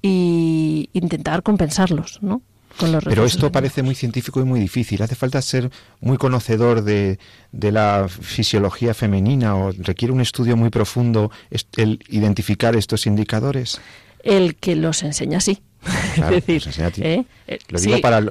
e 0.03 0.89
intentar 0.93 1.43
compensarlos, 1.43 2.19
¿no? 2.21 2.41
Pero 3.03 3.25
esto 3.25 3.51
parece 3.51 3.83
muy 3.83 3.95
científico 3.95 4.39
y 4.39 4.45
muy 4.45 4.59
difícil. 4.59 5.01
Hace 5.01 5.15
falta 5.15 5.41
ser 5.41 5.69
muy 5.99 6.17
conocedor 6.17 6.83
de, 6.83 7.19
de, 7.51 7.71
la 7.71 8.07
fisiología 8.07 8.93
femenina 8.93 9.55
o 9.55 9.71
requiere 9.71 10.13
un 10.13 10.21
estudio 10.21 10.55
muy 10.55 10.69
profundo 10.69 11.31
el 11.75 11.99
identificar 12.07 12.75
estos 12.77 13.05
indicadores. 13.05 13.81
El 14.23 14.55
que 14.55 14.77
los 14.77 15.03
enseña, 15.03 15.41
sí. 15.41 15.61
Claro, 16.15 16.35
es 16.35 16.45
decir, 16.45 16.61
pues 16.63 16.99
¿eh? 16.99 17.25
lo 17.69 17.79
digo 17.79 18.01
para, 18.01 18.21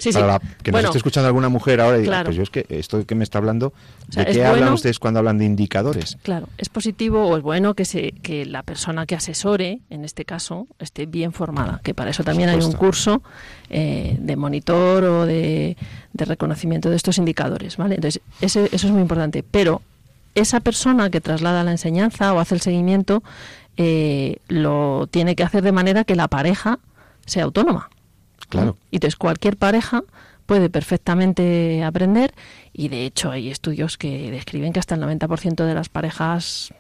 que 0.63 0.71
nos 0.71 0.85
esté 0.85 0.99
escuchando 0.99 1.27
alguna 1.27 1.49
mujer 1.49 1.81
ahora 1.81 1.99
y 1.99 2.03
diga, 2.03 2.25
pues 2.25 2.37
yo 2.37 2.43
es 2.43 2.51
que 2.51 2.67
esto 2.69 3.05
que 3.07 3.15
me 3.15 3.25
está 3.25 3.39
hablando, 3.39 3.73
¿de 4.09 4.27
qué 4.27 4.45
hablan 4.45 4.75
ustedes 4.75 4.99
cuando 4.99 5.19
hablan 5.19 5.39
de 5.39 5.47
indicadores? 5.47 6.19
Claro, 6.23 6.49
es 6.59 6.69
positivo 6.69 7.27
o 7.27 7.37
es 7.37 7.43
bueno 7.43 7.75
que 7.75 7.85
se 7.85 8.13
que 8.23 8.45
la 8.45 8.63
persona 8.63 9.07
que 9.07 9.15
asesore, 9.15 9.81
en 9.89 10.05
este 10.05 10.25
caso, 10.25 10.67
esté 10.79 11.07
bien 11.07 11.33
formada, 11.33 11.81
que 11.83 11.95
para 11.95 12.11
eso 12.11 12.23
también 12.23 12.51
hay 12.51 12.61
un 12.61 12.73
curso 12.73 13.23
eh, 13.71 14.17
de 14.21 14.37
monitor 14.37 15.05
o 15.05 15.27
de, 15.27 15.77
reconocimiento 16.13 16.91
de 16.91 16.97
estos 16.97 17.17
indicadores, 17.19 17.79
¿vale? 17.79 17.95
Entonces, 17.95 18.21
eso 18.41 18.69
es 18.71 18.85
muy 18.85 19.01
importante, 19.01 19.43
pero 19.43 19.81
esa 20.35 20.61
persona 20.61 21.11
que 21.11 21.21
traslada 21.21 21.65
la 21.65 21.73
enseñanza 21.73 22.33
o 22.35 22.41
hace 22.41 22.55
el 22.55 22.61
seguimiento 22.61 23.23
eh, 23.77 24.37
lo 24.49 25.09
tiene 25.11 25.35
que 25.35 25.43
hacer 25.43 25.63
de 25.63 25.73
manera 25.73 26.05
que 26.05 26.15
la 26.15 26.29
pareja 26.29 26.79
sea 27.31 27.45
autónoma. 27.45 27.91
Claro. 28.49 28.77
Y 28.91 28.97
entonces 28.97 29.17
cualquier 29.17 29.57
pareja 29.57 30.03
puede 30.47 30.69
perfectamente 30.69 31.85
aprender 31.85 32.35
y 32.73 32.89
de 32.89 33.07
hecho 33.07 33.31
hay 33.31 33.51
estudios 33.51 33.97
que 33.97 34.31
describen 34.31 34.73
que 34.73 34.81
hasta 34.81 34.97
el 34.97 35.03
90% 35.03 35.65
de 35.65 35.75
las 35.75 35.89
parejas 35.89 36.75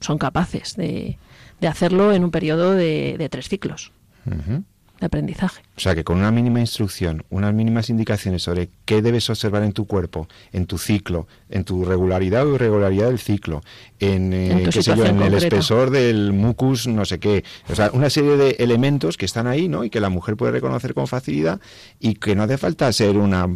son 0.00 0.18
capaces 0.18 0.76
de, 0.76 1.18
de 1.60 1.68
hacerlo 1.68 2.12
en 2.12 2.24
un 2.24 2.30
periodo 2.30 2.72
de, 2.72 3.16
de 3.16 3.28
tres 3.30 3.48
ciclos 3.48 3.92
aprendizaje. 5.00 5.62
O 5.76 5.80
sea 5.80 5.94
que 5.94 6.04
con 6.04 6.18
una 6.18 6.30
mínima 6.30 6.60
instrucción, 6.60 7.24
unas 7.30 7.52
mínimas 7.52 7.90
indicaciones 7.90 8.42
sobre 8.42 8.70
qué 8.84 9.02
debes 9.02 9.28
observar 9.28 9.62
en 9.62 9.72
tu 9.72 9.86
cuerpo, 9.86 10.28
en 10.52 10.66
tu 10.66 10.78
ciclo, 10.78 11.26
en 11.50 11.64
tu 11.64 11.84
regularidad 11.84 12.46
o 12.46 12.54
irregularidad 12.54 13.08
del 13.08 13.18
ciclo, 13.18 13.62
en, 13.98 14.32
eh, 14.32 14.62
qué 14.64 14.82
sé 14.82 14.96
yo, 14.96 15.04
en 15.04 15.20
el 15.20 15.34
espesor 15.34 15.90
del 15.90 16.32
mucus, 16.32 16.86
no 16.86 17.04
sé 17.04 17.18
qué. 17.18 17.44
O 17.68 17.74
sea, 17.74 17.90
una 17.92 18.08
serie 18.08 18.36
de 18.36 18.50
elementos 18.60 19.16
que 19.16 19.26
están 19.26 19.46
ahí, 19.46 19.68
¿no? 19.68 19.84
Y 19.84 19.90
que 19.90 20.00
la 20.00 20.10
mujer 20.10 20.36
puede 20.36 20.52
reconocer 20.52 20.94
con 20.94 21.06
facilidad 21.06 21.60
y 21.98 22.14
que 22.14 22.34
no 22.34 22.44
hace 22.44 22.58
falta 22.58 22.92
ser 22.92 23.16
una 23.16 23.48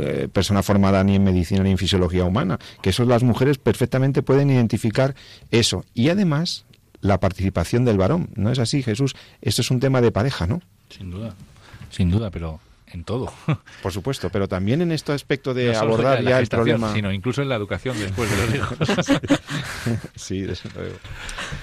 eh, 0.00 0.28
persona 0.32 0.62
formada 0.62 1.04
ni 1.04 1.16
en 1.16 1.24
medicina 1.24 1.62
ni 1.62 1.72
en 1.72 1.78
fisiología 1.78 2.24
humana, 2.24 2.58
que 2.80 2.90
eso 2.90 3.04
las 3.04 3.22
mujeres 3.22 3.58
perfectamente 3.58 4.22
pueden 4.22 4.50
identificar 4.50 5.14
eso. 5.50 5.84
Y 5.94 6.08
además, 6.08 6.66
la 7.00 7.20
participación 7.20 7.84
del 7.84 7.98
varón. 7.98 8.30
¿No 8.34 8.50
es 8.50 8.58
así, 8.58 8.82
Jesús? 8.82 9.14
Esto 9.40 9.62
es 9.62 9.70
un 9.70 9.80
tema 9.80 10.00
de 10.00 10.12
pareja, 10.12 10.46
¿no? 10.46 10.60
Sin 10.88 11.10
duda, 11.10 11.34
sin 11.90 12.10
duda, 12.10 12.30
pero 12.30 12.60
en 12.92 13.04
todo. 13.04 13.32
Por 13.82 13.92
supuesto, 13.92 14.30
pero 14.30 14.48
también 14.48 14.80
en 14.82 14.92
este 14.92 15.12
aspecto 15.12 15.54
de 15.54 15.76
abordar 15.76 16.22
ya, 16.22 16.38
el 16.38 16.46
problema. 16.46 16.92
Sino 16.92 17.12
incluso 17.12 17.42
en 17.42 17.48
la 17.48 17.56
educación 17.56 17.98
después 17.98 18.30
de 18.30 18.36
los 18.36 18.54
hijos. 18.54 18.78
sí, 20.14 20.46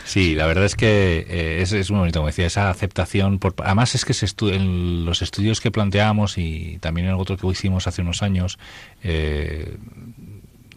Sí, 0.06 0.36
la 0.36 0.46
verdad 0.46 0.66
es 0.66 0.76
que 0.76 1.26
eh, 1.28 1.62
es, 1.62 1.72
es, 1.72 1.92
muy 1.92 2.00
bonito, 2.00 2.20
como 2.20 2.28
decía, 2.28 2.46
esa 2.46 2.70
aceptación. 2.70 3.40
Por, 3.40 3.56
además, 3.64 3.96
es 3.96 4.06
que 4.06 4.14
se 4.14 4.28
en 4.42 5.06
los 5.06 5.22
estudios 5.22 5.62
que 5.62 5.72
planteamos 5.72 6.38
y 6.38 6.78
también 6.80 7.08
en 7.08 7.14
otro 7.14 7.38
que 7.38 7.48
hicimos 7.48 7.88
hace 7.88 8.02
unos 8.02 8.22
años, 8.24 8.58
eh, 9.04 9.78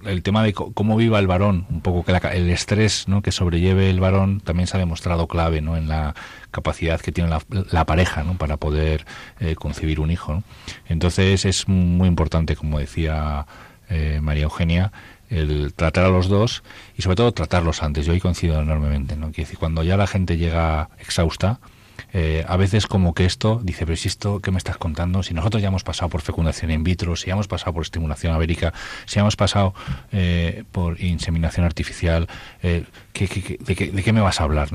el 0.06 0.22
tema 0.22 0.42
de 0.42 0.52
cómo 0.52 0.96
viva 0.96 1.18
el 1.18 1.26
varón, 1.26 1.66
un 1.70 1.80
poco 1.80 2.04
que 2.04 2.12
el 2.36 2.50
estrés 2.50 3.08
¿no? 3.08 3.22
que 3.22 3.32
sobrelleve 3.32 3.90
el 3.90 4.00
varón 4.00 4.40
también 4.40 4.66
se 4.66 4.76
ha 4.76 4.80
demostrado 4.80 5.26
clave 5.26 5.60
¿no? 5.60 5.76
en 5.76 5.88
la 5.88 6.14
capacidad 6.50 7.00
que 7.00 7.12
tiene 7.12 7.30
la, 7.50 7.84
pareja 7.84 8.22
¿no? 8.22 8.38
para 8.38 8.56
poder 8.56 9.06
eh, 9.40 9.54
concebir 9.54 10.00
un 10.00 10.10
hijo. 10.10 10.42
Entonces 10.88 11.44
es 11.44 11.68
muy 11.68 12.08
importante, 12.08 12.56
como 12.56 12.78
decía 12.78 13.46
eh, 13.88 14.20
María 14.22 14.44
Eugenia, 14.44 14.92
el 15.28 15.74
tratar 15.74 16.04
a 16.04 16.08
los 16.08 16.28
dos 16.28 16.62
y 16.96 17.02
sobre 17.02 17.16
todo 17.16 17.32
tratarlos 17.32 17.82
antes. 17.82 18.06
Yo 18.06 18.12
ahí 18.12 18.20
coincido 18.20 18.60
enormemente. 18.60 19.16
¿no? 19.16 19.30
cuando 19.58 19.82
ya 19.82 19.96
la 19.96 20.06
gente 20.06 20.36
llega 20.36 20.88
exhausta, 20.98 21.60
eh, 22.12 22.44
a 22.46 22.56
veces 22.56 22.86
como 22.86 23.14
que 23.14 23.24
esto, 23.24 23.60
dice, 23.62 23.84
pero 23.84 23.96
si 23.96 24.08
esto, 24.08 24.40
¿qué 24.40 24.50
me 24.50 24.58
estás 24.58 24.78
contando? 24.78 25.22
Si 25.22 25.34
nosotros 25.34 25.62
ya 25.62 25.68
hemos 25.68 25.84
pasado 25.84 26.08
por 26.08 26.22
fecundación 26.22 26.70
in 26.70 26.84
vitro, 26.84 27.16
si 27.16 27.26
ya 27.26 27.34
hemos 27.34 27.48
pasado 27.48 27.74
por 27.74 27.82
estimulación 27.82 28.32
abérica, 28.32 28.72
si 29.06 29.16
ya 29.16 29.22
hemos 29.22 29.36
pasado 29.36 29.74
eh, 30.12 30.64
por 30.72 31.00
inseminación 31.00 31.66
artificial, 31.66 32.28
eh, 32.62 32.84
de, 33.12 34.02
qué, 34.02 34.12
me 34.12 34.20
vas 34.20 34.40
a 34.40 34.44
hablar? 34.44 34.68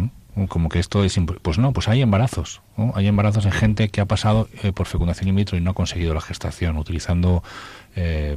Como 0.48 0.70
que 0.70 0.80
esto 0.80 1.04
es... 1.04 1.20
Pues 1.42 1.58
no, 1.58 1.74
pues 1.74 1.88
hay 1.90 2.02
embarazos. 2.02 2.62
Hay 2.96 3.08
embarazos 3.08 3.46
en 3.46 3.52
gente 3.52 3.90
que 3.90 4.00
ha 4.00 4.06
pasado 4.06 4.48
por 4.74 4.88
fecundación 4.88 5.28
in 5.28 5.36
vitro 5.36 5.58
y 5.58 5.62
no 5.62 5.72
ha 5.72 5.74
conseguido 5.74 6.14
la 6.14 6.22
gestación, 6.22 6.78
utilizando 6.78 7.44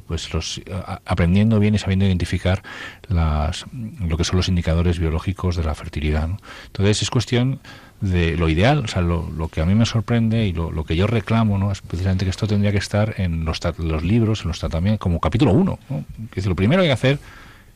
pues 0.09 0.35
los 0.35 0.61
aprendiendo 1.05 1.61
bien 1.61 1.77
y 1.77 1.79
sabiendo 1.79 2.05
identificar 2.05 2.65
las, 3.07 3.67
lo 3.73 4.17
que 4.17 4.25
son 4.25 4.39
los 4.39 4.49
indicadores 4.49 4.99
biológicos 4.99 5.55
de 5.55 5.63
la 5.63 5.77
fertilidad. 5.77 6.29
Entonces 6.67 7.03
es 7.03 7.11
cuestión 7.11 7.61
de 8.01 8.37
lo 8.37 8.49
ideal, 8.49 8.79
o 8.85 8.89
sea, 8.89 9.03
lo, 9.03 9.31
lo 9.31 9.49
que 9.49 9.61
a 9.61 9.67
mí 9.67 9.75
me 9.75 9.87
sorprende 9.87 10.47
y 10.47 10.53
lo, 10.53 10.71
lo, 10.71 10.85
que 10.85 10.97
yo 10.97 11.07
reclamo, 11.07 11.59
¿no? 11.59 11.73
Es 11.73 11.81
precisamente 11.81 12.25
que 12.25 12.31
esto 12.31 12.47
tendría 12.47 12.73
que 12.73 12.79
estar 12.79 13.15
en 13.19 13.45
los, 13.45 13.61
los 13.79 14.03
libros, 14.03 14.43
en 14.43 14.49
los 14.49 14.59
tratamientos, 14.59 15.01
como 15.01 15.21
capítulo 15.21 15.53
uno, 15.53 15.79
¿no? 15.89 16.05
Que 16.31 16.43
lo 16.43 16.55
primero 16.55 16.83
que 16.83 16.85
hay 16.85 16.89
que 16.89 16.93
hacer 16.93 17.19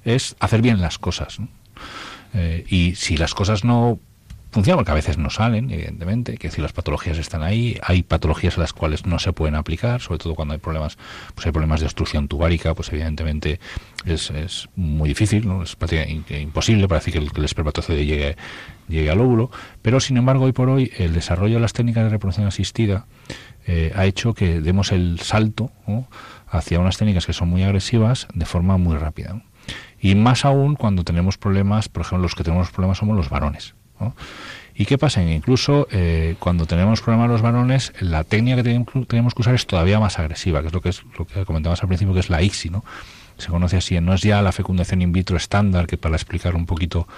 es 0.04 0.36
hacer 0.40 0.62
bien 0.62 0.80
las 0.80 0.98
cosas. 0.98 1.38
Eh, 2.34 2.64
y 2.68 2.94
si 2.94 3.16
las 3.16 3.34
cosas 3.34 3.64
no 3.64 3.98
funciona 4.50 4.76
porque 4.76 4.90
a 4.90 4.94
veces 4.94 5.18
no 5.18 5.30
salen, 5.30 5.70
evidentemente, 5.70 6.36
que 6.36 6.48
decir, 6.48 6.62
las 6.62 6.72
patologías 6.72 7.18
están 7.18 7.42
ahí, 7.42 7.78
hay 7.82 8.02
patologías 8.02 8.56
a 8.56 8.60
las 8.60 8.72
cuales 8.72 9.06
no 9.06 9.18
se 9.18 9.32
pueden 9.32 9.54
aplicar, 9.54 10.00
sobre 10.00 10.18
todo 10.18 10.34
cuando 10.34 10.54
hay 10.54 10.60
problemas, 10.60 10.96
pues 11.34 11.46
hay 11.46 11.52
problemas 11.52 11.80
de 11.80 11.86
obstrucción 11.86 12.28
tubárica, 12.28 12.74
pues 12.74 12.92
evidentemente 12.92 13.60
es, 14.04 14.30
es 14.30 14.68
muy 14.76 15.08
difícil, 15.08 15.46
¿no? 15.46 15.62
es 15.62 15.76
prácticamente 15.76 16.40
imposible 16.40 16.88
para 16.88 17.00
decir 17.00 17.14
que 17.14 17.18
el, 17.18 17.32
que 17.32 17.44
espermatozoide 17.44 18.06
llegue, 18.06 18.36
llegue 18.88 19.10
al 19.10 19.20
óvulo, 19.20 19.50
pero 19.82 20.00
sin 20.00 20.16
embargo 20.16 20.44
hoy 20.44 20.52
por 20.52 20.68
hoy 20.68 20.92
el 20.96 21.12
desarrollo 21.12 21.54
de 21.54 21.60
las 21.60 21.72
técnicas 21.72 22.04
de 22.04 22.10
reproducción 22.10 22.46
asistida 22.46 23.06
eh, 23.66 23.92
ha 23.94 24.06
hecho 24.06 24.32
que 24.32 24.60
demos 24.60 24.92
el 24.92 25.20
salto 25.20 25.70
hacia 26.48 26.80
unas 26.80 26.96
técnicas 26.96 27.26
que 27.26 27.34
son 27.34 27.48
muy 27.48 27.62
agresivas 27.62 28.26
de 28.32 28.46
forma 28.46 28.78
muy 28.78 28.96
rápida. 28.96 29.42
Y 30.00 30.14
más 30.14 30.44
aún 30.44 30.74
cuando 30.74 31.04
tenemos 31.04 31.36
problemas, 31.36 31.88
por 31.90 32.02
ejemplo, 32.02 32.22
los 32.22 32.34
que 32.34 32.44
tenemos 32.44 32.70
problemas 32.70 32.98
somos 32.98 33.16
los 33.16 33.28
varones. 33.28 33.74
¿Y 34.74 34.84
qué 34.84 34.96
pasa? 34.96 35.22
incluso 35.22 35.88
eh, 35.90 36.36
cuando 36.38 36.64
tenemos 36.64 37.00
problemas 37.00 37.28
los 37.28 37.42
varones, 37.42 37.92
la 37.98 38.22
técnica 38.22 38.62
que 38.62 38.84
tenemos 39.08 39.34
que 39.34 39.42
usar 39.42 39.54
es 39.54 39.66
todavía 39.66 39.98
más 39.98 40.20
agresiva, 40.20 40.60
que 40.60 40.68
es 40.68 40.72
lo 40.72 40.80
que 40.80 40.90
es 40.90 41.02
lo 41.18 41.26
que 41.26 41.44
comentabas 41.44 41.82
al 41.82 41.88
principio, 41.88 42.14
que 42.14 42.20
es 42.20 42.30
la 42.30 42.42
ICSI, 42.42 42.70
¿no? 42.70 42.84
Se 43.38 43.48
conoce 43.48 43.76
así, 43.76 44.00
no 44.00 44.14
es 44.14 44.22
ya 44.22 44.40
la 44.40 44.52
fecundación 44.52 45.02
in 45.02 45.12
vitro 45.12 45.36
estándar, 45.36 45.86
que 45.88 45.96
para 45.96 46.14
explicar 46.14 46.54
un 46.54 46.66
poquito 46.66 47.08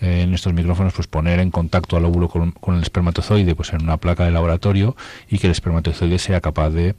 eh, 0.00 0.22
en 0.22 0.34
estos 0.34 0.52
micrófonos, 0.52 0.92
pues 0.92 1.08
poner 1.08 1.40
en 1.40 1.50
contacto 1.50 1.96
al 1.96 2.04
óvulo 2.04 2.28
con, 2.28 2.52
con, 2.52 2.76
el 2.76 2.82
espermatozoide, 2.82 3.56
pues 3.56 3.72
en 3.72 3.82
una 3.82 3.96
placa 3.96 4.24
de 4.24 4.30
laboratorio, 4.30 4.96
y 5.28 5.38
que 5.38 5.48
el 5.48 5.52
espermatozoide 5.52 6.18
sea 6.18 6.40
capaz 6.40 6.70
de 6.70 6.94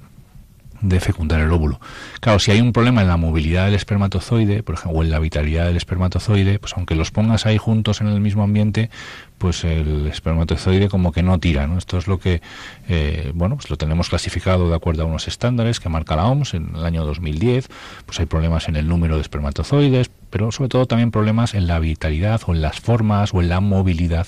de 0.81 0.99
fecundar 0.99 1.41
el 1.41 1.51
óvulo. 1.51 1.79
Claro, 2.19 2.39
si 2.39 2.51
hay 2.51 2.61
un 2.61 2.73
problema 2.73 3.01
en 3.01 3.07
la 3.07 3.17
movilidad 3.17 3.65
del 3.65 3.75
espermatozoide, 3.75 4.63
por 4.63 4.75
ejemplo, 4.75 4.99
o 4.99 5.03
en 5.03 5.11
la 5.11 5.19
vitalidad 5.19 5.65
del 5.65 5.77
espermatozoide, 5.77 6.59
pues 6.59 6.73
aunque 6.75 6.95
los 6.95 7.11
pongas 7.11 7.45
ahí 7.45 7.57
juntos 7.57 8.01
en 8.01 8.07
el 8.07 8.19
mismo 8.19 8.43
ambiente, 8.43 8.89
pues 9.37 9.63
el 9.63 10.07
espermatozoide 10.07 10.89
como 10.89 11.11
que 11.11 11.23
no 11.23 11.39
tira, 11.39 11.67
¿no? 11.67 11.77
Esto 11.77 11.97
es 11.97 12.07
lo 12.07 12.19
que, 12.19 12.41
eh, 12.87 13.31
bueno, 13.33 13.55
pues 13.55 13.69
lo 13.69 13.77
tenemos 13.77 14.09
clasificado 14.09 14.69
de 14.69 14.75
acuerdo 14.75 15.03
a 15.03 15.05
unos 15.05 15.27
estándares 15.27 15.79
que 15.79 15.89
marca 15.89 16.15
la 16.15 16.27
OMS 16.27 16.53
en 16.53 16.75
el 16.75 16.85
año 16.85 17.05
2010, 17.05 17.69
pues 18.05 18.19
hay 18.19 18.25
problemas 18.25 18.67
en 18.67 18.75
el 18.75 18.87
número 18.87 19.15
de 19.15 19.21
espermatozoides, 19.21 20.11
pero 20.31 20.51
sobre 20.51 20.69
todo 20.69 20.87
también 20.87 21.11
problemas 21.11 21.53
en 21.53 21.67
la 21.67 21.77
vitalidad 21.77 22.41
o 22.47 22.55
en 22.55 22.61
las 22.61 22.79
formas 22.79 23.33
o 23.33 23.41
en 23.41 23.49
la 23.49 23.59
movilidad 23.59 24.25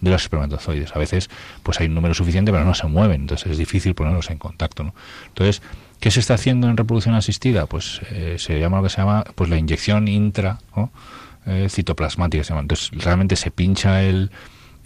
de 0.00 0.10
los 0.10 0.22
espermatozoides. 0.22 0.96
A 0.96 0.98
veces, 0.98 1.30
pues 1.62 1.78
hay 1.78 1.86
un 1.86 1.94
número 1.94 2.14
suficiente, 2.14 2.50
pero 2.50 2.64
no 2.64 2.74
se 2.74 2.88
mueven, 2.88 3.20
entonces 3.22 3.52
es 3.52 3.58
difícil 3.58 3.94
ponerlos 3.94 4.30
en 4.30 4.38
contacto, 4.38 4.82
¿no? 4.82 4.94
Entonces, 5.28 5.62
¿qué 6.00 6.10
se 6.10 6.18
está 6.18 6.34
haciendo 6.34 6.68
en 6.68 6.76
reproducción 6.76 7.14
asistida? 7.14 7.66
Pues 7.66 8.00
eh, 8.10 8.36
se 8.38 8.58
llama 8.58 8.78
lo 8.78 8.82
que 8.82 8.90
se 8.90 8.96
llama, 8.96 9.24
pues 9.36 9.48
la 9.48 9.58
inyección 9.58 10.08
intra, 10.08 10.58
eh, 11.46 11.68
citoplasmática, 11.70 12.42
se 12.42 12.48
llama. 12.48 12.62
Entonces, 12.62 12.90
realmente 12.92 13.36
se 13.36 13.50
pincha 13.50 14.02
el 14.02 14.30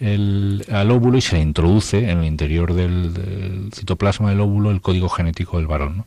el, 0.01 0.65
al 0.71 0.91
óvulo 0.91 1.19
y 1.19 1.21
se 1.21 1.37
le 1.37 1.43
introduce 1.43 2.11
en 2.11 2.19
el 2.19 2.25
interior 2.25 2.75
del, 2.75 3.71
citoplasma 3.75 4.31
del 4.31 4.41
óvulo 4.41 4.71
el 4.71 4.81
código 4.81 5.09
genético 5.09 5.59
del 5.59 5.67
varón. 5.67 5.99
¿no? 5.99 6.07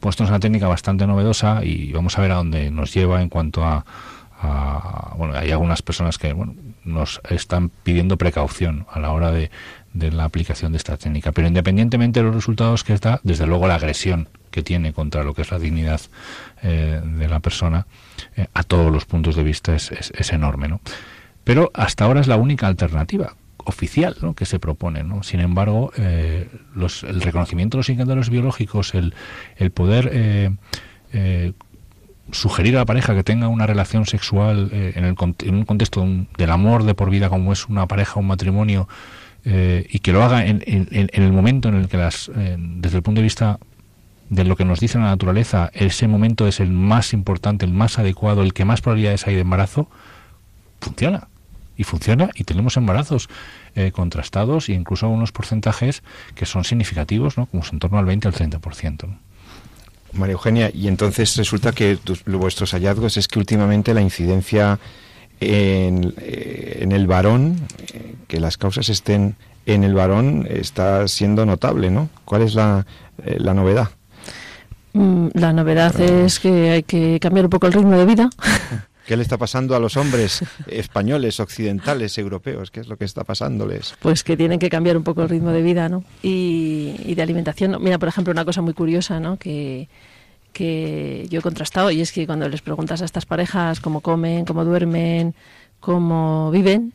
Pues 0.00 0.14
esto 0.14 0.24
es 0.24 0.30
una 0.30 0.40
técnica 0.40 0.68
bastante 0.68 1.06
novedosa 1.06 1.64
y 1.64 1.92
vamos 1.92 2.18
a 2.18 2.22
ver 2.22 2.32
a 2.32 2.36
dónde 2.36 2.70
nos 2.70 2.92
lleva 2.92 3.22
en 3.22 3.28
cuanto 3.28 3.64
a, 3.64 3.84
bueno, 5.16 5.34
hay 5.34 5.50
algunas 5.50 5.80
personas 5.80 6.18
que 6.18 6.32
bueno, 6.32 6.54
nos 6.84 7.20
están 7.30 7.70
pidiendo 7.70 8.18
precaución 8.18 8.86
a 8.90 9.00
la 9.00 9.12
hora 9.12 9.30
de, 9.30 9.50
de, 9.94 10.12
la 10.12 10.24
aplicación 10.24 10.72
de 10.72 10.78
esta 10.78 10.98
técnica. 10.98 11.32
Pero 11.32 11.48
independientemente 11.48 12.20
de 12.20 12.26
los 12.26 12.34
resultados 12.34 12.84
que 12.84 12.92
está, 12.92 13.20
desde 13.22 13.46
luego 13.46 13.66
la 13.66 13.76
agresión 13.76 14.28
que 14.50 14.62
tiene 14.62 14.92
contra 14.92 15.24
lo 15.24 15.34
que 15.34 15.42
es 15.42 15.50
la 15.50 15.58
dignidad 15.58 16.00
eh, 16.62 17.00
de 17.02 17.28
la 17.28 17.40
persona, 17.40 17.86
eh, 18.36 18.46
a 18.52 18.62
todos 18.62 18.92
los 18.92 19.06
puntos 19.06 19.34
de 19.34 19.42
vista 19.42 19.74
es, 19.74 19.90
es, 19.90 20.12
es 20.14 20.32
enorme. 20.32 20.68
¿no? 20.68 20.80
Pero 21.44 21.70
hasta 21.74 22.04
ahora 22.04 22.20
es 22.20 22.26
la 22.26 22.36
única 22.36 22.66
alternativa 22.66 23.34
oficial 23.64 24.16
que 24.36 24.44
se 24.44 24.58
propone. 24.58 25.02
¿no? 25.02 25.22
Sin 25.22 25.40
embargo, 25.40 25.92
eh, 25.96 26.48
los, 26.74 27.02
el 27.02 27.20
reconocimiento 27.20 27.76
de 27.76 27.80
los 27.80 27.88
indicadores 27.88 28.30
biológicos, 28.30 28.94
el, 28.94 29.14
el 29.56 29.70
poder 29.70 30.10
eh, 30.12 30.50
eh, 31.12 31.52
sugerir 32.32 32.76
a 32.76 32.80
la 32.80 32.86
pareja 32.86 33.14
que 33.14 33.24
tenga 33.24 33.48
una 33.48 33.66
relación 33.66 34.06
sexual 34.06 34.70
en, 34.72 35.04
el, 35.04 35.14
en, 35.44 35.54
un 35.54 35.64
contexto 35.64 36.06
del 36.38 36.50
amor 36.50 36.84
de 36.84 36.94
por 36.94 37.10
vida 37.10 37.28
como 37.28 37.52
es 37.52 37.68
una 37.68 37.86
pareja, 37.86 38.20
un 38.20 38.26
matrimonio, 38.26 38.88
y 39.46 39.98
que 39.98 40.10
lo 40.10 40.24
haga 40.24 40.46
en, 40.46 40.62
en, 40.66 40.88
en, 40.90 41.22
el 41.22 41.30
momento 41.30 41.68
en 41.68 41.74
el 41.74 41.88
que 41.88 41.98
las, 41.98 42.30
desde 42.34 42.96
el 42.96 43.02
punto 43.02 43.18
de 43.18 43.24
vista 43.24 43.58
de 44.30 44.42
lo 44.44 44.56
que 44.56 44.64
nos 44.64 44.80
dice 44.80 44.96
la 44.96 45.04
naturaleza, 45.04 45.70
ese 45.74 46.08
momento 46.08 46.48
es 46.48 46.60
el 46.60 46.70
más 46.70 47.12
importante, 47.12 47.66
el 47.66 47.74
más 47.74 47.98
adecuado, 47.98 48.42
el 48.42 48.54
que 48.54 48.64
más 48.64 48.80
probabilidades 48.80 49.26
hay 49.26 49.34
de 49.34 49.42
embarazo, 49.42 49.90
funciona 50.80 51.28
y 51.76 51.84
funciona 51.84 52.30
y 52.34 52.44
tenemos 52.44 52.76
embarazos 52.76 53.28
eh, 53.74 53.92
contrastados 53.92 54.68
e 54.68 54.72
incluso 54.72 55.08
unos 55.08 55.32
porcentajes 55.32 56.02
que 56.34 56.46
son 56.46 56.64
significativos, 56.64 57.36
¿no? 57.36 57.46
como 57.46 57.62
en 57.70 57.78
torno 57.78 57.98
al 57.98 58.04
20 58.04 58.28
al 58.28 58.34
30%. 58.34 59.16
María 60.12 60.34
Eugenia, 60.34 60.70
y 60.72 60.86
entonces 60.86 61.36
resulta 61.36 61.72
que 61.72 61.98
vuestros 62.26 62.72
hallazgos 62.72 63.16
es 63.16 63.26
que 63.26 63.40
últimamente 63.40 63.94
la 63.94 64.00
incidencia 64.00 64.78
en, 65.40 66.14
eh, 66.18 66.78
en 66.82 66.92
el 66.92 67.08
varón, 67.08 67.66
eh, 67.92 68.14
que 68.28 68.38
las 68.38 68.56
causas 68.56 68.88
estén 68.88 69.34
en 69.66 69.82
el 69.82 69.94
varón, 69.94 70.46
está 70.48 71.08
siendo 71.08 71.44
notable, 71.44 71.90
¿no? 71.90 72.10
¿Cuál 72.24 72.42
es 72.42 72.54
la, 72.54 72.86
la 73.24 73.54
novedad? 73.54 73.88
Mm, 74.92 75.28
la 75.34 75.52
novedad 75.52 76.00
es 76.00 76.38
que 76.38 76.70
hay 76.70 76.82
que 76.84 77.18
cambiar 77.20 77.46
un 77.46 77.50
poco 77.50 77.66
el 77.66 77.72
ritmo 77.72 77.96
de 77.98 78.06
vida. 78.06 78.30
¿Qué 79.06 79.16
le 79.16 79.22
está 79.22 79.36
pasando 79.36 79.76
a 79.76 79.78
los 79.78 79.96
hombres 79.96 80.42
españoles, 80.66 81.38
occidentales, 81.38 82.16
europeos? 82.16 82.70
¿Qué 82.70 82.80
es 82.80 82.88
lo 82.88 82.96
que 82.96 83.04
está 83.04 83.24
pasándoles? 83.24 83.94
Pues 84.00 84.24
que 84.24 84.36
tienen 84.36 84.58
que 84.58 84.70
cambiar 84.70 84.96
un 84.96 85.04
poco 85.04 85.22
el 85.22 85.28
ritmo 85.28 85.50
de 85.50 85.62
vida, 85.62 85.88
¿no? 85.88 86.04
Y, 86.22 87.14
de 87.14 87.22
alimentación. 87.22 87.76
Mira, 87.82 87.98
por 87.98 88.08
ejemplo, 88.08 88.32
una 88.32 88.44
cosa 88.44 88.62
muy 88.62 88.72
curiosa, 88.72 89.20
¿no? 89.20 89.36
Que, 89.36 89.88
que 90.52 91.26
yo 91.28 91.40
he 91.40 91.42
contrastado 91.42 91.90
y 91.90 92.00
es 92.00 92.12
que 92.12 92.26
cuando 92.26 92.48
les 92.48 92.62
preguntas 92.62 93.02
a 93.02 93.04
estas 93.04 93.26
parejas 93.26 93.80
cómo 93.80 94.00
comen, 94.00 94.46
cómo 94.46 94.64
duermen, 94.64 95.34
cómo 95.80 96.50
viven, 96.50 96.94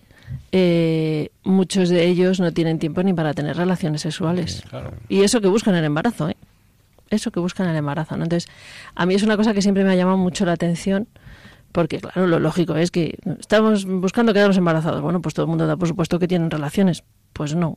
eh, 0.52 1.30
muchos 1.44 1.90
de 1.90 2.08
ellos 2.08 2.40
no 2.40 2.52
tienen 2.52 2.80
tiempo 2.80 3.04
ni 3.04 3.14
para 3.14 3.34
tener 3.36 3.56
relaciones 3.56 4.02
sexuales. 4.02 4.64
Y 5.10 5.22
eso 5.22 5.42
que 5.42 5.48
buscan 5.48 5.76
el 5.76 5.84
embarazo, 5.84 6.30
¿eh? 6.30 6.38
Eso 7.12 7.32
que 7.32 7.40
buscan 7.40 7.68
el 7.68 7.76
embarazo, 7.76 8.18
¿no? 8.18 8.24
Entonces, 8.24 8.50
a 8.96 9.06
mí 9.06 9.16
es 9.16 9.24
una 9.24 9.38
cosa 9.38 9.54
que 9.54 9.62
siempre 9.62 9.84
me 9.84 9.92
ha 9.92 9.96
llamado 9.96 10.18
mucho 10.18 10.46
la 10.46 10.54
atención 10.54 11.08
porque, 11.72 12.00
claro, 12.00 12.28
lo 12.28 12.40
lógico 12.40 12.76
es 12.76 12.92
que 12.92 13.18
estamos 13.40 13.86
buscando 13.86 14.34
quedarnos 14.34 14.58
embarazados. 14.58 15.02
Bueno, 15.02 15.22
pues 15.22 15.34
todo 15.36 15.46
el 15.46 15.50
mundo 15.50 15.68
da 15.68 15.78
por 15.78 15.88
supuesto 15.88 16.20
que 16.20 16.28
tienen 16.28 16.50
relaciones. 16.50 17.04
Pues 17.34 17.56
no. 17.56 17.76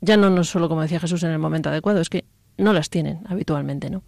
Ya 0.00 0.16
no, 0.16 0.30
no 0.30 0.44
solo, 0.44 0.68
como 0.68 0.82
decía 0.82 1.00
Jesús, 1.00 1.22
en 1.22 1.30
el 1.30 1.38
momento 1.38 1.68
adecuado, 1.68 2.00
es 2.00 2.10
que 2.10 2.24
no 2.56 2.72
las 2.72 2.90
tienen 2.90 3.20
habitualmente, 3.28 3.90
¿no? 3.90 4.02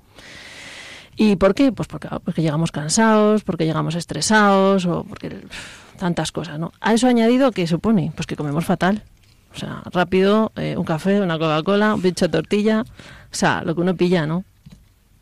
¿Y 1.16 1.36
por 1.36 1.54
qué? 1.54 1.72
Pues 1.72 1.88
porque, 1.88 2.08
porque 2.24 2.42
llegamos 2.42 2.72
cansados, 2.72 3.42
porque 3.42 3.64
llegamos 3.64 3.94
estresados 3.94 4.84
o 4.84 5.04
porque 5.04 5.46
tantas 5.98 6.30
cosas, 6.30 6.58
¿no? 6.58 6.72
A 6.80 6.92
eso 6.92 7.08
añadido, 7.08 7.52
¿qué 7.52 7.66
supone? 7.66 8.12
Pues 8.14 8.26
que 8.26 8.36
comemos 8.36 8.64
fatal. 8.66 9.02
O 9.54 9.58
sea, 9.58 9.82
rápido, 9.90 10.52
eh, 10.56 10.76
un 10.76 10.84
café, 10.84 11.20
una 11.22 11.38
Coca-Cola, 11.38 11.94
un 11.94 12.02
pincho 12.02 12.26
de 12.26 12.32
tortilla, 12.32 12.82
o 12.82 13.34
sea, 13.34 13.62
lo 13.64 13.74
que 13.74 13.80
uno 13.80 13.96
pilla, 13.96 14.26
¿no? 14.26 14.44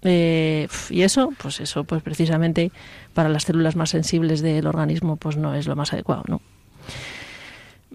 Eh, 0.04 0.68
y 0.90 1.02
eso, 1.02 1.32
pues 1.38 1.60
eso, 1.60 1.84
pues 1.84 2.02
precisamente 2.02 2.70
para 3.14 3.28
las 3.28 3.44
células 3.44 3.74
más 3.74 3.90
sensibles 3.90 4.42
del 4.42 4.66
organismo, 4.66 5.16
pues 5.16 5.36
no 5.36 5.54
es 5.54 5.66
lo 5.66 5.76
más 5.76 5.92
adecuado, 5.92 6.24
¿no? 6.28 6.40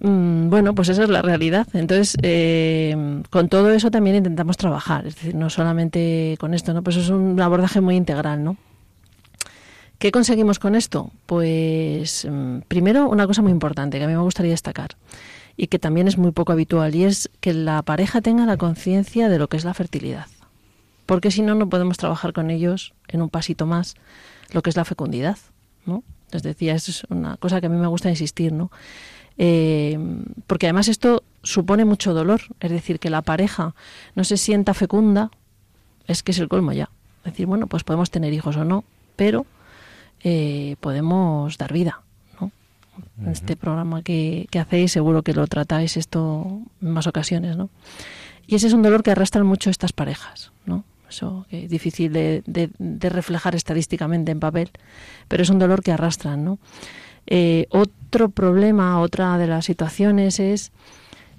Mm, 0.02 0.48
bueno, 0.48 0.74
pues 0.74 0.88
esa 0.88 1.04
es 1.04 1.08
la 1.08 1.22
realidad. 1.22 1.66
Entonces, 1.72 2.16
eh, 2.22 3.22
con 3.30 3.48
todo 3.48 3.70
eso 3.70 3.90
también 3.90 4.16
intentamos 4.16 4.56
trabajar, 4.56 5.06
es 5.06 5.14
decir, 5.14 5.34
no 5.34 5.50
solamente 5.50 6.36
con 6.40 6.54
esto, 6.54 6.74
¿no? 6.74 6.82
Pues 6.82 6.96
es 6.96 7.10
un 7.10 7.40
abordaje 7.40 7.80
muy 7.80 7.96
integral, 7.96 8.42
¿no? 8.42 8.56
¿Qué 9.98 10.10
conseguimos 10.10 10.58
con 10.58 10.74
esto? 10.74 11.10
Pues 11.26 12.26
mm, 12.28 12.60
primero 12.68 13.08
una 13.08 13.26
cosa 13.26 13.42
muy 13.42 13.52
importante 13.52 13.98
que 13.98 14.04
a 14.04 14.08
mí 14.08 14.14
me 14.14 14.22
gustaría 14.22 14.52
destacar 14.52 14.96
y 15.56 15.66
que 15.66 15.78
también 15.78 16.08
es 16.08 16.16
muy 16.16 16.32
poco 16.32 16.52
habitual, 16.52 16.94
y 16.94 17.04
es 17.04 17.28
que 17.40 17.52
la 17.52 17.82
pareja 17.82 18.22
tenga 18.22 18.46
la 18.46 18.56
conciencia 18.56 19.28
de 19.28 19.38
lo 19.38 19.48
que 19.48 19.58
es 19.58 19.64
la 19.64 19.74
fertilidad. 19.74 20.26
Porque 21.10 21.32
si 21.32 21.42
no, 21.42 21.56
no 21.56 21.68
podemos 21.68 21.96
trabajar 21.96 22.32
con 22.32 22.50
ellos 22.52 22.94
en 23.08 23.20
un 23.20 23.30
pasito 23.30 23.66
más 23.66 23.96
lo 24.52 24.62
que 24.62 24.70
es 24.70 24.76
la 24.76 24.84
fecundidad. 24.84 25.38
¿no? 25.84 26.04
Les 26.30 26.44
decía, 26.44 26.72
es 26.76 27.02
una 27.08 27.36
cosa 27.36 27.60
que 27.60 27.66
a 27.66 27.68
mí 27.68 27.76
me 27.76 27.88
gusta 27.88 28.08
insistir, 28.08 28.52
¿no? 28.52 28.70
Eh, 29.36 29.98
porque 30.46 30.66
además 30.66 30.86
esto 30.86 31.24
supone 31.42 31.84
mucho 31.84 32.14
dolor, 32.14 32.42
es 32.60 32.70
decir, 32.70 33.00
que 33.00 33.10
la 33.10 33.22
pareja 33.22 33.74
no 34.14 34.22
se 34.22 34.36
sienta 34.36 34.72
fecunda, 34.72 35.32
es 36.06 36.22
que 36.22 36.30
es 36.30 36.38
el 36.38 36.46
colmo 36.46 36.70
ya. 36.70 36.90
Es 37.24 37.32
decir, 37.32 37.46
bueno, 37.46 37.66
pues 37.66 37.82
podemos 37.82 38.12
tener 38.12 38.32
hijos 38.32 38.56
o 38.56 38.64
no, 38.64 38.84
pero 39.16 39.46
eh, 40.22 40.76
podemos 40.78 41.58
dar 41.58 41.72
vida. 41.72 42.02
¿no? 42.40 42.52
En 43.20 43.30
este 43.30 43.56
programa 43.56 44.02
que, 44.02 44.46
hacéis 44.56 44.92
seguro 44.92 45.22
que 45.24 45.34
lo 45.34 45.48
tratáis 45.48 45.96
esto 45.96 46.60
en 46.80 46.90
más 46.92 47.08
ocasiones. 47.08 47.56
¿no? 47.56 47.68
Y 48.46 48.54
ese 48.54 48.68
es 48.68 48.74
un 48.74 48.82
dolor 48.82 49.02
que 49.02 49.10
arrastran 49.10 49.44
mucho 49.44 49.70
estas 49.70 49.92
parejas. 49.92 50.52
¿no? 50.66 50.84
Eso 51.10 51.46
es 51.50 51.68
difícil 51.68 52.12
de, 52.12 52.70
reflejar 53.00 53.54
estadísticamente 53.54 54.32
en 54.32 54.40
papel, 54.40 54.70
pero 55.28 55.42
es 55.42 55.50
un 55.50 55.58
dolor 55.58 55.82
que 55.82 55.92
arrastran. 55.92 56.44
¿no? 56.44 56.58
Eh, 57.26 57.66
otro 57.70 58.30
problema, 58.30 59.00
otra 59.00 59.36
de 59.36 59.46
las 59.46 59.64
situaciones 59.64 60.40
es 60.40 60.72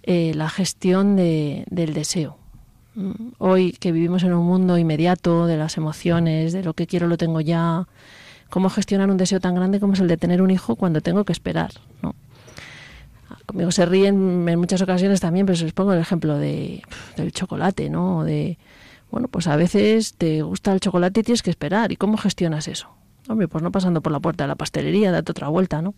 eh, 0.03 0.33
la 0.35 0.49
gestión 0.49 1.15
de, 1.15 1.65
del 1.69 1.93
deseo. 1.93 2.37
Mm, 2.95 3.29
hoy 3.37 3.71
que 3.71 3.91
vivimos 3.91 4.23
en 4.23 4.33
un 4.33 4.45
mundo 4.45 4.77
inmediato 4.77 5.47
de 5.47 5.57
las 5.57 5.77
emociones, 5.77 6.51
de 6.51 6.63
lo 6.63 6.73
que 6.73 6.87
quiero 6.87 7.07
lo 7.07 7.17
tengo 7.17 7.39
ya, 7.39 7.87
¿cómo 8.49 8.69
gestionar 8.69 9.09
un 9.09 9.17
deseo 9.17 9.39
tan 9.39 9.55
grande 9.55 9.79
como 9.79 9.93
es 9.93 10.01
el 10.01 10.09
de 10.09 10.17
tener 10.17 10.41
un 10.41 10.51
hijo 10.51 10.75
cuando 10.75 10.99
tengo 11.01 11.23
que 11.23 11.31
esperar? 11.31 11.71
¿no? 12.01 12.13
Conmigo 13.45 13.71
se 13.71 13.85
ríen 13.85 14.47
en 14.47 14.59
muchas 14.59 14.81
ocasiones 14.81 15.19
también, 15.19 15.45
pero 15.45 15.57
les 15.61 15.73
pongo 15.73 15.93
el 15.93 15.99
ejemplo 15.99 16.37
de, 16.37 16.83
del 17.15 17.31
chocolate, 17.31 17.89
¿no? 17.89 18.23
Bueno, 19.11 19.27
pues 19.27 19.47
a 19.47 19.55
veces 19.57 20.15
te 20.15 20.41
gusta 20.41 20.71
el 20.71 20.79
chocolate 20.79 21.19
y 21.19 21.23
tienes 21.23 21.43
que 21.43 21.49
esperar. 21.49 21.91
¿Y 21.91 21.97
cómo 21.97 22.17
gestionas 22.17 22.67
eso? 22.67 22.89
Hombre, 23.27 23.47
pues 23.47 23.63
no 23.63 23.71
pasando 23.71 24.01
por 24.01 24.11
la 24.11 24.19
puerta 24.19 24.45
de 24.45 24.47
la 24.47 24.55
pastelería, 24.55 25.11
date 25.11 25.31
otra 25.31 25.49
vuelta, 25.49 25.81
¿no? 25.81 25.93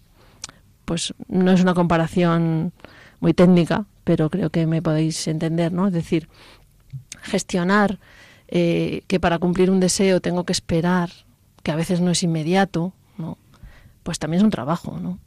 Pues 0.86 1.14
no 1.28 1.52
es 1.52 1.62
una 1.62 1.74
comparación 1.74 2.74
muy 3.20 3.34
técnica, 3.34 3.86
pero 4.04 4.30
creo 4.30 4.50
que 4.50 4.66
me 4.68 4.82
podéis 4.82 5.28
entender, 5.28 5.72
¿no? 5.72 5.88
Es 5.88 5.94
decir, 5.94 6.28
gestionar 7.22 8.00
eh, 8.48 9.04
que 9.08 9.20
para 9.20 9.40
cumplir 9.40 9.72
un 9.72 9.80
deseo 9.80 10.20
tengo 10.20 10.44
que 10.44 10.52
esperar, 10.52 11.10
que 11.62 11.72
a 11.72 11.76
veces 11.76 12.02
no 12.02 12.12
es 12.12 12.24
inmediato, 12.24 12.94
¿no? 13.18 13.38
Pues 14.02 14.20
también 14.20 14.40
es 14.40 14.44
un 14.44 14.52
trabajo, 14.52 15.00
¿no? 15.00 15.20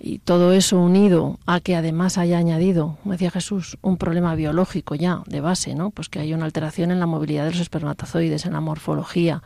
Y 0.00 0.20
todo 0.20 0.52
eso 0.52 0.78
unido 0.78 1.38
a 1.44 1.60
que 1.60 1.74
además 1.74 2.18
haya 2.18 2.38
añadido, 2.38 2.98
como 3.02 3.12
decía 3.12 3.32
Jesús, 3.32 3.78
un 3.82 3.96
problema 3.96 4.36
biológico 4.36 4.94
ya 4.94 5.22
de 5.26 5.40
base, 5.40 5.74
¿no? 5.74 5.90
Pues 5.90 6.08
que 6.08 6.20
hay 6.20 6.32
una 6.32 6.44
alteración 6.44 6.92
en 6.92 7.00
la 7.00 7.06
movilidad 7.06 7.44
de 7.44 7.50
los 7.50 7.60
espermatozoides, 7.60 8.46
en 8.46 8.52
la 8.52 8.60
morfología. 8.60 9.42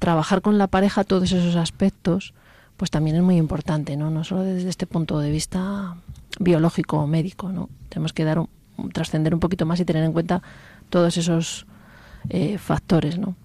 Trabajar 0.00 0.42
con 0.42 0.58
la 0.58 0.66
pareja 0.66 1.04
todos 1.04 1.30
esos 1.30 1.54
aspectos, 1.54 2.34
pues 2.76 2.90
también 2.90 3.14
es 3.14 3.22
muy 3.22 3.36
importante, 3.36 3.96
¿no? 3.96 4.10
No 4.10 4.24
solo 4.24 4.42
desde 4.42 4.68
este 4.68 4.88
punto 4.88 5.20
de 5.20 5.30
vista 5.30 5.96
biológico 6.40 6.98
o 6.98 7.06
médico, 7.06 7.52
¿no? 7.52 7.68
Tenemos 7.88 8.12
que 8.12 8.24
dar 8.24 8.40
un, 8.40 8.48
trascender 8.92 9.34
un 9.34 9.40
poquito 9.40 9.66
más 9.66 9.78
y 9.78 9.84
tener 9.84 10.02
en 10.02 10.12
cuenta 10.12 10.42
todos 10.90 11.16
esos 11.16 11.66
eh, 12.28 12.58
factores, 12.58 13.18
¿no? 13.18 13.36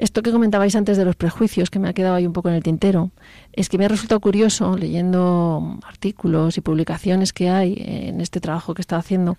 Esto 0.00 0.22
que 0.22 0.32
comentabais 0.32 0.74
antes 0.76 0.96
de 0.96 1.04
los 1.04 1.14
prejuicios, 1.14 1.68
que 1.68 1.78
me 1.78 1.86
ha 1.86 1.92
quedado 1.92 2.14
ahí 2.14 2.26
un 2.26 2.32
poco 2.32 2.48
en 2.48 2.54
el 2.54 2.62
tintero, 2.62 3.10
es 3.52 3.68
que 3.68 3.76
me 3.76 3.84
ha 3.84 3.88
resultado 3.88 4.18
curioso 4.18 4.74
leyendo 4.78 5.78
artículos 5.86 6.56
y 6.56 6.62
publicaciones 6.62 7.34
que 7.34 7.50
hay 7.50 7.74
en 7.84 8.22
este 8.22 8.40
trabajo 8.40 8.72
que 8.72 8.80
está 8.80 8.96
haciendo, 8.96 9.36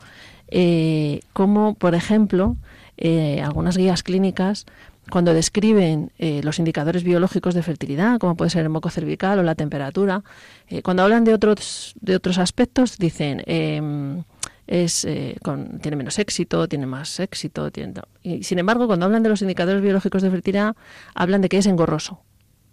eh, 0.49 1.21
como, 1.33 1.73
por 1.73 1.95
ejemplo, 1.95 2.57
eh, 2.97 3.41
algunas 3.41 3.75
guías 3.75 4.03
clínicas 4.03 4.67
cuando 5.09 5.33
describen 5.33 6.11
eh, 6.19 6.41
los 6.43 6.59
indicadores 6.59 7.03
biológicos 7.03 7.55
de 7.55 7.63
fertilidad, 7.63 8.19
como 8.19 8.35
puede 8.35 8.51
ser 8.51 8.61
el 8.61 8.69
moco 8.69 8.91
cervical 8.91 9.39
o 9.39 9.43
la 9.43 9.55
temperatura, 9.55 10.21
eh, 10.67 10.83
cuando 10.83 11.01
hablan 11.01 11.23
de 11.23 11.33
otros, 11.33 11.95
de 11.99 12.15
otros 12.15 12.37
aspectos, 12.37 12.99
dicen 12.99 13.41
em, 13.47 14.23
es, 14.71 15.03
eh, 15.03 15.35
tiene 15.81 15.97
menos 15.97 16.17
éxito, 16.17 16.65
tiene 16.69 16.85
más 16.85 17.19
éxito. 17.19 17.69
y 18.23 18.43
sin 18.43 18.57
embargo, 18.57 18.87
cuando 18.87 19.05
hablan 19.05 19.21
de 19.21 19.27
los 19.27 19.41
indicadores 19.41 19.83
biológicos 19.83 20.21
de 20.21 20.31
fertilidad, 20.31 20.75
hablan 21.13 21.41
de 21.41 21.49
que 21.49 21.57
es 21.57 21.65
engorroso. 21.65 22.21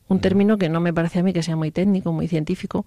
Un 0.06 0.20
término 0.20 0.56
que 0.56 0.68
no 0.68 0.80
me 0.80 0.94
parece 0.94 1.18
a 1.18 1.22
mí 1.24 1.32
que 1.32 1.42
sea 1.42 1.56
muy 1.56 1.72
técnico, 1.72 2.12
muy 2.12 2.28
científico, 2.28 2.86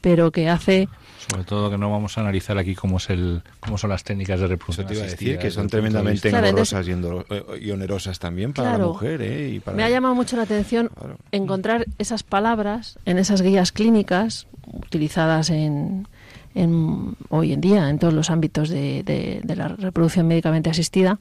pero 0.00 0.32
que 0.32 0.48
hace 0.48 0.88
sobre 1.30 1.44
todo 1.44 1.70
que 1.70 1.78
no 1.78 1.90
vamos 1.90 2.16
a 2.16 2.22
analizar 2.22 2.56
aquí 2.56 2.74
cómo 2.74 2.96
es 2.96 3.10
el 3.10 3.42
cómo 3.60 3.76
son 3.78 3.90
las 3.90 4.02
técnicas 4.02 4.40
de 4.40 4.46
reproducción. 4.46 4.86
Eso 4.86 4.88
te 4.88 4.94
iba 4.94 5.04
a 5.04 5.10
decir 5.10 5.38
que 5.38 5.50
son 5.50 5.68
tremendamente 5.68 6.30
engorrosas 6.30 6.88
y, 6.88 7.70
onerosas 7.70 8.18
también 8.18 8.52
para 8.52 8.78
la 8.78 8.86
mujer. 8.86 9.20
¿eh? 9.22 9.60
Me 9.74 9.84
ha 9.84 9.90
llamado 9.90 10.14
mucho 10.14 10.36
la 10.36 10.44
atención 10.44 10.90
encontrar 11.30 11.86
esas 11.98 12.22
palabras 12.22 12.98
en 13.04 13.18
esas 13.18 13.42
guías 13.42 13.70
clínicas 13.70 14.46
utilizadas 14.66 15.50
en, 15.50 16.08
hoy 17.28 17.52
en 17.52 17.60
día 17.60 17.90
en 17.90 17.98
todos 17.98 18.14
los 18.14 18.30
ámbitos 18.30 18.68
de, 18.68 19.02
de 19.42 19.56
la 19.56 19.68
reproducción 19.68 20.26
médicamente 20.26 20.70
asistida 20.70 21.18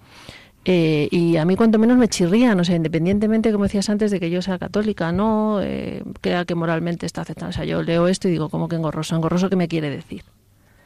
eh, 0.68 1.08
y 1.12 1.38
a 1.38 1.46
mí 1.46 1.56
cuanto 1.56 1.78
menos 1.78 1.98
me 1.98 2.08
chirrían, 2.08 2.60
o 2.60 2.64
sea, 2.64 2.76
independientemente, 2.76 3.52
como 3.52 3.66
decías 3.66 3.88
antes, 3.90 4.10
de 4.10 4.20
que 4.20 4.32
yo 4.32 4.42
sea 4.42 4.58
católica, 4.58 5.12
no 5.12 5.60
eh, 5.62 6.04
crea 6.22 6.44
que 6.46 6.56
moralmente 6.56 7.06
está 7.06 7.22
aceptado. 7.22 7.52
O 7.52 7.54
sea, 7.54 7.66
yo 7.66 7.84
leo 7.84 8.08
esto 8.08 8.28
y 8.28 8.32
digo, 8.32 8.50
¿cómo 8.50 8.68
que 8.68 8.76
engorroso? 8.76 9.16
¿Engorroso 9.16 9.48
qué 9.48 9.56
me 9.56 9.68
quiere 9.68 9.92
decir? 9.92 10.24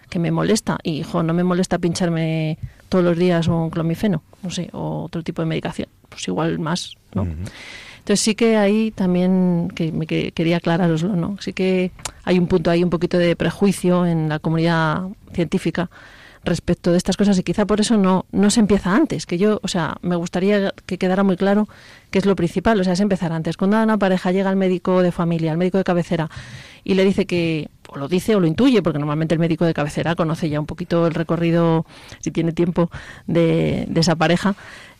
Que 0.09 0.19
me 0.19 0.31
molesta. 0.31 0.77
Y, 0.83 0.99
hijo, 0.99 1.23
no 1.23 1.33
me 1.33 1.45
molesta 1.45 1.79
pincharme 1.79 2.57
todos 2.89 3.05
los 3.05 3.17
días 3.17 3.47
un 3.47 3.69
clomifeno, 3.69 4.21
no 4.43 4.49
sé, 4.49 4.69
o 4.73 5.03
otro 5.03 5.23
tipo 5.23 5.41
de 5.41 5.45
medicación. 5.45 5.87
Pues 6.09 6.27
igual 6.27 6.59
más, 6.59 6.97
¿no? 7.13 7.25
Entonces 8.09 8.25
sí 8.25 8.33
que 8.33 8.57
ahí 8.57 8.89
también, 8.89 9.71
que 9.75 9.91
me 9.91 10.07
quería 10.07 10.57
aclararoslo, 10.57 11.15
¿no? 11.15 11.37
Sí 11.39 11.53
que 11.53 11.91
hay 12.23 12.39
un 12.39 12.47
punto 12.47 12.71
ahí, 12.71 12.83
un 12.83 12.89
poquito 12.89 13.19
de 13.19 13.35
prejuicio 13.35 14.03
en 14.07 14.29
la 14.29 14.39
comunidad 14.39 15.03
científica 15.31 15.91
respecto 16.43 16.91
de 16.91 16.97
estas 16.97 17.17
cosas 17.17 17.37
y 17.37 17.43
quizá 17.43 17.67
por 17.67 17.79
eso 17.79 17.97
no, 17.97 18.25
no 18.31 18.49
se 18.49 18.61
empieza 18.61 18.95
antes, 18.95 19.27
que 19.27 19.37
yo, 19.37 19.59
o 19.61 19.67
sea, 19.67 19.97
me 20.01 20.15
gustaría 20.15 20.73
que 20.87 20.97
quedara 20.97 21.21
muy 21.21 21.37
claro 21.37 21.69
que 22.09 22.17
es 22.17 22.25
lo 22.25 22.35
principal, 22.35 22.79
o 22.79 22.83
sea, 22.83 22.93
es 22.93 22.99
empezar 22.99 23.31
antes. 23.31 23.57
Cuando 23.57 23.79
una 23.79 23.99
pareja 23.99 24.31
llega 24.31 24.49
al 24.49 24.55
médico 24.55 25.03
de 25.03 25.11
familia, 25.11 25.51
al 25.51 25.59
médico 25.59 25.77
de 25.77 25.83
cabecera, 25.83 26.31
y 26.83 26.95
le 26.95 27.05
dice 27.05 27.27
que, 27.27 27.69
o 27.89 27.99
lo 27.99 28.07
dice 28.07 28.35
o 28.35 28.39
lo 28.39 28.47
intuye, 28.47 28.81
porque 28.81 28.97
normalmente 28.97 29.35
el 29.35 29.39
médico 29.39 29.65
de 29.65 29.75
cabecera 29.75 30.15
conoce 30.15 30.49
ya 30.49 30.59
un 30.59 30.65
poquito 30.65 31.05
el 31.05 31.13
recorrido, 31.13 31.85
si 32.21 32.31
tiene 32.31 32.53
tiempo, 32.53 32.89
de, 33.27 33.85
de 33.87 34.01
esa 34.01 34.15
pareja, 34.15 34.55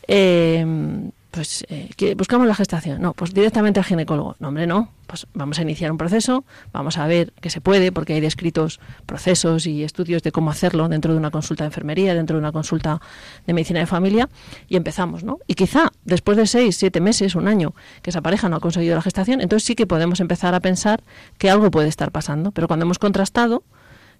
eh, 0.06 1.10
pues 1.30 1.64
eh, 1.68 2.14
buscamos 2.16 2.46
la 2.46 2.54
gestación. 2.54 3.00
No, 3.00 3.12
pues 3.12 3.32
directamente 3.32 3.78
al 3.78 3.84
ginecólogo. 3.84 4.36
No, 4.40 4.48
hombre, 4.48 4.66
no. 4.66 4.90
Pues 5.06 5.26
vamos 5.34 5.58
a 5.58 5.62
iniciar 5.62 5.90
un 5.90 5.98
proceso, 5.98 6.44
vamos 6.72 6.96
a 6.98 7.06
ver 7.06 7.32
que 7.40 7.50
se 7.50 7.60
puede, 7.60 7.90
porque 7.90 8.14
hay 8.14 8.20
descritos 8.20 8.78
procesos 9.06 9.66
y 9.66 9.82
estudios 9.82 10.22
de 10.22 10.30
cómo 10.30 10.50
hacerlo 10.50 10.88
dentro 10.88 11.12
de 11.12 11.18
una 11.18 11.30
consulta 11.30 11.64
de 11.64 11.68
enfermería, 11.68 12.14
dentro 12.14 12.36
de 12.36 12.40
una 12.40 12.52
consulta 12.52 13.00
de 13.46 13.52
medicina 13.52 13.80
de 13.80 13.86
familia, 13.86 14.28
y 14.68 14.76
empezamos, 14.76 15.24
¿no? 15.24 15.38
Y 15.48 15.54
quizá 15.54 15.90
después 16.04 16.36
de 16.36 16.46
seis, 16.46 16.76
siete 16.76 17.00
meses, 17.00 17.34
un 17.34 17.48
año, 17.48 17.74
que 18.02 18.10
esa 18.10 18.20
pareja 18.20 18.48
no 18.48 18.56
ha 18.56 18.60
conseguido 18.60 18.94
la 18.94 19.02
gestación, 19.02 19.40
entonces 19.40 19.66
sí 19.66 19.74
que 19.74 19.86
podemos 19.86 20.20
empezar 20.20 20.54
a 20.54 20.60
pensar 20.60 21.02
que 21.38 21.50
algo 21.50 21.70
puede 21.72 21.88
estar 21.88 22.12
pasando. 22.12 22.52
Pero 22.52 22.68
cuando 22.68 22.84
hemos 22.84 23.00
contrastado 23.00 23.64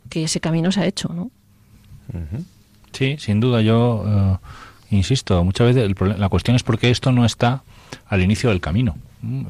que 0.09 0.25
ese 0.25 0.41
camino 0.41 0.73
se 0.73 0.81
ha 0.81 0.87
hecho, 0.87 1.13
¿no? 1.13 1.31
Sí, 2.93 3.17
sin 3.19 3.39
duda. 3.39 3.63
Yo. 3.63 4.05
Eh, 4.07 4.39
insisto, 4.91 5.43
muchas 5.45 5.75
veces 5.75 5.95
la 6.19 6.29
cuestión 6.29 6.57
es 6.57 6.63
por 6.63 6.79
qué 6.79 6.91
esto 6.91 7.13
no 7.13 7.25
está 7.25 7.63
al 8.07 8.23
inicio 8.23 8.51
del 8.51 8.61
camino. 8.61 8.97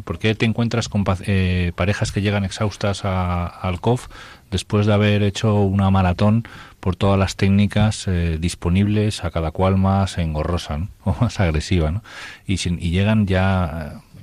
¿Por 0.05 0.19
qué 0.19 0.35
te 0.35 0.47
encuentras 0.47 0.89
con 0.89 1.05
eh, 1.27 1.73
parejas 1.77 2.11
que 2.11 2.23
llegan 2.23 2.45
exhaustas 2.45 3.05
al 3.05 3.81
COF 3.81 4.09
después 4.51 4.87
de 4.87 4.93
haber 4.93 5.23
hecho 5.23 5.61
una 5.63 5.91
maratón 5.91 6.45
por 6.81 6.97
todas 6.97 7.19
las 7.19 7.37
técnicas 7.37 8.09
eh, 8.09 8.39
disponibles, 8.41 9.23
a 9.23 9.31
cada 9.31 9.53
cual 9.53 9.77
más 9.77 10.19
engorrosa 10.19 10.89
o 11.05 11.15
más 11.21 11.39
agresiva? 11.39 11.93
¿no? 11.93 12.03
Y, 12.47 12.55
y 12.55 12.91
llegan 12.91 13.27
ya 13.29 13.95
eh, 13.95 14.21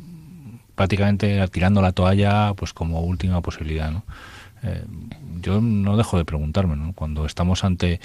prácticamente 0.75 1.47
tirando 1.47 1.81
la 1.81 1.93
toalla 1.93 2.53
pues 2.53 2.73
como 2.73 3.01
última 3.01 3.41
posibilidad. 3.41 3.91
¿no? 3.91 4.03
yo 5.39 5.61
no 5.61 5.95
dejo 5.95 6.17
de 6.17 6.25
preguntarme, 6.25 6.75
¿no? 6.75 6.91
cuando 6.91 7.25
estamos 7.25 7.63
ante 7.63 8.01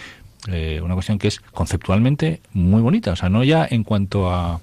eh, 0.49 0.80
una 0.82 0.95
cuestión 0.95 1.18
que 1.18 1.28
es 1.28 1.40
conceptualmente 1.40 2.40
muy 2.53 2.82
bonita, 2.82 3.12
o 3.12 3.16
sea, 3.16 3.28
no 3.28 3.45
ya 3.45 3.66
en 3.70 3.84
cuanto 3.84 4.30
a, 4.32 4.61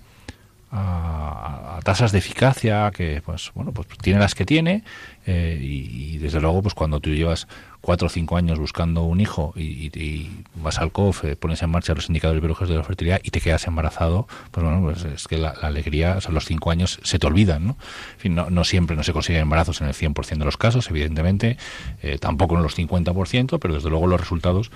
a, 0.71 1.79
tasas 1.83 2.11
de 2.11 2.19
eficacia 2.19 2.91
que 2.91 3.21
pues 3.25 3.51
bueno 3.55 3.71
pues 3.71 3.87
tiene 4.01 4.19
las 4.19 4.35
que 4.35 4.45
tiene 4.45 4.83
eh, 5.25 5.57
y, 5.61 6.17
desde 6.17 6.41
luego 6.41 6.61
pues 6.61 6.73
cuando 6.73 6.99
tú 6.99 7.09
llevas 7.09 7.47
cuatro 7.81 8.07
o 8.07 8.09
cinco 8.09 8.35
años 8.35 8.59
buscando 8.59 9.03
un 9.03 9.21
hijo 9.21 9.53
y, 9.55 10.29
vas 10.55 10.79
al 10.79 10.91
COF 10.91 11.23
eh, 11.23 11.35
pones 11.35 11.61
en 11.63 11.69
marcha 11.69 11.95
los 11.95 12.07
indicadores 12.09 12.41
biológicos 12.41 12.69
de 12.69 12.75
la 12.75 12.83
fertilidad 12.83 13.21
y 13.23 13.31
te 13.31 13.41
quedas 13.41 13.65
embarazado 13.65 14.27
pues 14.51 14.63
bueno 14.63 14.81
pues 14.81 15.05
es 15.05 15.27
que 15.27 15.37
la, 15.37 15.49
alegría 15.49 16.17
o 16.17 16.21
sea, 16.21 16.31
los 16.31 16.45
cinco 16.45 16.71
años 16.71 16.99
se 17.03 17.17
te 17.17 17.25
olvidan 17.25 17.65
¿no? 17.65 17.77
No, 18.25 18.49
no 18.49 18.63
siempre 18.63 18.95
no 18.95 19.03
se 19.03 19.13
consiguen 19.13 19.43
embarazos 19.43 19.81
en 19.81 19.87
el 19.87 19.93
100% 19.93 20.37
de 20.37 20.45
los 20.45 20.57
casos 20.57 20.89
evidentemente 20.89 21.57
eh, 22.03 22.17
tampoco 22.19 22.57
en 22.57 22.63
los 22.63 22.77
50% 22.77 23.57
pero 23.59 23.73
desde 23.73 23.89
luego 23.89 24.05
los 24.07 24.19
resultados 24.19 24.71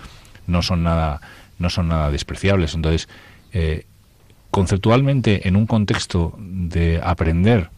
no 0.48 0.62
son 0.62 0.84
nada 0.84 1.22
no 1.60 1.70
son 1.70 1.88
nada 1.88 2.12
despreciables 2.12 2.74
entonces 2.74 3.08
eh, 3.54 3.86
conceptualmente 4.52 5.48
en 5.48 5.56
un 5.56 5.66
contexto 5.66 6.36
de 6.40 7.02
aprender 7.04 7.70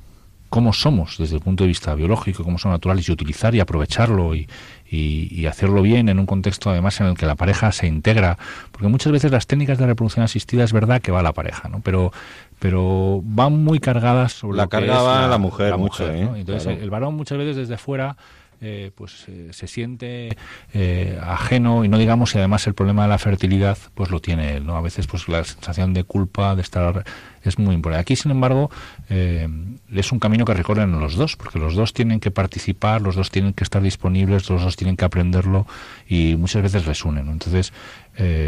cómo 0.50 0.74
somos 0.74 1.18
desde 1.18 1.36
el 1.36 1.42
punto 1.42 1.64
de 1.64 1.70
vista 1.70 1.94
biológico, 1.96 2.44
cómo 2.44 2.58
son 2.58 2.72
naturales 2.72 3.10
y 3.10 3.12
utilizar 3.12 3.56
y 3.56 3.60
aprovecharlo 3.60 4.36
y, 4.36 4.48
y, 4.90 5.46
hacerlo 5.48 5.82
bien 5.82 6.08
en 6.08 6.20
un 6.20 6.26
contexto 6.26 6.70
además 6.70 7.00
en 7.02 7.08
el 7.08 7.18
que 7.18 7.26
la 7.26 7.36
pareja 7.36 7.72
se 7.72 7.88
integra, 7.88 8.38
porque 8.72 8.88
muchas 8.88 9.12
veces 9.12 9.32
las 9.32 9.48
técnicas 9.48 9.78
de 9.78 9.86
reproducción 9.86 10.24
asistida 10.24 10.64
es 10.64 10.72
verdad 10.72 11.02
que 11.02 11.12
va 11.12 11.20
a 11.20 11.24
la 11.24 11.34
pareja, 11.34 11.68
¿no? 11.68 11.82
Pero 11.82 12.14
pero 12.60 13.22
van 13.24 13.64
muy 13.64 13.80
cargadas 13.80 14.32
sobre 14.32 14.58
la 14.58 14.68
carga 14.68 15.02
va 15.02 15.26
a 15.26 15.28
la 15.28 15.38
mujer, 15.38 15.78
mucho, 15.78 16.10
¿eh? 16.10 16.30
entonces 16.36 16.78
el 16.82 16.90
varón 16.90 17.16
muchas 17.16 17.38
veces 17.38 17.58
desde 17.58 17.78
fuera 17.78 18.16
eh, 18.62 18.92
pues 18.96 19.26
eh, 19.28 19.50
se 19.52 19.68
siente 19.68 20.30
eh, 20.74 21.20
ajeno 21.22 21.84
y 21.84 21.90
no 21.90 21.98
digamos 21.98 22.32
si 22.32 22.38
además 22.38 22.66
el 22.68 22.74
problema 22.74 23.04
de 23.04 23.10
la 23.10 23.18
fertilidad 23.18 23.78
pues 23.94 24.10
lo 24.12 24.22
tiene 24.22 24.56
él 24.56 24.66
no 24.66 24.78
a 24.78 24.82
veces 24.82 25.08
pues 25.08 25.28
la 25.28 25.44
sensación 25.44 25.94
de 25.94 26.06
culpa 26.06 26.56
de 26.56 26.62
estar 26.62 27.04
es 27.44 27.60
muy 27.60 27.76
importante. 27.76 28.02
Aquí 28.02 28.16
sin 28.16 28.32
embargo 28.32 28.72
es 29.10 30.12
un 30.12 30.20
camino 30.20 30.46
que 30.46 30.54
recorren 30.54 31.00
los 31.00 31.16
dos 31.16 31.36
porque 31.36 31.60
los 31.60 31.76
dos 31.76 31.94
tienen 31.94 32.20
que 32.20 32.32
participar 32.32 33.02
los 33.02 33.16
dos 33.16 33.30
tienen 33.30 33.54
que 33.54 33.64
estar 33.64 33.82
disponibles 33.82 34.50
los 34.50 34.62
dos 34.64 34.76
tienen 34.76 34.96
que 34.96 35.06
aprenderlo 35.06 35.68
y 36.08 36.36
muchas 36.36 36.64
veces 36.64 36.88
les 36.88 37.04
unen 37.06 37.28
entonces 37.28 37.74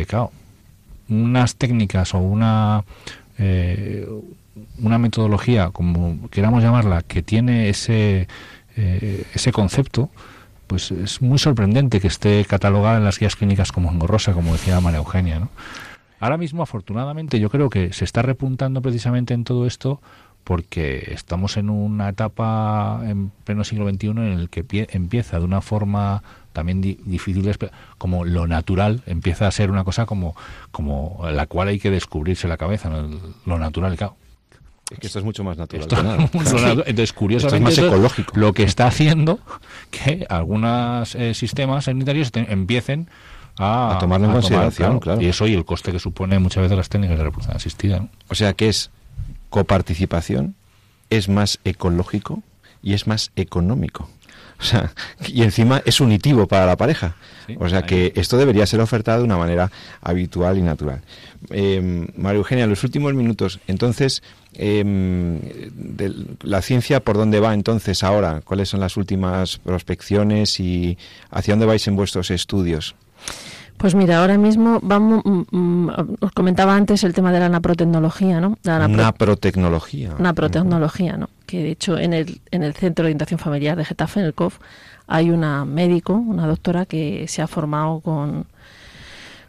claro 0.07 0.31
unas 1.09 1.55
técnicas 1.55 2.13
o 2.13 2.19
una 2.19 2.85
una 4.79 4.97
metodología 4.97 5.69
como 5.69 6.29
queramos 6.29 6.63
llamarla 6.63 7.03
que 7.03 7.21
tiene 7.21 7.69
ese 7.69 8.27
eh, 8.77 9.25
ese 9.33 9.51
concepto, 9.51 10.09
pues 10.67 10.91
es 10.91 11.21
muy 11.21 11.39
sorprendente 11.39 11.99
que 11.99 12.07
esté 12.07 12.45
catalogada 12.45 12.97
en 12.97 13.03
las 13.03 13.19
guías 13.19 13.35
clínicas 13.35 13.71
como 13.71 13.91
engorrosa, 13.91 14.33
como 14.33 14.53
decía 14.53 14.79
María 14.79 14.99
Eugenia. 14.99 15.39
¿no? 15.39 15.49
Ahora 16.19 16.37
mismo, 16.37 16.63
afortunadamente, 16.63 17.39
yo 17.39 17.49
creo 17.49 17.69
que 17.69 17.93
se 17.93 18.05
está 18.05 18.21
repuntando 18.21 18.81
precisamente 18.81 19.33
en 19.33 19.43
todo 19.43 19.65
esto 19.65 20.01
porque 20.43 21.11
estamos 21.11 21.57
en 21.57 21.69
una 21.69 22.07
etapa 22.07 23.01
en 23.03 23.31
pleno 23.43 23.65
siglo 23.65 23.89
XXI 23.89 24.07
en 24.07 24.17
el 24.19 24.49
que 24.49 24.65
empieza 24.91 25.39
de 25.39 25.45
una 25.45 25.59
forma 25.59 26.23
también 26.53 26.81
difícil, 26.81 27.53
como 27.97 28.23
lo 28.23 28.47
natural 28.47 29.03
empieza 29.05 29.45
a 29.45 29.51
ser 29.51 29.69
una 29.69 29.83
cosa 29.83 30.05
como, 30.05 30.35
como 30.71 31.19
la 31.31 31.47
cual 31.47 31.67
hay 31.67 31.79
que 31.79 31.91
descubrirse 31.91 32.47
la 32.47 32.55
cabeza, 32.55 32.89
lo 33.45 33.59
natural. 33.59 33.97
Claro, 33.97 34.15
es 34.91 34.99
que 34.99 35.07
esto 35.07 35.19
es 35.19 35.25
mucho 35.25 35.43
más 35.43 35.57
natural. 35.57 36.29
Entonces, 36.85 37.13
curiosamente, 37.13 37.71
es 37.71 37.79
más 37.79 37.87
ecológico. 37.87 38.39
lo 38.39 38.53
que 38.53 38.63
está 38.63 38.87
haciendo 38.87 39.39
que 39.91 40.25
algunos 40.29 41.15
eh, 41.15 41.33
sistemas 41.33 41.85
sanitarios 41.85 42.31
empiecen 42.33 43.09
a, 43.59 43.97
tomarlo 43.99 44.27
en 44.27 44.33
consideración, 44.33 44.99
claro, 44.99 45.21
Y 45.21 45.25
eso 45.25 45.47
y 45.47 45.53
el 45.53 45.65
coste 45.65 45.91
que 45.91 45.99
supone 45.99 46.39
muchas 46.39 46.63
veces 46.63 46.77
las 46.77 46.89
técnicas 46.89 47.17
de 47.17 47.23
reproducción 47.23 47.55
asistida. 47.55 48.07
O 48.29 48.35
sea 48.35 48.53
que 48.53 48.69
es 48.69 48.91
coparticipación, 49.49 50.55
es 51.09 51.27
más 51.27 51.59
ecológico 51.63 52.43
y 52.81 52.93
es 52.93 53.07
más 53.07 53.31
económico. 53.35 54.09
O 54.59 54.63
sea, 54.63 54.91
y 55.27 55.43
encima 55.43 55.81
es 55.85 56.01
unitivo 56.01 56.47
para 56.47 56.65
la 56.65 56.77
pareja. 56.77 57.15
o 57.59 57.69
sea 57.69 57.83
que 57.83 58.13
esto 58.15 58.37
debería 58.37 58.65
ser 58.65 58.79
ofertado 58.79 59.19
de 59.19 59.25
una 59.25 59.37
manera 59.37 59.71
habitual 60.01 60.57
y 60.57 60.61
natural. 60.61 61.01
Eh, 61.51 62.07
María 62.17 62.39
Eugenia, 62.39 62.63
en 62.63 62.69
los 62.69 62.83
últimos 62.83 63.13
minutos, 63.13 63.59
entonces, 63.67 64.23
eh, 64.57 65.71
la 66.41 66.61
ciencia, 66.61 66.99
¿por 66.99 67.15
dónde 67.15 67.39
va 67.39 67.53
entonces 67.53 68.03
ahora? 68.03 68.41
¿Cuáles 68.43 68.69
son 68.69 68.79
las 68.79 68.97
últimas 68.97 69.57
prospecciones 69.57 70.59
y 70.59 70.97
hacia 71.29 71.53
dónde 71.53 71.67
vais 71.67 71.87
en 71.87 71.95
vuestros 71.95 72.31
estudios? 72.31 72.95
Pues 73.77 73.93
mira, 73.93 74.21
ahora 74.21 74.39
mismo 74.39 74.79
vamos, 74.81 75.21
mm, 75.23 75.55
mm, 75.55 75.89
os 76.21 76.31
comentaba 76.31 76.75
antes 76.75 77.03
el 77.03 77.13
tema 77.13 77.31
de 77.31 77.39
la 77.39 77.49
naprotecnología, 77.49 78.41
¿no? 78.41 78.57
La 78.63 78.87
naprotecnología. 78.87 80.15
Naprotecnología, 80.17 81.15
¿no? 81.15 81.29
Que 81.45 81.61
de 81.61 81.71
hecho 81.71 81.99
en 81.99 82.13
el, 82.13 82.41
en 82.49 82.63
el 82.63 82.73
Centro 82.73 83.03
de 83.03 83.09
Orientación 83.09 83.39
Familiar 83.39 83.77
de 83.77 83.85
Getafe, 83.85 84.21
en 84.21 84.25
el 84.25 84.33
COF, 84.33 84.57
hay 85.05 85.29
una 85.29 85.63
médico, 85.65 86.13
una 86.13 86.47
doctora 86.47 86.87
que 86.87 87.27
se 87.27 87.43
ha 87.43 87.47
formado 87.47 87.99
con, 87.99 88.47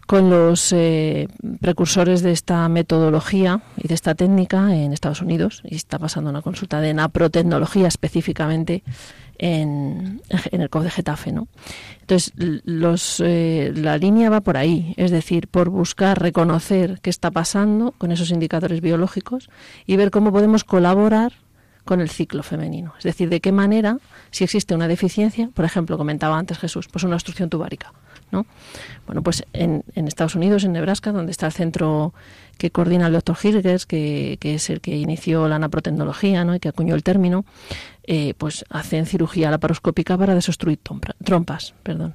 con 0.08 0.30
los 0.30 0.72
eh, 0.72 1.28
precursores 1.60 2.22
de 2.22 2.32
esta 2.32 2.66
metodología 2.70 3.60
y 3.76 3.88
de 3.88 3.94
esta 3.94 4.14
técnica 4.14 4.74
en 4.74 4.94
Estados 4.94 5.20
Unidos 5.20 5.60
y 5.66 5.76
está 5.76 5.98
pasando 5.98 6.30
una 6.30 6.40
consulta 6.40 6.80
de 6.80 6.94
naprotecnología 6.94 7.88
específicamente 7.88 8.82
en, 9.36 10.22
en 10.50 10.60
el 10.62 10.70
COF 10.70 10.84
de 10.84 10.90
Getafe. 10.90 11.30
¿no? 11.30 11.48
Entonces, 12.00 12.32
los, 12.38 13.20
eh, 13.22 13.70
la 13.76 13.98
línea 13.98 14.30
va 14.30 14.40
por 14.40 14.56
ahí, 14.56 14.94
es 14.96 15.10
decir, 15.10 15.46
por 15.46 15.68
buscar 15.68 16.18
reconocer 16.22 17.00
qué 17.02 17.10
está 17.10 17.30
pasando 17.30 17.92
con 17.98 18.10
esos 18.10 18.30
indicadores 18.30 18.80
biológicos 18.80 19.50
y 19.84 19.96
ver 19.96 20.10
cómo 20.10 20.32
podemos 20.32 20.64
colaborar 20.64 21.34
con 21.84 22.00
el 22.00 22.08
ciclo 22.08 22.42
femenino. 22.42 22.94
Es 22.96 23.04
decir, 23.04 23.28
de 23.28 23.42
qué 23.42 23.52
manera, 23.52 23.98
si 24.30 24.42
existe 24.42 24.74
una 24.74 24.88
deficiencia, 24.88 25.50
por 25.52 25.66
ejemplo, 25.66 25.98
comentaba 25.98 26.38
antes 26.38 26.58
Jesús, 26.58 26.88
pues 26.88 27.04
una 27.04 27.16
obstrucción 27.16 27.50
tubárica 27.50 27.92
¿no? 28.30 28.46
Bueno, 29.06 29.22
pues 29.22 29.44
en, 29.52 29.82
Estados 29.94 30.34
Unidos, 30.34 30.64
en 30.64 30.72
Nebraska, 30.72 31.12
donde 31.12 31.32
está 31.32 31.46
el 31.46 31.52
centro 31.52 32.12
que 32.56 32.70
coordina 32.70 33.06
el 33.06 33.12
doctor 33.12 33.36
Hirges, 33.42 33.86
que, 33.86 34.38
es 34.40 34.70
el 34.70 34.80
que 34.80 34.96
inició 34.96 35.48
la 35.48 35.58
naprotecnología 35.58 36.44
¿no? 36.44 36.54
y 36.54 36.60
que 36.60 36.68
acuñó 36.68 36.94
el 36.94 37.02
término, 37.02 37.44
eh, 38.04 38.34
pues 38.36 38.64
hacen 38.70 39.06
cirugía 39.06 39.50
laparoscópica 39.50 40.18
para 40.18 40.34
desobstruir 40.34 40.78
trompas. 41.24 41.74
Perdón. 41.82 42.14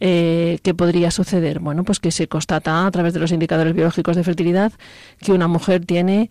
Eh, 0.00 0.58
¿Qué 0.62 0.74
podría 0.74 1.10
suceder? 1.10 1.60
Bueno, 1.60 1.84
pues 1.84 2.00
que 2.00 2.10
se 2.10 2.26
constata 2.26 2.86
a 2.86 2.90
través 2.90 3.14
de 3.14 3.20
los 3.20 3.30
indicadores 3.30 3.74
biológicos 3.74 4.16
de 4.16 4.24
fertilidad 4.24 4.72
que 5.20 5.32
una 5.32 5.46
mujer 5.46 5.86
tiene 5.86 6.30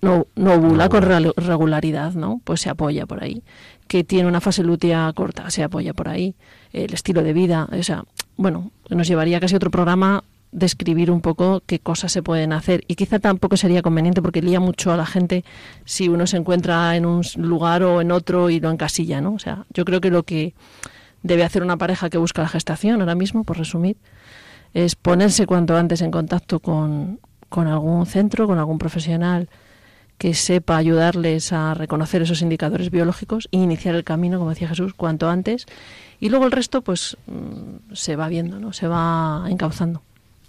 no, 0.00 0.26
no 0.36 0.54
ovula 0.54 0.88
con 0.88 1.02
regularidad, 1.02 2.12
¿no? 2.12 2.40
Pues 2.44 2.60
se 2.60 2.70
apoya 2.70 3.06
por 3.06 3.22
ahí. 3.22 3.42
Que 3.88 4.04
tiene 4.04 4.28
una 4.28 4.40
fase 4.40 4.62
lútea 4.62 5.12
corta, 5.14 5.50
se 5.50 5.62
apoya 5.62 5.92
por 5.92 6.08
ahí. 6.08 6.36
El 6.72 6.94
estilo 6.94 7.22
de 7.22 7.32
vida, 7.32 7.68
o 7.70 7.82
sea, 7.82 8.04
bueno, 8.36 8.70
nos 8.88 9.06
llevaría 9.06 9.40
casi 9.40 9.54
otro 9.54 9.70
programa 9.70 10.24
describir 10.52 11.10
un 11.10 11.22
poco 11.22 11.62
qué 11.66 11.78
cosas 11.78 12.12
se 12.12 12.22
pueden 12.22 12.52
hacer 12.52 12.84
y 12.86 12.94
quizá 12.94 13.18
tampoco 13.18 13.56
sería 13.56 13.80
conveniente 13.80 14.20
porque 14.20 14.42
lía 14.42 14.60
mucho 14.60 14.92
a 14.92 14.96
la 14.96 15.06
gente 15.06 15.44
si 15.86 16.08
uno 16.08 16.26
se 16.26 16.36
encuentra 16.36 16.94
en 16.94 17.06
un 17.06 17.22
lugar 17.36 17.82
o 17.82 18.02
en 18.02 18.12
otro 18.12 18.50
y 18.50 18.60
lo 18.60 18.70
encasilla, 18.70 19.20
¿no? 19.20 19.32
O 19.32 19.38
sea, 19.38 19.64
yo 19.72 19.84
creo 19.86 20.00
que 20.00 20.10
lo 20.10 20.24
que 20.24 20.54
debe 21.22 21.44
hacer 21.44 21.62
una 21.62 21.78
pareja 21.78 22.10
que 22.10 22.18
busca 22.18 22.42
la 22.42 22.48
gestación 22.48 23.00
ahora 23.00 23.14
mismo, 23.14 23.44
por 23.44 23.58
resumir, 23.58 23.96
es 24.74 24.94
ponerse 24.94 25.46
cuanto 25.46 25.76
antes 25.76 26.02
en 26.02 26.10
contacto 26.10 26.60
con, 26.60 27.18
con 27.48 27.66
algún 27.66 28.04
centro, 28.06 28.46
con 28.46 28.58
algún 28.58 28.78
profesional 28.78 29.48
que 30.18 30.34
sepa 30.34 30.76
ayudarles 30.76 31.52
a 31.52 31.74
reconocer 31.74 32.22
esos 32.22 32.42
indicadores 32.42 32.90
biológicos 32.90 33.48
e 33.50 33.56
iniciar 33.56 33.94
el 33.94 34.04
camino, 34.04 34.38
como 34.38 34.50
decía 34.50 34.68
Jesús, 34.68 34.94
cuanto 34.94 35.28
antes. 35.28 35.66
Y 36.22 36.28
luego 36.28 36.44
el 36.44 36.52
resto, 36.52 36.82
pues, 36.82 37.16
mm, 37.26 37.94
se 37.94 38.14
va 38.14 38.28
viendo, 38.28 38.60
¿no? 38.60 38.72
Se 38.72 38.86
va 38.86 39.44
encauzando. 39.48 40.02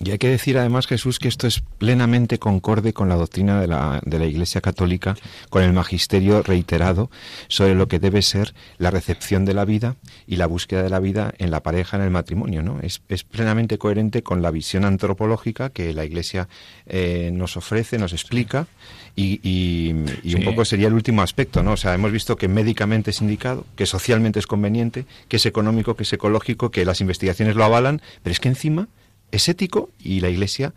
Y 0.05 0.11
hay 0.11 0.17
que 0.17 0.29
decir 0.29 0.57
además, 0.57 0.87
Jesús, 0.87 1.19
que 1.19 1.27
esto 1.27 1.47
es 1.47 1.61
plenamente 1.77 2.39
concorde 2.39 2.93
con 2.93 3.09
la 3.09 3.15
doctrina 3.15 3.61
de 3.61 3.67
la, 3.67 4.01
de 4.05 4.19
la 4.19 4.25
Iglesia 4.25 4.59
Católica, 4.59 5.15
con 5.49 5.63
el 5.63 5.71
magisterio 5.73 6.43
reiterado 6.43 7.09
sobre 7.47 7.75
lo 7.75 7.87
que 7.87 7.99
debe 7.99 8.21
ser 8.21 8.53
la 8.77 8.91
recepción 8.91 9.45
de 9.45 9.53
la 9.53 9.65
vida 9.65 9.95
y 10.27 10.35
la 10.35 10.47
búsqueda 10.47 10.83
de 10.83 10.89
la 10.89 10.99
vida 10.99 11.33
en 11.37 11.51
la 11.51 11.63
pareja, 11.63 11.97
en 11.97 12.03
el 12.03 12.09
matrimonio. 12.09 12.63
¿no? 12.63 12.79
Es, 12.81 13.01
es 13.07 13.23
plenamente 13.23 13.77
coherente 13.77 14.23
con 14.23 14.41
la 14.41 14.51
visión 14.51 14.83
antropológica 14.85 15.69
que 15.69 15.93
la 15.93 16.05
Iglesia 16.05 16.49
eh, 16.85 17.31
nos 17.33 17.55
ofrece, 17.55 17.97
nos 17.97 18.13
explica 18.13 18.67
y, 19.15 19.91
un 19.91 20.43
poco 20.43 20.65
sería 20.65 20.87
el 20.87 20.93
último 20.93 21.21
aspecto, 21.21 21.61
¿no? 21.61 21.73
O 21.73 21.77
sea, 21.77 21.93
hemos 21.93 22.11
visto 22.11 22.35
que 22.35 22.47
médicamente 22.47 23.11
es 23.11 23.21
indicado, 23.21 23.65
que 23.75 23.85
socialmente 23.85 24.39
es 24.39 24.47
conveniente, 24.47 25.05
que 25.27 25.37
es 25.37 25.45
económico, 25.45 25.95
que 25.95 26.03
es 26.03 26.13
ecológico, 26.13 26.71
que 26.71 26.83
las 26.83 26.99
investigaciones 26.99 27.55
lo 27.55 27.63
avalan, 27.63 28.01
pero 28.23 28.31
es 28.31 28.39
que 28.39 28.49
encima 28.49 28.87
es 29.33 29.49
ético 29.49 29.89
y 29.99 30.19
la 30.19 30.29
Iglesia 30.29 30.73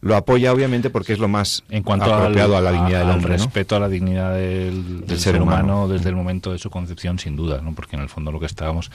lo 0.00 0.16
apoya 0.16 0.52
obviamente 0.52 0.90
porque 0.90 1.14
es 1.14 1.18
lo 1.18 1.28
más 1.28 1.64
en 1.70 1.82
cuanto 1.82 2.12
apropiado 2.12 2.58
a 2.58 2.60
la 2.60 2.72
dignidad 2.72 3.00
del 3.00 3.10
hombre, 3.10 3.32
respeto 3.32 3.74
a 3.74 3.80
la 3.80 3.88
dignidad 3.88 4.34
del, 4.34 5.04
ser, 5.16 5.40
humano, 5.40 5.88
desde 5.88 6.10
el 6.10 6.14
momento 6.14 6.52
de 6.52 6.58
su 6.58 6.68
concepción 6.68 7.18
sin 7.18 7.36
duda, 7.36 7.62
¿no? 7.62 7.74
porque 7.74 7.96
en 7.96 8.02
el 8.02 8.10
fondo 8.10 8.30
lo 8.30 8.38
que 8.38 8.44
estábamos 8.44 8.90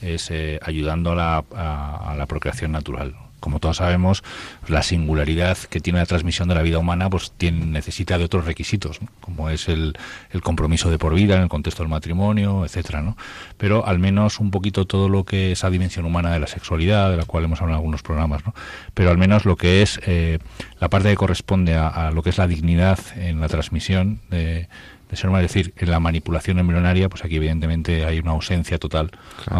es 0.00 0.30
eh, 0.30 0.58
ayudando 0.62 1.12
a 1.12 1.14
la, 1.14 1.44
a 1.54 2.14
la 2.16 2.24
procreación 2.24 2.72
natural 2.72 3.14
como 3.44 3.60
todos 3.60 3.76
sabemos, 3.76 4.24
la 4.68 4.82
singularidad 4.82 5.58
que 5.58 5.78
tiene 5.78 5.98
la 5.98 6.06
transmisión 6.06 6.48
de 6.48 6.54
la 6.54 6.62
vida 6.62 6.78
humana 6.78 7.10
pues 7.10 7.30
tiene, 7.36 7.66
necesita 7.66 8.16
de 8.16 8.24
otros 8.24 8.46
requisitos, 8.46 9.00
como 9.20 9.50
es 9.50 9.68
el, 9.68 9.98
el, 10.30 10.40
compromiso 10.40 10.90
de 10.90 10.96
por 10.96 11.14
vida 11.14 11.36
en 11.36 11.42
el 11.42 11.50
contexto 11.50 11.82
del 11.82 11.90
matrimonio, 11.90 12.64
etcétera, 12.64 13.02
¿no? 13.02 13.18
Pero 13.58 13.86
al 13.86 13.98
menos 13.98 14.40
un 14.40 14.50
poquito 14.50 14.86
todo 14.86 15.10
lo 15.10 15.24
que 15.24 15.52
es 15.52 15.58
esa 15.58 15.68
dimensión 15.68 16.06
humana 16.06 16.32
de 16.32 16.40
la 16.40 16.46
sexualidad, 16.46 17.10
de 17.10 17.18
la 17.18 17.26
cual 17.26 17.44
hemos 17.44 17.60
hablado 17.60 17.76
en 17.76 17.80
algunos 17.82 18.02
programas, 18.02 18.46
¿no? 18.46 18.54
Pero 18.94 19.10
al 19.10 19.18
menos 19.18 19.44
lo 19.44 19.56
que 19.56 19.82
es 19.82 20.00
eh, 20.06 20.38
la 20.80 20.88
parte 20.88 21.10
que 21.10 21.16
corresponde 21.16 21.74
a, 21.74 21.88
a, 21.88 22.10
lo 22.12 22.22
que 22.22 22.30
es 22.30 22.38
la 22.38 22.46
dignidad 22.46 22.98
en 23.14 23.40
la 23.40 23.48
transmisión 23.48 24.20
de 24.30 24.68
de 25.10 25.16
ser 25.16 25.30
es 25.34 25.42
decir, 25.42 25.74
en 25.76 25.90
la 25.90 26.00
manipulación 26.00 26.58
embrionaria, 26.58 27.08
pues 27.08 27.24
aquí 27.24 27.36
evidentemente 27.36 28.04
hay 28.04 28.18
una 28.18 28.32
ausencia 28.32 28.78
total 28.78 29.10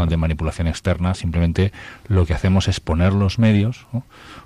de 0.09 0.17
manipulación 0.17 0.67
externa, 0.67 1.15
simplemente 1.15 1.73
lo 2.09 2.27
que 2.27 2.35
hacemos 2.35 2.69
es 2.69 2.81
poner 2.81 3.13
los 3.13 3.39
medios, 3.39 3.87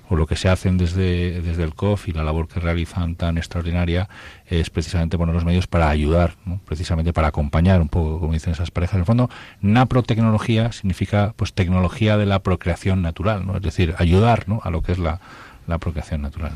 o 0.09 0.15
lo 0.15 0.25
que 0.25 0.35
se 0.35 0.49
hacen 0.49 0.77
desde, 0.77 1.41
desde 1.41 1.63
el 1.63 1.75
COF 1.75 2.07
y 2.07 2.13
la 2.13 2.23
labor 2.23 2.47
que 2.47 2.59
realizan 2.59 3.15
tan 3.15 3.37
extraordinaria 3.37 4.09
es 4.47 4.69
precisamente 4.69 5.17
poner 5.17 5.35
los 5.35 5.45
medios 5.45 5.67
para 5.67 5.89
ayudar, 5.89 6.35
precisamente 6.65 7.13
para 7.13 7.27
acompañar 7.27 7.79
un 7.79 7.89
poco, 7.89 8.19
como 8.19 8.33
dicen 8.33 8.53
esas 8.53 8.71
parejas. 8.71 8.95
En 8.95 8.99
el 9.01 9.05
fondo, 9.05 9.29
naprotecnología 9.61 10.71
significa 10.71 11.33
pues 11.35 11.53
tecnología 11.53 12.17
de 12.17 12.25
la 12.25 12.39
procreación 12.39 13.01
natural, 13.01 13.45
¿no? 13.45 13.57
es 13.57 13.61
decir, 13.61 13.93
ayudar 13.99 14.45
a 14.63 14.69
lo 14.71 14.81
que 14.81 14.93
es 14.93 14.99
la, 14.99 15.21
la 15.69 15.77
procreación 15.77 16.21
natural. 16.21 16.51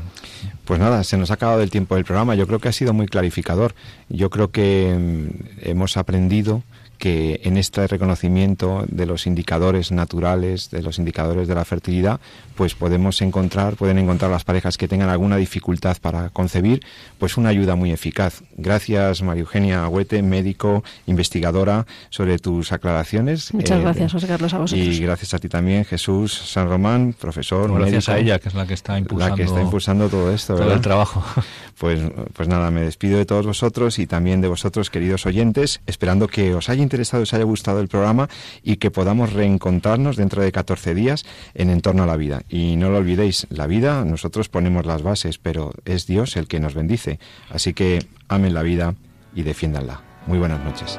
Pues 0.64 0.80
nada, 0.80 1.04
se 1.04 1.16
nos 1.16 1.30
ha 1.30 1.34
acabado 1.34 1.62
el 1.62 1.70
tiempo 1.70 1.94
del 1.94 2.04
programa. 2.04 2.34
Yo 2.34 2.46
creo 2.46 2.58
que 2.58 2.68
ha 2.68 2.72
sido 2.72 2.92
muy 2.92 3.06
clarificador. 3.06 3.74
Yo 4.08 4.30
creo 4.30 4.50
que 4.50 4.94
mm, 4.98 5.68
hemos 5.68 5.96
aprendido 5.96 6.62
que 7.04 7.42
en 7.44 7.58
este 7.58 7.86
reconocimiento 7.86 8.86
de 8.88 9.04
los 9.04 9.26
indicadores 9.26 9.92
naturales, 9.92 10.70
de 10.70 10.80
los 10.80 10.98
indicadores 10.98 11.46
de 11.46 11.54
la 11.54 11.66
fertilidad, 11.66 12.18
pues 12.54 12.74
podemos 12.74 13.20
encontrar, 13.20 13.76
pueden 13.76 13.98
encontrar 13.98 14.30
las 14.30 14.44
parejas 14.44 14.78
que 14.78 14.88
tengan 14.88 15.10
alguna 15.10 15.36
dificultad 15.36 15.98
para 16.00 16.30
concebir, 16.30 16.80
pues 17.18 17.36
una 17.36 17.50
ayuda 17.50 17.74
muy 17.74 17.92
eficaz. 17.92 18.42
Gracias, 18.56 19.20
María 19.20 19.42
Eugenia 19.42 19.84
Agüete, 19.84 20.22
médico, 20.22 20.82
investigadora, 21.04 21.84
sobre 22.08 22.38
tus 22.38 22.72
aclaraciones. 22.72 23.52
Muchas 23.52 23.80
eh, 23.80 23.82
gracias, 23.82 24.10
José 24.10 24.26
Carlos, 24.26 24.54
a 24.54 24.58
vosotros. 24.60 24.86
Y 24.86 25.00
gracias 25.00 25.34
a 25.34 25.38
ti 25.38 25.50
también, 25.50 25.84
Jesús 25.84 26.32
San 26.32 26.70
Román, 26.70 27.12
profesor. 27.12 27.70
gracias 27.78 28.08
a 28.08 28.16
ella, 28.16 28.38
que 28.38 28.48
es 28.48 28.54
la 28.54 28.66
que 28.66 28.72
está 28.72 28.96
impulsando, 28.96 29.30
la 29.30 29.36
que 29.36 29.42
está 29.42 29.60
impulsando 29.60 30.08
todo 30.08 30.32
esto, 30.32 30.56
todo 30.56 30.72
el 30.72 30.80
trabajo. 30.80 31.22
Pues, 31.78 32.00
pues 32.32 32.48
nada, 32.48 32.70
me 32.70 32.82
despido 32.82 33.18
de 33.18 33.26
todos 33.26 33.46
vosotros 33.46 33.98
y 33.98 34.06
también 34.06 34.40
de 34.40 34.48
vosotros, 34.48 34.90
queridos 34.90 35.26
oyentes, 35.26 35.80
esperando 35.86 36.28
que 36.28 36.54
os 36.54 36.68
haya 36.68 36.82
interesado, 36.82 37.22
os 37.22 37.34
haya 37.34 37.44
gustado 37.44 37.80
el 37.80 37.88
programa 37.88 38.28
y 38.62 38.76
que 38.76 38.90
podamos 38.90 39.32
reencontrarnos 39.32 40.16
dentro 40.16 40.42
de 40.42 40.52
14 40.52 40.94
días 40.94 41.24
en 41.54 41.70
Entorno 41.70 42.04
a 42.04 42.06
la 42.06 42.16
Vida. 42.16 42.42
Y 42.48 42.76
no 42.76 42.90
lo 42.90 42.98
olvidéis, 42.98 43.46
la 43.50 43.66
vida, 43.66 44.04
nosotros 44.04 44.48
ponemos 44.48 44.86
las 44.86 45.02
bases, 45.02 45.38
pero 45.38 45.72
es 45.84 46.06
Dios 46.06 46.36
el 46.36 46.46
que 46.46 46.60
nos 46.60 46.74
bendice. 46.74 47.18
Así 47.50 47.74
que 47.74 48.06
amen 48.28 48.54
la 48.54 48.62
vida 48.62 48.94
y 49.34 49.42
defiéndanla. 49.42 50.02
Muy 50.26 50.38
buenas 50.38 50.64
noches. 50.64 50.98